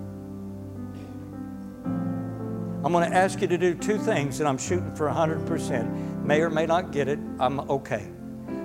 I'm 2.84 2.92
going 2.92 3.08
to 3.08 3.16
ask 3.16 3.40
you 3.40 3.46
to 3.48 3.58
do 3.58 3.74
two 3.74 3.98
things, 3.98 4.40
and 4.40 4.48
I'm 4.48 4.58
shooting 4.58 4.94
for 4.94 5.08
100%. 5.08 6.24
May 6.24 6.40
or 6.40 6.50
may 6.50 6.66
not 6.66 6.90
get 6.90 7.06
it. 7.08 7.18
I'm 7.38 7.60
okay. 7.70 8.08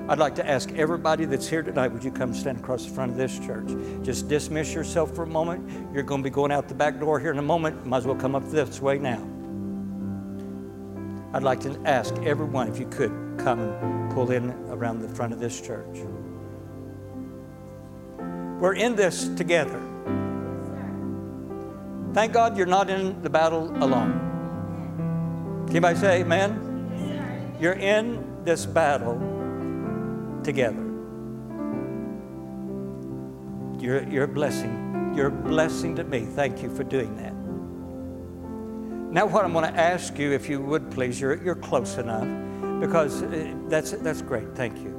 I'd 0.09 0.19
like 0.19 0.35
to 0.35 0.47
ask 0.47 0.71
everybody 0.71 1.25
that's 1.25 1.49
here 1.49 1.61
tonight, 1.61 1.89
would 1.89 2.01
you 2.01 2.11
come 2.11 2.33
stand 2.33 2.59
across 2.59 2.85
the 2.85 2.91
front 2.91 3.11
of 3.11 3.17
this 3.17 3.37
church? 3.39 3.67
Just 4.03 4.29
dismiss 4.29 4.73
yourself 4.73 5.13
for 5.13 5.23
a 5.23 5.27
moment. 5.27 5.69
You're 5.93 6.03
going 6.03 6.21
to 6.21 6.23
be 6.23 6.33
going 6.33 6.49
out 6.49 6.69
the 6.69 6.75
back 6.75 6.97
door 6.97 7.19
here 7.19 7.31
in 7.31 7.39
a 7.39 7.41
moment. 7.41 7.85
Might 7.85 7.97
as 7.97 8.07
well 8.07 8.15
come 8.15 8.33
up 8.33 8.49
this 8.49 8.81
way 8.81 8.99
now. 8.99 9.21
I'd 11.33 11.43
like 11.43 11.59
to 11.61 11.77
ask 11.83 12.15
everyone 12.19 12.69
if 12.69 12.79
you 12.79 12.87
could 12.87 13.11
come 13.37 13.59
and 13.59 14.13
pull 14.13 14.31
in 14.31 14.51
around 14.69 15.01
the 15.01 15.09
front 15.09 15.33
of 15.33 15.41
this 15.41 15.59
church. 15.59 15.99
We're 18.61 18.75
in 18.75 18.95
this 18.95 19.27
together. 19.35 19.81
Thank 22.13 22.31
God 22.31 22.55
you're 22.55 22.65
not 22.65 22.89
in 22.89 23.21
the 23.23 23.29
battle 23.29 23.71
alone. 23.83 25.65
Can 25.67 25.71
anybody 25.71 25.99
say 25.99 26.21
amen? 26.21 27.55
You're 27.59 27.73
in 27.73 28.23
this 28.45 28.65
battle 28.65 29.36
together. 30.47 30.81
You're, 33.79 34.07
you're 34.09 34.23
a 34.23 34.27
blessing. 34.29 35.13
You're 35.13 35.27
a 35.27 35.31
blessing 35.31 35.95
to 35.97 36.05
me. 36.05 36.25
Thank 36.25 36.63
you 36.63 36.73
for 36.73 36.85
doing 36.85 37.15
that. 37.17 37.33
Now, 39.13 39.25
what 39.25 39.43
I'm 39.43 39.51
going 39.51 39.71
to 39.71 39.79
ask 39.79 40.17
you, 40.17 40.31
if 40.31 40.47
you 40.47 40.61
would 40.61 40.89
please, 40.89 41.19
you're, 41.19 41.43
you're 41.43 41.55
close 41.55 41.97
enough 41.97 42.27
because 42.79 43.23
uh, 43.23 43.53
that's, 43.67 43.91
that's 43.91 44.21
great. 44.21 44.55
Thank 44.55 44.77
you. 44.79 44.91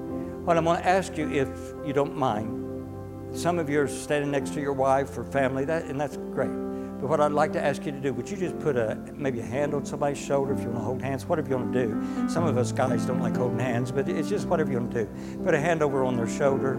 What 0.45 0.59
I'm 0.59 0.65
going 0.65 0.83
to 0.83 0.87
ask 0.87 1.17
you, 1.17 1.31
if 1.31 1.49
you 1.87 1.95
don't 1.95 2.15
mind, 2.15 3.37
some 3.37 3.59
of 3.59 3.71
you 3.71 3.81
are 3.81 3.89
standing 3.89 4.31
next 4.31 4.53
to 4.55 4.61
your 4.61 4.75
wife 4.75 5.17
or 5.17 5.25
family, 5.25 5.65
that, 5.65 5.85
and 5.85 5.99
that's 5.99 6.17
great. 6.17 6.68
But 7.01 7.09
what 7.09 7.21
I'd 7.21 7.33
like 7.33 7.53
to 7.53 7.65
ask 7.65 7.87
you 7.87 7.93
to 7.93 8.01
do, 8.01 8.13
would 8.13 8.29
you 8.29 8.37
just 8.37 8.59
put 8.59 8.77
a 8.77 8.97
maybe 9.15 9.39
a 9.39 9.45
hand 9.45 9.73
on 9.73 9.85
somebody's 9.85 10.19
shoulder 10.19 10.53
if 10.53 10.61
you 10.61 10.67
want 10.67 10.79
to 10.79 10.85
hold 10.85 11.03
hands, 11.03 11.27
whatever 11.27 11.49
you 11.49 11.57
want 11.57 11.73
to 11.73 11.87
do. 11.87 12.29
Some 12.29 12.45
of 12.45 12.59
us 12.59 12.73
guys 12.73 13.05
don't 13.05 13.21
like 13.21 13.37
holding 13.37 13.61
hands, 13.61 13.93
but 13.93 14.09
it's 14.09 14.29
just 14.29 14.49
whatever 14.49 14.73
you 14.73 14.79
want 14.79 14.93
to 14.93 15.05
do. 15.05 15.45
Put 15.45 15.55
a 15.55 15.61
hand 15.61 15.83
over 15.83 16.05
on 16.05 16.17
their 16.17 16.29
shoulder 16.29 16.75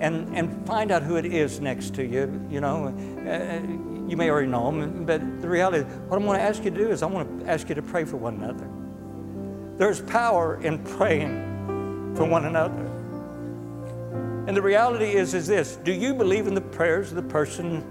and, 0.00 0.34
and 0.34 0.66
find 0.66 0.90
out 0.90 1.02
who 1.02 1.16
it 1.16 1.26
is 1.26 1.60
next 1.60 1.94
to 1.96 2.04
you. 2.04 2.46
You 2.50 2.62
know, 2.62 2.86
uh, 2.86 3.60
you 4.08 4.16
may 4.16 4.30
already 4.30 4.48
know 4.48 4.70
them, 4.70 5.04
but 5.04 5.42
the 5.42 5.48
reality, 5.48 5.84
what 6.08 6.16
I'm 6.16 6.24
going 6.24 6.38
to 6.38 6.42
ask 6.42 6.64
you 6.64 6.70
to 6.70 6.76
do 6.76 6.88
is 6.88 7.02
I 7.02 7.06
want 7.06 7.40
to 7.40 7.46
ask 7.50 7.68
you 7.68 7.74
to 7.74 7.82
pray 7.82 8.04
for 8.04 8.16
one 8.16 8.36
another. 8.42 8.68
There's 9.76 10.00
power 10.00 10.60
in 10.62 10.82
praying 10.84 12.14
for 12.16 12.24
one 12.24 12.46
another. 12.46 12.86
And 14.46 14.56
the 14.56 14.62
reality 14.62 15.12
is, 15.12 15.34
is 15.34 15.46
this 15.46 15.76
do 15.76 15.92
you 15.92 16.14
believe 16.14 16.46
in 16.46 16.54
the 16.54 16.60
prayers 16.62 17.10
of 17.10 17.16
the 17.16 17.22
person 17.22 17.84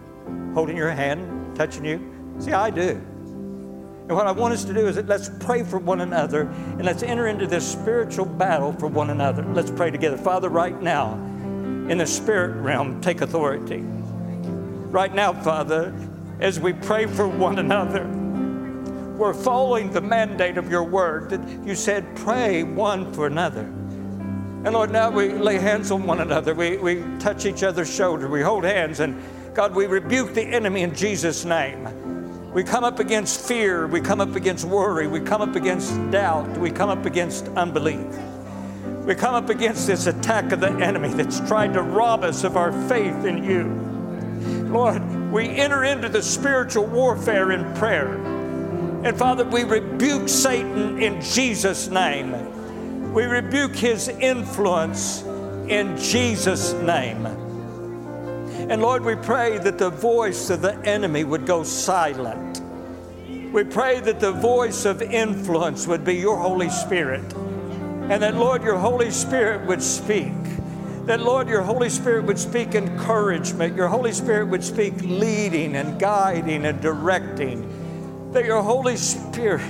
holding 0.53 0.77
your 0.77 0.91
hand, 0.91 1.55
touching 1.55 1.85
you? 1.85 2.35
See, 2.39 2.53
I 2.53 2.69
do. 2.69 3.01
And 4.09 4.17
what 4.17 4.25
I 4.25 4.31
want 4.31 4.53
us 4.55 4.65
to 4.65 4.73
do 4.73 4.87
is 4.87 4.95
that 4.95 5.07
let's 5.07 5.29
pray 5.39 5.63
for 5.63 5.77
one 5.77 6.01
another 6.01 6.41
and 6.41 6.83
let's 6.83 7.03
enter 7.03 7.27
into 7.27 7.45
this 7.45 7.69
spiritual 7.69 8.25
battle 8.25 8.73
for 8.73 8.87
one 8.87 9.11
another. 9.11 9.43
Let's 9.53 9.69
pray 9.69 9.91
together. 9.91 10.17
Father, 10.17 10.49
right 10.49 10.81
now, 10.81 11.13
in 11.13 11.99
the 11.99 12.07
spirit 12.07 12.55
realm, 12.61 13.01
take 13.01 13.21
authority. 13.21 13.81
Right 13.81 15.13
now, 15.13 15.33
Father, 15.33 15.93
as 16.39 16.59
we 16.59 16.73
pray 16.73 17.05
for 17.05 17.27
one 17.27 17.59
another, 17.59 18.07
we're 19.15 19.33
following 19.33 19.91
the 19.91 20.01
mandate 20.01 20.57
of 20.57 20.71
your 20.71 20.83
word 20.83 21.29
that 21.29 21.67
you 21.67 21.75
said, 21.75 22.15
pray 22.15 22.63
one 22.63 23.13
for 23.13 23.27
another. 23.27 23.61
And 23.61 24.71
Lord, 24.73 24.91
now 24.91 25.09
we 25.09 25.29
lay 25.29 25.57
hands 25.57 25.91
on 25.91 26.07
one 26.07 26.19
another. 26.19 26.55
We, 26.55 26.77
we 26.77 27.03
touch 27.19 27.45
each 27.45 27.63
other's 27.63 27.93
shoulder. 27.93 28.27
We 28.27 28.41
hold 28.41 28.63
hands. 28.63 29.01
And 29.01 29.21
God, 29.53 29.75
we 29.75 29.87
rebuke 29.87 30.33
the 30.33 30.43
enemy 30.43 30.83
in 30.83 30.93
Jesus' 30.93 31.43
name. 31.43 31.87
We 32.53 32.63
come 32.63 32.83
up 32.83 32.99
against 32.99 33.47
fear. 33.47 33.87
We 33.87 34.01
come 34.01 34.21
up 34.21 34.35
against 34.35 34.65
worry. 34.65 35.07
We 35.07 35.19
come 35.19 35.41
up 35.41 35.55
against 35.55 35.93
doubt. 36.11 36.57
We 36.57 36.71
come 36.71 36.89
up 36.89 37.05
against 37.05 37.47
unbelief. 37.49 38.07
We 39.05 39.15
come 39.15 39.33
up 39.35 39.49
against 39.49 39.87
this 39.87 40.07
attack 40.07 40.51
of 40.51 40.59
the 40.59 40.71
enemy 40.71 41.09
that's 41.09 41.39
tried 41.47 41.73
to 41.73 41.81
rob 41.81 42.23
us 42.23 42.43
of 42.43 42.57
our 42.57 42.71
faith 42.87 43.25
in 43.25 43.43
you. 43.43 44.69
Lord, 44.71 45.31
we 45.31 45.47
enter 45.47 45.83
into 45.83 46.09
the 46.09 46.21
spiritual 46.21 46.85
warfare 46.85 47.51
in 47.51 47.73
prayer. 47.75 48.13
And 49.03 49.17
Father, 49.17 49.45
we 49.45 49.63
rebuke 49.63 50.29
Satan 50.29 51.01
in 51.01 51.21
Jesus' 51.21 51.87
name. 51.87 53.13
We 53.13 53.25
rebuke 53.25 53.75
his 53.75 54.09
influence 54.09 55.23
in 55.67 55.97
Jesus' 55.97 56.73
name. 56.73 57.48
And 58.69 58.83
Lord, 58.83 59.03
we 59.03 59.15
pray 59.15 59.57
that 59.57 59.79
the 59.79 59.89
voice 59.89 60.51
of 60.51 60.61
the 60.61 60.75
enemy 60.85 61.23
would 61.23 61.47
go 61.47 61.63
silent. 61.63 62.61
We 63.51 63.63
pray 63.63 63.99
that 63.99 64.19
the 64.19 64.31
voice 64.31 64.85
of 64.85 65.01
influence 65.01 65.87
would 65.87 66.05
be 66.05 66.17
your 66.17 66.37
Holy 66.37 66.69
Spirit. 66.69 67.33
And 67.33 68.21
that, 68.21 68.35
Lord, 68.35 68.61
your 68.61 68.77
Holy 68.77 69.09
Spirit 69.09 69.65
would 69.65 69.81
speak. 69.81 70.33
That, 71.05 71.19
Lord, 71.19 71.49
your 71.49 71.63
Holy 71.63 71.89
Spirit 71.89 72.25
would 72.25 72.37
speak 72.37 72.75
encouragement. 72.75 73.75
Your 73.75 73.87
Holy 73.87 74.11
Spirit 74.11 74.49
would 74.49 74.63
speak 74.63 74.93
leading 75.01 75.75
and 75.75 75.99
guiding 75.99 76.67
and 76.67 76.79
directing. 76.79 78.31
That 78.33 78.45
your 78.45 78.61
Holy 78.61 78.97
Spirit 78.97 79.63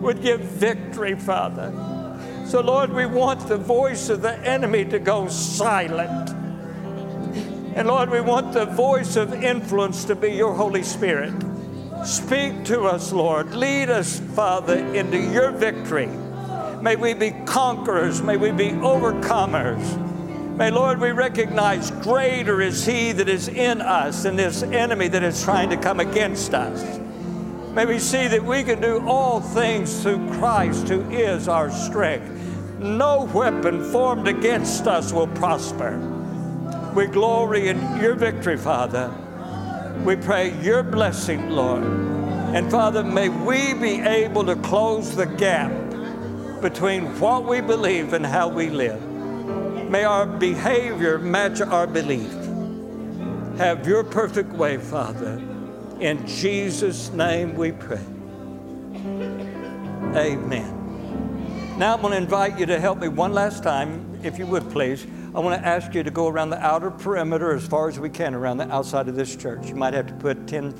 would 0.00 0.22
give 0.22 0.40
victory, 0.40 1.16
Father. 1.16 1.70
So, 2.46 2.62
Lord, 2.62 2.90
we 2.90 3.04
want 3.04 3.46
the 3.46 3.58
voice 3.58 4.08
of 4.08 4.22
the 4.22 4.38
enemy 4.38 4.86
to 4.86 4.98
go 4.98 5.28
silent. 5.28 6.30
And 7.74 7.86
Lord, 7.86 8.10
we 8.10 8.20
want 8.20 8.52
the 8.52 8.66
voice 8.66 9.16
of 9.16 9.32
influence 9.32 10.04
to 10.06 10.16
be 10.16 10.32
your 10.32 10.52
Holy 10.54 10.82
Spirit. 10.82 11.34
Speak 12.04 12.64
to 12.64 12.82
us, 12.82 13.12
Lord. 13.12 13.54
Lead 13.54 13.90
us, 13.90 14.18
Father, 14.18 14.78
into 14.94 15.18
your 15.18 15.50
victory. 15.52 16.08
May 16.82 16.96
we 16.96 17.14
be 17.14 17.30
conquerors. 17.44 18.22
May 18.22 18.36
we 18.36 18.50
be 18.50 18.70
overcomers. 18.70 20.08
May, 20.56 20.70
Lord, 20.70 21.00
we 21.00 21.10
recognize 21.10 21.90
greater 21.90 22.60
is 22.60 22.84
He 22.84 23.12
that 23.12 23.28
is 23.28 23.48
in 23.48 23.80
us 23.80 24.24
than 24.24 24.36
this 24.36 24.62
enemy 24.62 25.08
that 25.08 25.22
is 25.22 25.42
trying 25.42 25.70
to 25.70 25.76
come 25.76 26.00
against 26.00 26.52
us. 26.52 26.98
May 27.72 27.86
we 27.86 27.98
see 27.98 28.26
that 28.26 28.44
we 28.44 28.64
can 28.64 28.80
do 28.80 29.06
all 29.06 29.40
things 29.40 30.02
through 30.02 30.28
Christ 30.32 30.88
who 30.88 31.08
is 31.10 31.48
our 31.48 31.70
strength. 31.70 32.28
No 32.80 33.30
weapon 33.32 33.90
formed 33.92 34.26
against 34.26 34.86
us 34.86 35.12
will 35.12 35.28
prosper. 35.28 36.09
We 36.94 37.06
glory 37.06 37.68
in 37.68 38.00
your 38.00 38.14
victory, 38.16 38.56
Father. 38.56 39.12
We 40.04 40.16
pray 40.16 40.60
your 40.60 40.82
blessing, 40.82 41.50
Lord. 41.50 41.84
And 41.84 42.68
Father, 42.68 43.04
may 43.04 43.28
we 43.28 43.74
be 43.74 44.00
able 44.00 44.44
to 44.46 44.56
close 44.56 45.14
the 45.14 45.26
gap 45.26 45.70
between 46.60 47.06
what 47.20 47.44
we 47.46 47.60
believe 47.60 48.12
and 48.12 48.26
how 48.26 48.48
we 48.48 48.70
live. 48.70 49.00
May 49.88 50.02
our 50.02 50.26
behavior 50.26 51.18
match 51.18 51.60
our 51.60 51.86
belief. 51.86 52.32
Have 53.58 53.86
your 53.86 54.02
perfect 54.02 54.50
way, 54.52 54.76
Father. 54.78 55.40
In 56.00 56.26
Jesus' 56.26 57.10
name 57.12 57.54
we 57.54 57.70
pray. 57.70 58.04
Amen. 60.16 61.76
Now 61.78 61.94
I'm 61.94 62.00
going 62.00 62.12
to 62.12 62.18
invite 62.18 62.58
you 62.58 62.66
to 62.66 62.80
help 62.80 62.98
me 62.98 63.08
one 63.08 63.32
last 63.32 63.62
time, 63.62 64.18
if 64.24 64.38
you 64.38 64.46
would 64.46 64.68
please. 64.70 65.06
I 65.32 65.38
want 65.38 65.60
to 65.60 65.66
ask 65.66 65.94
you 65.94 66.02
to 66.02 66.10
go 66.10 66.26
around 66.26 66.50
the 66.50 66.58
outer 66.58 66.90
perimeter 66.90 67.54
as 67.54 67.64
far 67.64 67.88
as 67.88 68.00
we 68.00 68.10
can 68.10 68.34
around 68.34 68.56
the 68.56 68.68
outside 68.72 69.06
of 69.06 69.14
this 69.14 69.36
church. 69.36 69.68
You 69.68 69.76
might 69.76 69.94
have 69.94 70.08
to 70.08 70.14
put 70.14 70.48
10, 70.48 70.74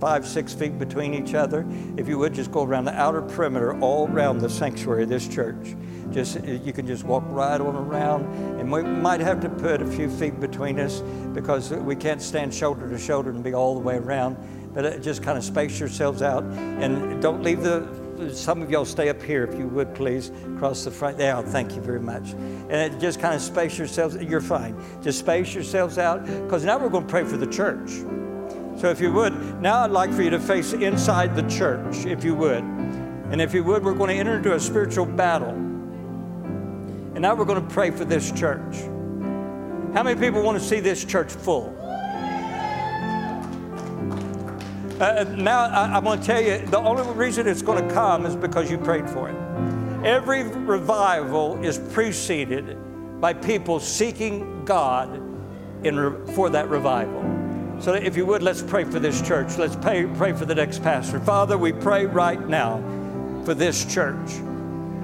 five, 0.00 0.26
six 0.26 0.52
feet 0.52 0.80
between 0.80 1.14
each 1.14 1.34
other. 1.34 1.64
If 1.96 2.08
you 2.08 2.18
would 2.18 2.34
just 2.34 2.50
go 2.50 2.64
around 2.64 2.86
the 2.86 2.94
outer 2.94 3.22
perimeter 3.22 3.78
all 3.80 4.08
around 4.08 4.38
the 4.38 4.50
sanctuary 4.50 5.04
of 5.04 5.08
this 5.08 5.28
church. 5.28 5.76
Just 6.10 6.44
you 6.44 6.72
can 6.72 6.86
just 6.86 7.04
walk 7.04 7.22
right 7.28 7.60
on 7.60 7.76
around, 7.76 8.24
and 8.58 8.70
we 8.70 8.82
might 8.82 9.20
have 9.20 9.40
to 9.40 9.48
put 9.48 9.80
a 9.80 9.86
few 9.86 10.10
feet 10.10 10.40
between 10.40 10.80
us 10.80 11.00
because 11.32 11.70
we 11.70 11.94
can't 11.94 12.20
stand 12.20 12.52
shoulder 12.52 12.90
to 12.90 12.98
shoulder 12.98 13.30
and 13.30 13.42
be 13.44 13.54
all 13.54 13.74
the 13.74 13.80
way 13.80 13.96
around. 13.96 14.36
But 14.74 14.84
uh, 14.84 14.98
just 14.98 15.22
kind 15.22 15.38
of 15.38 15.44
space 15.44 15.78
yourselves 15.78 16.20
out, 16.20 16.42
and 16.42 17.22
don't 17.22 17.42
leave 17.42 17.62
the 17.62 18.03
some 18.32 18.62
of 18.62 18.70
y'all 18.70 18.84
stay 18.84 19.08
up 19.08 19.22
here 19.22 19.44
if 19.44 19.58
you 19.58 19.66
would 19.68 19.94
please 19.94 20.30
across 20.54 20.84
the 20.84 20.90
front? 20.90 21.18
There 21.18 21.40
thank 21.42 21.74
you 21.74 21.82
very 21.82 22.00
much. 22.00 22.32
And 22.70 23.00
just 23.00 23.20
kind 23.20 23.34
of 23.34 23.40
space 23.40 23.78
yourselves 23.78 24.16
you're 24.16 24.40
fine. 24.40 24.76
Just 25.02 25.18
space 25.20 25.54
yourselves 25.54 25.98
out 25.98 26.24
because 26.24 26.64
now 26.64 26.78
we're 26.78 26.88
going 26.88 27.06
to 27.06 27.10
pray 27.10 27.24
for 27.24 27.36
the 27.36 27.46
church. 27.46 27.90
So 28.80 28.90
if 28.90 29.00
you 29.00 29.12
would 29.12 29.60
now 29.60 29.84
i'd 29.84 29.90
like 29.90 30.12
for 30.12 30.22
you 30.22 30.30
to 30.30 30.40
face 30.40 30.72
inside 30.72 31.36
the 31.36 31.48
church 31.48 32.06
if 32.06 32.24
you 32.24 32.34
would. 32.34 32.64
And 32.64 33.40
if 33.40 33.54
you 33.54 33.64
would 33.64 33.84
we're 33.84 33.94
going 33.94 34.10
to 34.10 34.16
enter 34.16 34.36
into 34.36 34.54
a 34.54 34.60
spiritual 34.60 35.06
battle. 35.06 35.50
And 35.50 37.20
now 37.20 37.34
we're 37.34 37.44
going 37.44 37.66
to 37.66 37.74
pray 37.74 37.90
for 37.90 38.04
this 38.04 38.32
church. 38.32 38.76
How 39.94 40.02
many 40.02 40.18
people 40.18 40.42
want 40.42 40.58
to 40.58 40.64
see 40.64 40.80
this 40.80 41.04
church 41.04 41.32
full 41.32 41.83
Uh, 45.00 45.24
now, 45.36 45.64
I, 45.64 45.96
am 45.96 46.04
going 46.04 46.20
to 46.20 46.24
tell 46.24 46.40
you 46.40 46.64
the 46.66 46.78
only 46.78 47.02
reason 47.14 47.48
it's 47.48 47.62
going 47.62 47.86
to 47.86 47.92
come 47.92 48.26
is 48.26 48.36
because 48.36 48.70
you 48.70 48.78
prayed 48.78 49.10
for 49.10 49.28
it. 49.28 49.34
Every 50.06 50.44
revival 50.44 51.60
is 51.64 51.78
preceded 51.78 52.78
by 53.20 53.32
people 53.32 53.80
seeking 53.80 54.64
God 54.64 55.16
in 55.84 56.24
for 56.34 56.48
that 56.50 56.68
revival. 56.68 57.22
So, 57.80 57.94
if 57.94 58.16
you 58.16 58.24
would, 58.26 58.40
let's 58.40 58.62
pray 58.62 58.84
for 58.84 59.00
this 59.00 59.20
church. 59.20 59.58
Let's 59.58 59.74
pray, 59.74 60.06
pray 60.06 60.32
for 60.32 60.44
the 60.44 60.54
next 60.54 60.80
pastor. 60.84 61.18
Father, 61.18 61.58
we 61.58 61.72
pray 61.72 62.06
right 62.06 62.46
now 62.46 62.76
for 63.44 63.52
this 63.52 63.84
church. 63.92 64.30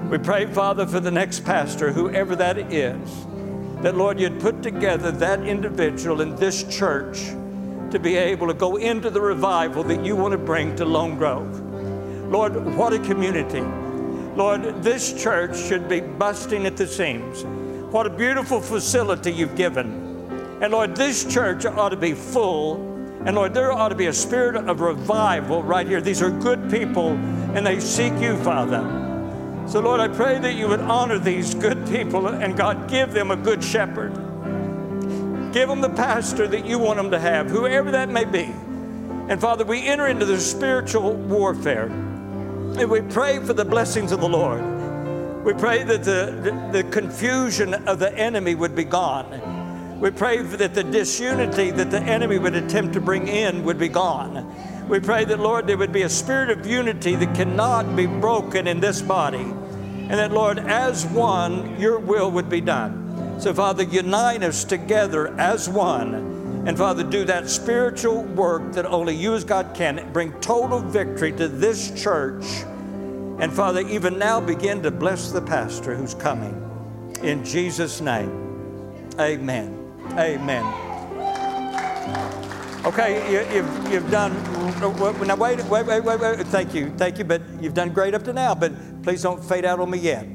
We 0.09 0.19
pray, 0.19 0.45
Father, 0.45 0.87
for 0.87 1.01
the 1.01 1.11
next 1.11 1.43
pastor, 1.43 1.91
whoever 1.91 2.37
that 2.37 2.57
is, 2.71 3.25
that, 3.81 3.97
Lord, 3.97 4.21
you'd 4.21 4.39
put 4.39 4.63
together 4.63 5.11
that 5.11 5.41
individual 5.41 6.21
in 6.21 6.37
this 6.37 6.63
church 6.63 7.33
to 7.91 7.99
be 7.99 8.15
able 8.15 8.47
to 8.47 8.53
go 8.53 8.77
into 8.77 9.09
the 9.09 9.21
revival 9.21 9.83
that 9.83 10.03
you 10.03 10.15
want 10.15 10.31
to 10.31 10.37
bring 10.37 10.75
to 10.77 10.85
Lone 10.85 11.17
Grove. 11.17 11.59
Lord, 12.31 12.55
what 12.75 12.93
a 12.93 12.99
community. 12.99 13.61
Lord, 14.35 14.81
this 14.81 15.21
church 15.21 15.57
should 15.57 15.89
be 15.89 15.99
busting 15.99 16.65
at 16.65 16.77
the 16.77 16.87
seams. 16.87 17.43
What 17.91 18.07
a 18.07 18.09
beautiful 18.09 18.61
facility 18.61 19.31
you've 19.33 19.55
given. 19.55 20.57
And 20.61 20.71
Lord, 20.71 20.95
this 20.95 21.25
church 21.25 21.65
ought 21.65 21.89
to 21.89 21.97
be 21.97 22.13
full. 22.13 22.75
And 23.25 23.35
Lord, 23.35 23.53
there 23.53 23.73
ought 23.73 23.89
to 23.89 23.95
be 23.95 24.07
a 24.07 24.13
spirit 24.13 24.55
of 24.55 24.79
revival 24.79 25.61
right 25.61 25.85
here. 25.85 25.99
These 25.99 26.21
are 26.21 26.31
good 26.31 26.71
people 26.71 27.09
and 27.09 27.67
they 27.67 27.79
seek 27.81 28.13
you, 28.21 28.37
Father. 28.37 29.65
So, 29.67 29.81
Lord, 29.81 29.99
I 29.99 30.07
pray 30.07 30.39
that 30.39 30.53
you 30.53 30.67
would 30.69 30.79
honor 30.79 31.19
these 31.19 31.53
good 31.53 31.85
people 31.87 32.27
and 32.27 32.55
God 32.55 32.89
give 32.89 33.11
them 33.11 33.31
a 33.31 33.35
good 33.35 33.63
shepherd. 33.63 34.30
Give 35.51 35.67
them 35.67 35.81
the 35.81 35.89
pastor 35.89 36.47
that 36.47 36.65
you 36.65 36.79
want 36.79 36.97
them 36.97 37.11
to 37.11 37.19
have, 37.19 37.49
whoever 37.49 37.91
that 37.91 38.09
may 38.09 38.25
be. 38.25 38.53
And 39.29 39.39
Father, 39.39 39.65
we 39.65 39.85
enter 39.85 40.07
into 40.07 40.25
the 40.25 40.39
spiritual 40.39 41.13
warfare 41.13 41.85
and 41.85 42.89
we 42.89 43.01
pray 43.01 43.39
for 43.39 43.53
the 43.53 43.65
blessings 43.65 44.11
of 44.11 44.21
the 44.21 44.29
Lord. 44.29 44.61
We 45.43 45.53
pray 45.53 45.83
that 45.83 46.03
the, 46.03 46.69
the, 46.71 46.83
the 46.83 46.89
confusion 46.89 47.73
of 47.73 47.99
the 47.99 48.13
enemy 48.17 48.55
would 48.55 48.75
be 48.75 48.85
gone. 48.85 49.99
We 49.99 50.09
pray 50.09 50.41
that 50.41 50.73
the 50.73 50.83
disunity 50.83 51.71
that 51.71 51.91
the 51.91 51.99
enemy 51.99 52.37
would 52.37 52.55
attempt 52.55 52.93
to 52.93 53.01
bring 53.01 53.27
in 53.27 53.63
would 53.65 53.77
be 53.77 53.89
gone. 53.89 54.87
We 54.87 54.99
pray 54.99 55.25
that, 55.25 55.39
Lord, 55.39 55.67
there 55.67 55.77
would 55.77 55.91
be 55.91 56.03
a 56.03 56.09
spirit 56.09 56.49
of 56.49 56.65
unity 56.65 57.15
that 57.15 57.35
cannot 57.35 57.95
be 57.95 58.05
broken 58.05 58.67
in 58.67 58.79
this 58.79 59.01
body. 59.01 59.37
And 59.37 60.11
that, 60.11 60.31
Lord, 60.31 60.59
as 60.59 61.05
one, 61.05 61.79
your 61.79 61.99
will 61.99 62.31
would 62.31 62.49
be 62.49 62.61
done. 62.61 63.00
So, 63.41 63.55
Father, 63.55 63.81
unite 63.81 64.43
us 64.43 64.63
together 64.63 65.29
as 65.39 65.67
one. 65.67 66.13
And 66.67 66.77
Father, 66.77 67.03
do 67.03 67.25
that 67.25 67.49
spiritual 67.49 68.21
work 68.21 68.73
that 68.73 68.85
only 68.85 69.15
you 69.15 69.33
as 69.33 69.43
God 69.43 69.73
can. 69.73 70.11
Bring 70.13 70.31
total 70.41 70.79
victory 70.79 71.31
to 71.31 71.47
this 71.47 71.89
church. 71.99 72.45
And 73.39 73.51
Father, 73.51 73.81
even 73.87 74.19
now 74.19 74.39
begin 74.39 74.83
to 74.83 74.91
bless 74.91 75.31
the 75.31 75.41
pastor 75.41 75.95
who's 75.95 76.13
coming. 76.13 76.53
In 77.23 77.43
Jesus' 77.43 77.99
name, 77.99 78.29
amen. 79.19 79.75
Amen. 80.11 80.63
Okay, 82.85 83.31
you, 83.31 83.39
have 83.39 83.91
you've, 83.91 84.11
done, 84.11 84.33
uh, 84.83 85.23
now 85.25 85.35
wait, 85.35 85.63
wait, 85.65 85.85
wait, 85.87 86.03
wait, 86.03 86.19
wait, 86.19 86.47
thank 86.49 86.75
you, 86.75 86.91
thank 86.95 87.17
you, 87.17 87.23
but 87.23 87.41
you've 87.59 87.73
done 87.73 87.89
great 87.89 88.13
up 88.13 88.21
to 88.25 88.33
now, 88.33 88.53
but 88.53 88.71
please 89.01 89.23
don't 89.23 89.43
fade 89.43 89.65
out 89.65 89.79
on 89.79 89.89
me 89.89 89.97
yet. 89.97 90.27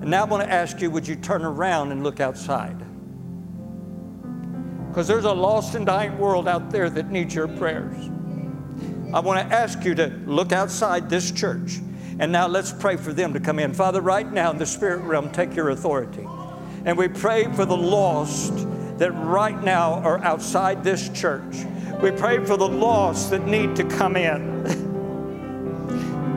And 0.00 0.10
now 0.10 0.22
I 0.22 0.24
want 0.24 0.44
to 0.44 0.52
ask 0.52 0.80
you 0.80 0.90
would 0.90 1.06
you 1.06 1.16
turn 1.16 1.44
around 1.44 1.92
and 1.92 2.02
look 2.02 2.20
outside? 2.20 2.78
Because 4.88 5.06
there's 5.06 5.24
a 5.24 5.32
lost 5.32 5.74
and 5.74 5.84
dying 5.84 6.18
world 6.18 6.48
out 6.48 6.70
there 6.70 6.88
that 6.90 7.10
needs 7.10 7.34
your 7.34 7.48
prayers. 7.48 8.10
I 9.12 9.20
want 9.20 9.48
to 9.48 9.54
ask 9.54 9.84
you 9.84 9.94
to 9.94 10.08
look 10.26 10.52
outside 10.52 11.08
this 11.08 11.30
church. 11.30 11.78
And 12.18 12.32
now 12.32 12.46
let's 12.46 12.72
pray 12.72 12.96
for 12.96 13.12
them 13.12 13.32
to 13.34 13.40
come 13.40 13.58
in. 13.58 13.72
Father, 13.72 14.00
right 14.00 14.30
now 14.30 14.50
in 14.50 14.58
the 14.58 14.66
spirit 14.66 14.98
realm, 15.02 15.30
take 15.30 15.54
your 15.54 15.70
authority. 15.70 16.26
And 16.84 16.96
we 16.96 17.08
pray 17.08 17.44
for 17.52 17.64
the 17.64 17.76
lost 17.76 18.54
that 18.98 19.12
right 19.12 19.62
now 19.62 19.94
are 19.94 20.18
outside 20.24 20.82
this 20.82 21.08
church. 21.10 21.64
We 22.02 22.10
pray 22.10 22.44
for 22.44 22.56
the 22.56 22.68
lost 22.68 23.30
that 23.30 23.46
need 23.46 23.76
to 23.76 23.84
come 23.84 24.16
in. 24.16 24.84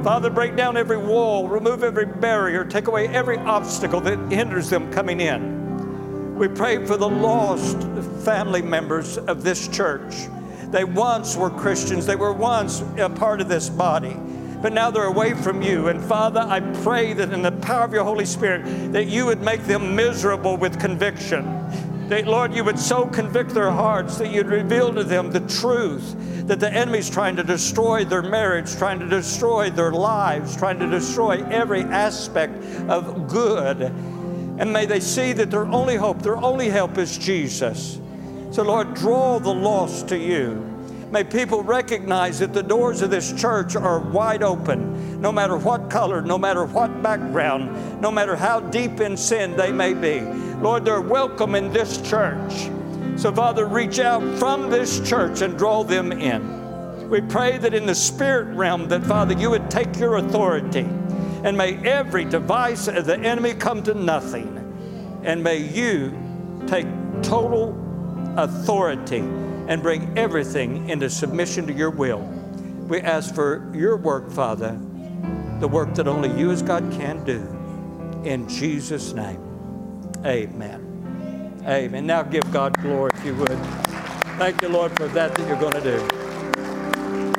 Father, 0.04 0.32
break 0.32 0.56
down 0.56 0.78
every 0.78 0.98
wall, 0.98 1.48
remove 1.48 1.84
every 1.84 2.08
barrier, 2.08 2.66
take 2.66 2.88
away 2.88 3.08
every 3.08 3.38
obstacle 3.38 4.02
that 4.02 4.18
hinders 4.32 4.70
them 4.70 4.92
coming 4.92 5.22
in. 5.22 6.36
We 6.36 6.48
pray 6.48 6.84
for 6.86 6.98
the 6.98 7.08
lost 7.08 7.78
family 8.26 8.64
members 8.64 9.20
of 9.20 9.44
this 9.44 9.68
church. 9.68 10.28
They 10.72 10.86
once 10.86 11.36
were 11.36 11.52
Christians, 11.52 12.08
they 12.08 12.16
were 12.16 12.34
once 12.34 12.84
a 12.98 13.10
part 13.10 13.42
of 13.42 13.48
this 13.48 13.70
body 13.70 14.18
but 14.62 14.74
now 14.74 14.92
they're 14.92 15.06
away 15.06 15.34
from 15.34 15.62
you. 15.62 15.88
And 15.88 16.00
Father, 16.00 16.42
I 16.42 16.60
pray 16.84 17.14
that 17.14 17.34
in 17.34 17.42
the 17.42 17.52
power 17.52 17.84
of 17.84 17.94
your 17.94 18.04
Holy 18.04 18.26
Spirit, 18.26 18.94
that 18.94 19.08
you 19.08 19.26
would 19.26 19.42
make 19.42 19.64
them 19.64 19.96
miserable 19.96 20.56
with 20.56 20.80
conviction. 20.80 21.46
That, 22.12 22.28
Lord, 22.28 22.54
you 22.54 22.66
would 22.66 22.78
so 22.78 23.06
convict 23.06 23.52
their 23.52 23.72
hearts 23.72 24.18
that 24.18 24.34
you'd 24.34 24.48
reveal 24.48 24.94
to 24.94 25.06
them 25.06 25.32
the 25.32 25.40
truth 25.48 26.14
that 26.46 26.60
the 26.60 26.70
enemy's 26.70 27.10
trying 27.10 27.38
to 27.38 27.44
destroy 27.44 28.04
their 28.04 28.22
marriage, 28.22 28.76
trying 28.76 29.00
to 29.00 29.08
destroy 29.08 29.70
their 29.70 29.94
lives, 29.94 30.58
trying 30.58 30.78
to 30.80 30.88
destroy 30.88 31.42
every 31.46 31.84
aspect 31.84 32.62
of 32.90 33.30
good. 33.30 33.84
And 33.84 34.74
may 34.74 34.86
they 34.86 35.00
see 35.00 35.32
that 35.32 35.52
their 35.52 35.64
only 35.68 35.96
hope, 35.96 36.22
their 36.22 36.36
only 36.36 36.68
help 36.68 36.98
is 36.98 37.18
Jesus. 37.18 38.02
So, 38.52 38.64
Lord, 38.64 38.94
draw 38.94 39.40
the 39.40 39.54
lost 39.54 40.10
to 40.10 40.18
you. 40.18 40.71
May 41.12 41.26
people 41.26 41.62
recognize 41.62 42.40
that 42.40 42.54
the 42.54 42.64
doors 42.64 43.02
of 43.02 43.12
this 43.12 43.34
church 43.34 43.76
are 43.76 44.00
wide 44.00 44.44
open, 44.44 45.20
no 45.20 45.30
matter 45.30 45.58
what 45.58 45.90
color, 45.90 46.22
no 46.22 46.38
matter 46.38 46.64
what 46.64 47.04
background, 47.04 48.02
no 48.02 48.10
matter 48.10 48.34
how 48.34 48.62
deep 48.62 49.02
in 49.02 49.18
sin 49.18 49.58
they 49.58 49.74
may 49.74 49.94
be. 49.94 50.22
Lord, 50.62 50.86
they're 50.86 51.02
welcome 51.02 51.54
in 51.54 51.74
this 51.74 52.02
church. 52.02 52.70
So, 53.18 53.34
Father, 53.34 53.66
reach 53.66 54.00
out 54.00 54.24
from 54.40 54.70
this 54.70 55.02
church 55.02 55.42
and 55.42 55.58
draw 55.58 55.84
them 55.84 56.14
in. 56.14 57.10
We 57.10 57.20
pray 57.20 57.58
that 57.58 57.74
in 57.74 57.86
the 57.86 57.96
spirit 57.96 58.56
realm, 58.56 58.88
that 58.88 59.04
Father, 59.04 59.34
you 59.34 59.50
would 59.50 59.70
take 59.70 60.00
your 60.00 60.16
authority 60.16 60.88
and 61.44 61.58
may 61.58 61.76
every 61.86 62.24
device 62.24 62.88
of 62.88 63.06
the 63.06 63.20
enemy 63.20 63.54
come 63.54 63.84
to 63.84 63.94
nothing. 63.94 64.58
And 65.24 65.44
may 65.44 65.58
you 65.58 66.18
take 66.68 66.88
total 67.22 67.76
authority 68.38 69.24
and 69.68 69.82
bring 69.82 70.18
everything 70.18 70.90
into 70.90 71.10
submission 71.10 71.68
to 71.68 71.74
your 71.74 71.90
will. 71.90 72.20
We 72.88 73.02
ask 73.02 73.34
for 73.34 73.72
your 73.74 73.98
work, 73.98 74.32
Father, 74.32 74.80
the 75.60 75.68
work 75.68 75.94
that 75.96 76.08
only 76.08 76.30
you 76.40 76.52
as 76.52 76.62
God 76.62 76.92
can 76.92 77.24
do. 77.24 77.48
In 78.28 78.48
Jesus' 78.48 79.14
name, 79.14 79.42
amen. 80.26 81.64
Amen. 81.66 82.08
Now 82.08 82.24
give 82.24 82.52
God 82.52 82.76
glory 82.82 83.12
if 83.14 83.26
you 83.26 83.36
would. 83.36 83.60
Thank 84.38 84.62
you, 84.62 84.70
Lord, 84.70 84.92
for 84.98 85.08
that 85.10 85.36
that 85.36 85.48
you're 85.48 85.60
going 85.60 85.74
to 85.74 85.82
do. 85.82 86.22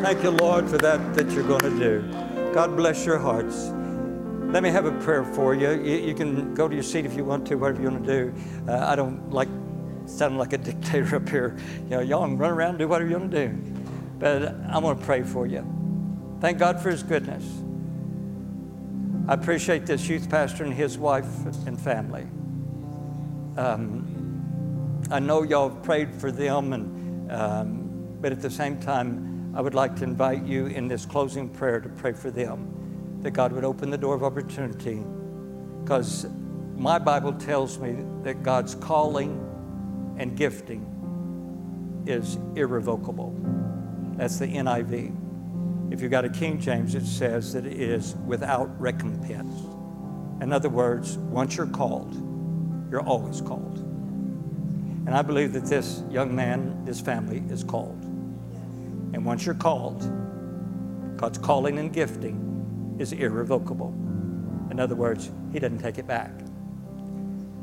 Thank 0.02 0.22
you, 0.22 0.30
Lord, 0.30 0.68
for 0.68 0.78
that 0.78 1.14
that 1.14 1.30
you're 1.30 1.46
going 1.46 1.62
to 1.62 1.78
do. 1.78 2.52
God 2.54 2.76
bless 2.76 3.04
your 3.04 3.18
hearts. 3.18 3.70
Let 4.52 4.62
me 4.62 4.70
have 4.70 4.84
a 4.84 4.92
prayer 5.00 5.24
for 5.24 5.54
you. 5.54 5.70
You, 5.70 5.96
you 5.96 6.14
can 6.14 6.54
go 6.54 6.68
to 6.68 6.74
your 6.74 6.82
seat 6.82 7.06
if 7.06 7.16
you 7.16 7.24
want 7.24 7.46
to, 7.48 7.56
whatever 7.56 7.82
you 7.82 7.90
want 7.90 8.04
to 8.04 8.30
do. 8.30 8.34
Uh, 8.68 8.86
I 8.86 8.94
don't 8.94 9.30
like 9.30 9.48
sounding 10.16 10.38
like 10.38 10.52
a 10.52 10.58
dictator 10.58 11.16
up 11.16 11.28
here. 11.28 11.56
You 11.84 11.90
know, 11.90 12.00
y'all 12.00 12.24
can 12.24 12.38
run 12.38 12.50
around 12.50 12.78
do 12.78 12.88
whatever 12.88 13.10
you 13.10 13.18
want 13.18 13.30
to 13.30 13.48
do. 13.48 13.54
But 14.18 14.54
I'm 14.70 14.82
going 14.82 14.98
to 14.98 15.04
pray 15.04 15.22
for 15.22 15.46
you. 15.46 15.66
Thank 16.40 16.58
God 16.58 16.80
for 16.80 16.90
His 16.90 17.02
goodness. 17.02 17.44
I 19.28 19.34
appreciate 19.34 19.86
this 19.86 20.08
youth 20.08 20.28
pastor 20.28 20.64
and 20.64 20.74
his 20.74 20.98
wife 20.98 21.46
and 21.66 21.80
family. 21.80 22.26
Um, 23.56 25.04
I 25.12 25.20
know 25.20 25.44
y'all 25.44 25.68
have 25.68 25.82
prayed 25.84 26.12
for 26.12 26.32
them, 26.32 26.72
and, 26.72 27.30
um, 27.30 28.16
but 28.20 28.32
at 28.32 28.42
the 28.42 28.50
same 28.50 28.80
time, 28.80 29.52
I 29.54 29.60
would 29.60 29.74
like 29.74 29.94
to 29.96 30.04
invite 30.04 30.42
you 30.44 30.66
in 30.66 30.88
this 30.88 31.06
closing 31.06 31.48
prayer 31.48 31.80
to 31.80 31.88
pray 31.88 32.12
for 32.12 32.32
them, 32.32 33.20
that 33.22 33.30
God 33.30 33.52
would 33.52 33.64
open 33.64 33.90
the 33.90 33.98
door 33.98 34.16
of 34.16 34.24
opportunity. 34.24 35.00
Because 35.84 36.26
my 36.74 36.98
Bible 36.98 37.32
tells 37.34 37.78
me 37.78 38.04
that 38.24 38.42
God's 38.42 38.74
calling 38.74 39.38
and 40.18 40.36
gifting 40.36 42.04
is 42.06 42.36
irrevocable. 42.56 43.34
That's 44.16 44.38
the 44.38 44.46
NIV. 44.46 45.92
If 45.92 46.00
you've 46.00 46.10
got 46.10 46.24
a 46.24 46.30
King 46.30 46.60
James, 46.60 46.94
it 46.94 47.04
says 47.04 47.52
that 47.52 47.66
it 47.66 47.78
is 47.78 48.14
without 48.26 48.80
recompense. 48.80 49.52
In 50.42 50.52
other 50.52 50.68
words, 50.68 51.18
once 51.18 51.56
you're 51.56 51.66
called, 51.66 52.14
you're 52.90 53.02
always 53.02 53.40
called. 53.40 53.78
And 55.06 55.10
I 55.14 55.22
believe 55.22 55.52
that 55.52 55.66
this 55.66 56.02
young 56.10 56.34
man, 56.34 56.84
this 56.84 57.00
family, 57.00 57.42
is 57.50 57.64
called. 57.64 58.00
And 59.12 59.24
once 59.24 59.44
you're 59.44 59.54
called, 59.54 60.00
God's 61.16 61.38
calling 61.38 61.78
and 61.78 61.92
gifting 61.92 62.96
is 62.98 63.12
irrevocable. 63.12 63.94
In 64.70 64.80
other 64.80 64.94
words, 64.94 65.30
He 65.52 65.58
doesn't 65.58 65.78
take 65.78 65.98
it 65.98 66.06
back. 66.06 66.30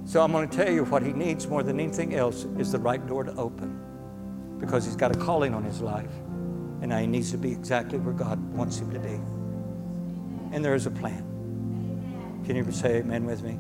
So 0.10 0.24
I'm 0.24 0.32
going 0.32 0.50
to 0.50 0.58
tell 0.58 0.74
you 0.74 0.86
what 0.86 1.04
he 1.04 1.14
needs 1.14 1.46
more 1.48 1.62
than 1.62 1.80
anything 1.80 2.16
else 2.16 2.46
is 2.58 2.72
the 2.72 2.80
right 2.80 3.06
door 3.06 3.24
to 3.24 3.32
open 3.36 4.58
because 4.60 4.84
he's 4.84 4.96
got 4.96 5.16
a 5.16 5.20
calling 5.20 5.54
on 5.54 5.64
his 5.64 5.82
life. 5.82 6.10
And 6.82 6.88
now 6.90 6.98
he 6.98 7.06
needs 7.06 7.30
to 7.30 7.38
be 7.38 7.52
exactly 7.52 8.00
where 8.00 8.16
God 8.16 8.40
wants 8.52 8.80
him 8.80 8.92
to 8.92 8.98
be. 8.98 9.20
And 10.52 10.66
there 10.66 10.74
is 10.74 10.88
a 10.88 10.90
plan. 10.90 12.42
Can 12.44 12.56
you 12.56 12.72
say 12.72 12.96
amen 12.96 13.24
with 13.24 13.44
me? 13.44 13.60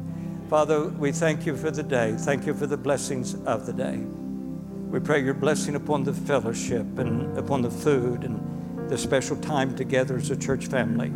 Father, 0.50 0.86
we 0.86 1.12
thank 1.12 1.46
you 1.46 1.56
for 1.56 1.70
the 1.70 1.84
day. 1.84 2.16
Thank 2.18 2.48
you 2.48 2.56
for 2.56 2.66
the 2.66 2.78
blessings 2.78 3.36
of 3.46 3.68
the 3.68 3.74
day. 3.74 3.98
We 3.98 5.00
pray 5.00 5.24
your 5.24 5.36
blessing 5.36 5.76
upon 5.76 6.04
the 6.04 6.16
fellowship 6.16 6.98
and 6.98 7.38
upon 7.38 7.62
the 7.62 7.70
food 7.70 8.24
and 8.24 8.90
the 8.90 8.98
special 8.98 9.38
time 9.38 9.76
together 9.76 10.18
as 10.18 10.32
a 10.32 10.36
church 10.36 10.66
family. 10.66 11.10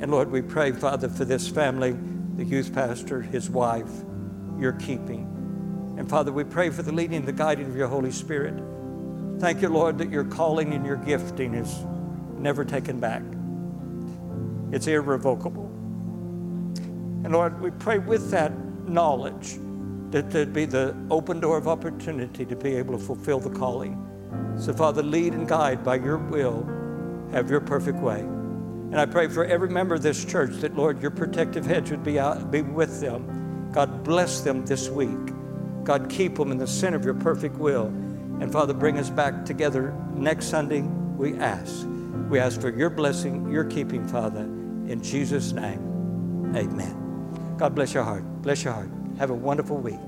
And 0.00 0.10
Lord, 0.10 0.30
we 0.30 0.40
pray, 0.40 0.72
Father, 0.72 1.10
for 1.10 1.26
this 1.26 1.46
family, 1.46 1.94
the 2.36 2.44
youth 2.44 2.72
pastor, 2.72 3.20
his 3.20 3.50
wife, 3.50 3.90
your 4.58 4.72
keeping. 4.72 5.32
And 5.98 6.08
Father, 6.08 6.32
we 6.32 6.44
pray 6.44 6.70
for 6.70 6.82
the 6.82 6.92
leading 6.92 7.16
and 7.16 7.26
the 7.26 7.32
guiding 7.32 7.66
of 7.66 7.76
your 7.76 7.88
Holy 7.88 8.10
Spirit. 8.10 8.54
Thank 9.38 9.62
you, 9.62 9.68
Lord, 9.68 9.98
that 9.98 10.10
your 10.10 10.24
calling 10.24 10.72
and 10.74 10.84
your 10.84 10.96
gifting 10.96 11.54
is 11.54 11.84
never 12.38 12.64
taken 12.64 13.00
back, 13.00 13.22
it's 14.72 14.86
irrevocable. 14.86 15.64
And 17.24 17.32
Lord, 17.32 17.60
we 17.60 17.70
pray 17.70 17.98
with 17.98 18.30
that 18.30 18.52
knowledge 18.86 19.58
that 20.10 20.30
there'd 20.30 20.52
be 20.52 20.64
the 20.64 20.94
open 21.10 21.40
door 21.40 21.58
of 21.58 21.66
opportunity 21.66 22.44
to 22.44 22.54
be 22.54 22.74
able 22.76 22.96
to 22.96 23.02
fulfill 23.02 23.40
the 23.40 23.50
calling. 23.50 24.02
So, 24.58 24.72
Father, 24.72 25.02
lead 25.02 25.32
and 25.32 25.48
guide 25.48 25.82
by 25.82 25.96
your 25.96 26.18
will, 26.18 26.64
have 27.32 27.50
your 27.50 27.60
perfect 27.60 27.98
way. 27.98 28.20
And 28.20 29.00
I 29.00 29.06
pray 29.06 29.28
for 29.28 29.44
every 29.44 29.68
member 29.68 29.96
of 29.96 30.02
this 30.02 30.24
church 30.24 30.52
that, 30.60 30.76
Lord, 30.76 31.02
your 31.02 31.10
protective 31.10 31.66
hedge 31.66 31.90
would 31.90 32.04
be, 32.04 32.20
out, 32.20 32.50
be 32.50 32.62
with 32.62 33.00
them 33.00 33.45
God, 33.76 34.04
bless 34.04 34.40
them 34.40 34.64
this 34.64 34.88
week. 34.88 35.18
God, 35.84 36.08
keep 36.08 36.36
them 36.36 36.50
in 36.50 36.56
the 36.56 36.66
center 36.66 36.96
of 36.96 37.04
your 37.04 37.12
perfect 37.12 37.56
will. 37.56 37.88
And 38.40 38.50
Father, 38.50 38.72
bring 38.72 38.98
us 38.98 39.10
back 39.10 39.44
together 39.44 39.94
next 40.14 40.46
Sunday, 40.46 40.80
we 40.80 41.34
ask. 41.34 41.86
We 42.30 42.38
ask 42.38 42.58
for 42.58 42.70
your 42.70 42.88
blessing, 42.88 43.52
your 43.52 43.64
keeping, 43.64 44.08
Father. 44.08 44.40
In 44.40 45.02
Jesus' 45.02 45.52
name, 45.52 46.54
amen. 46.56 47.54
God 47.58 47.74
bless 47.74 47.92
your 47.92 48.02
heart. 48.02 48.24
Bless 48.40 48.64
your 48.64 48.72
heart. 48.72 48.88
Have 49.18 49.28
a 49.28 49.34
wonderful 49.34 49.76
week. 49.76 50.00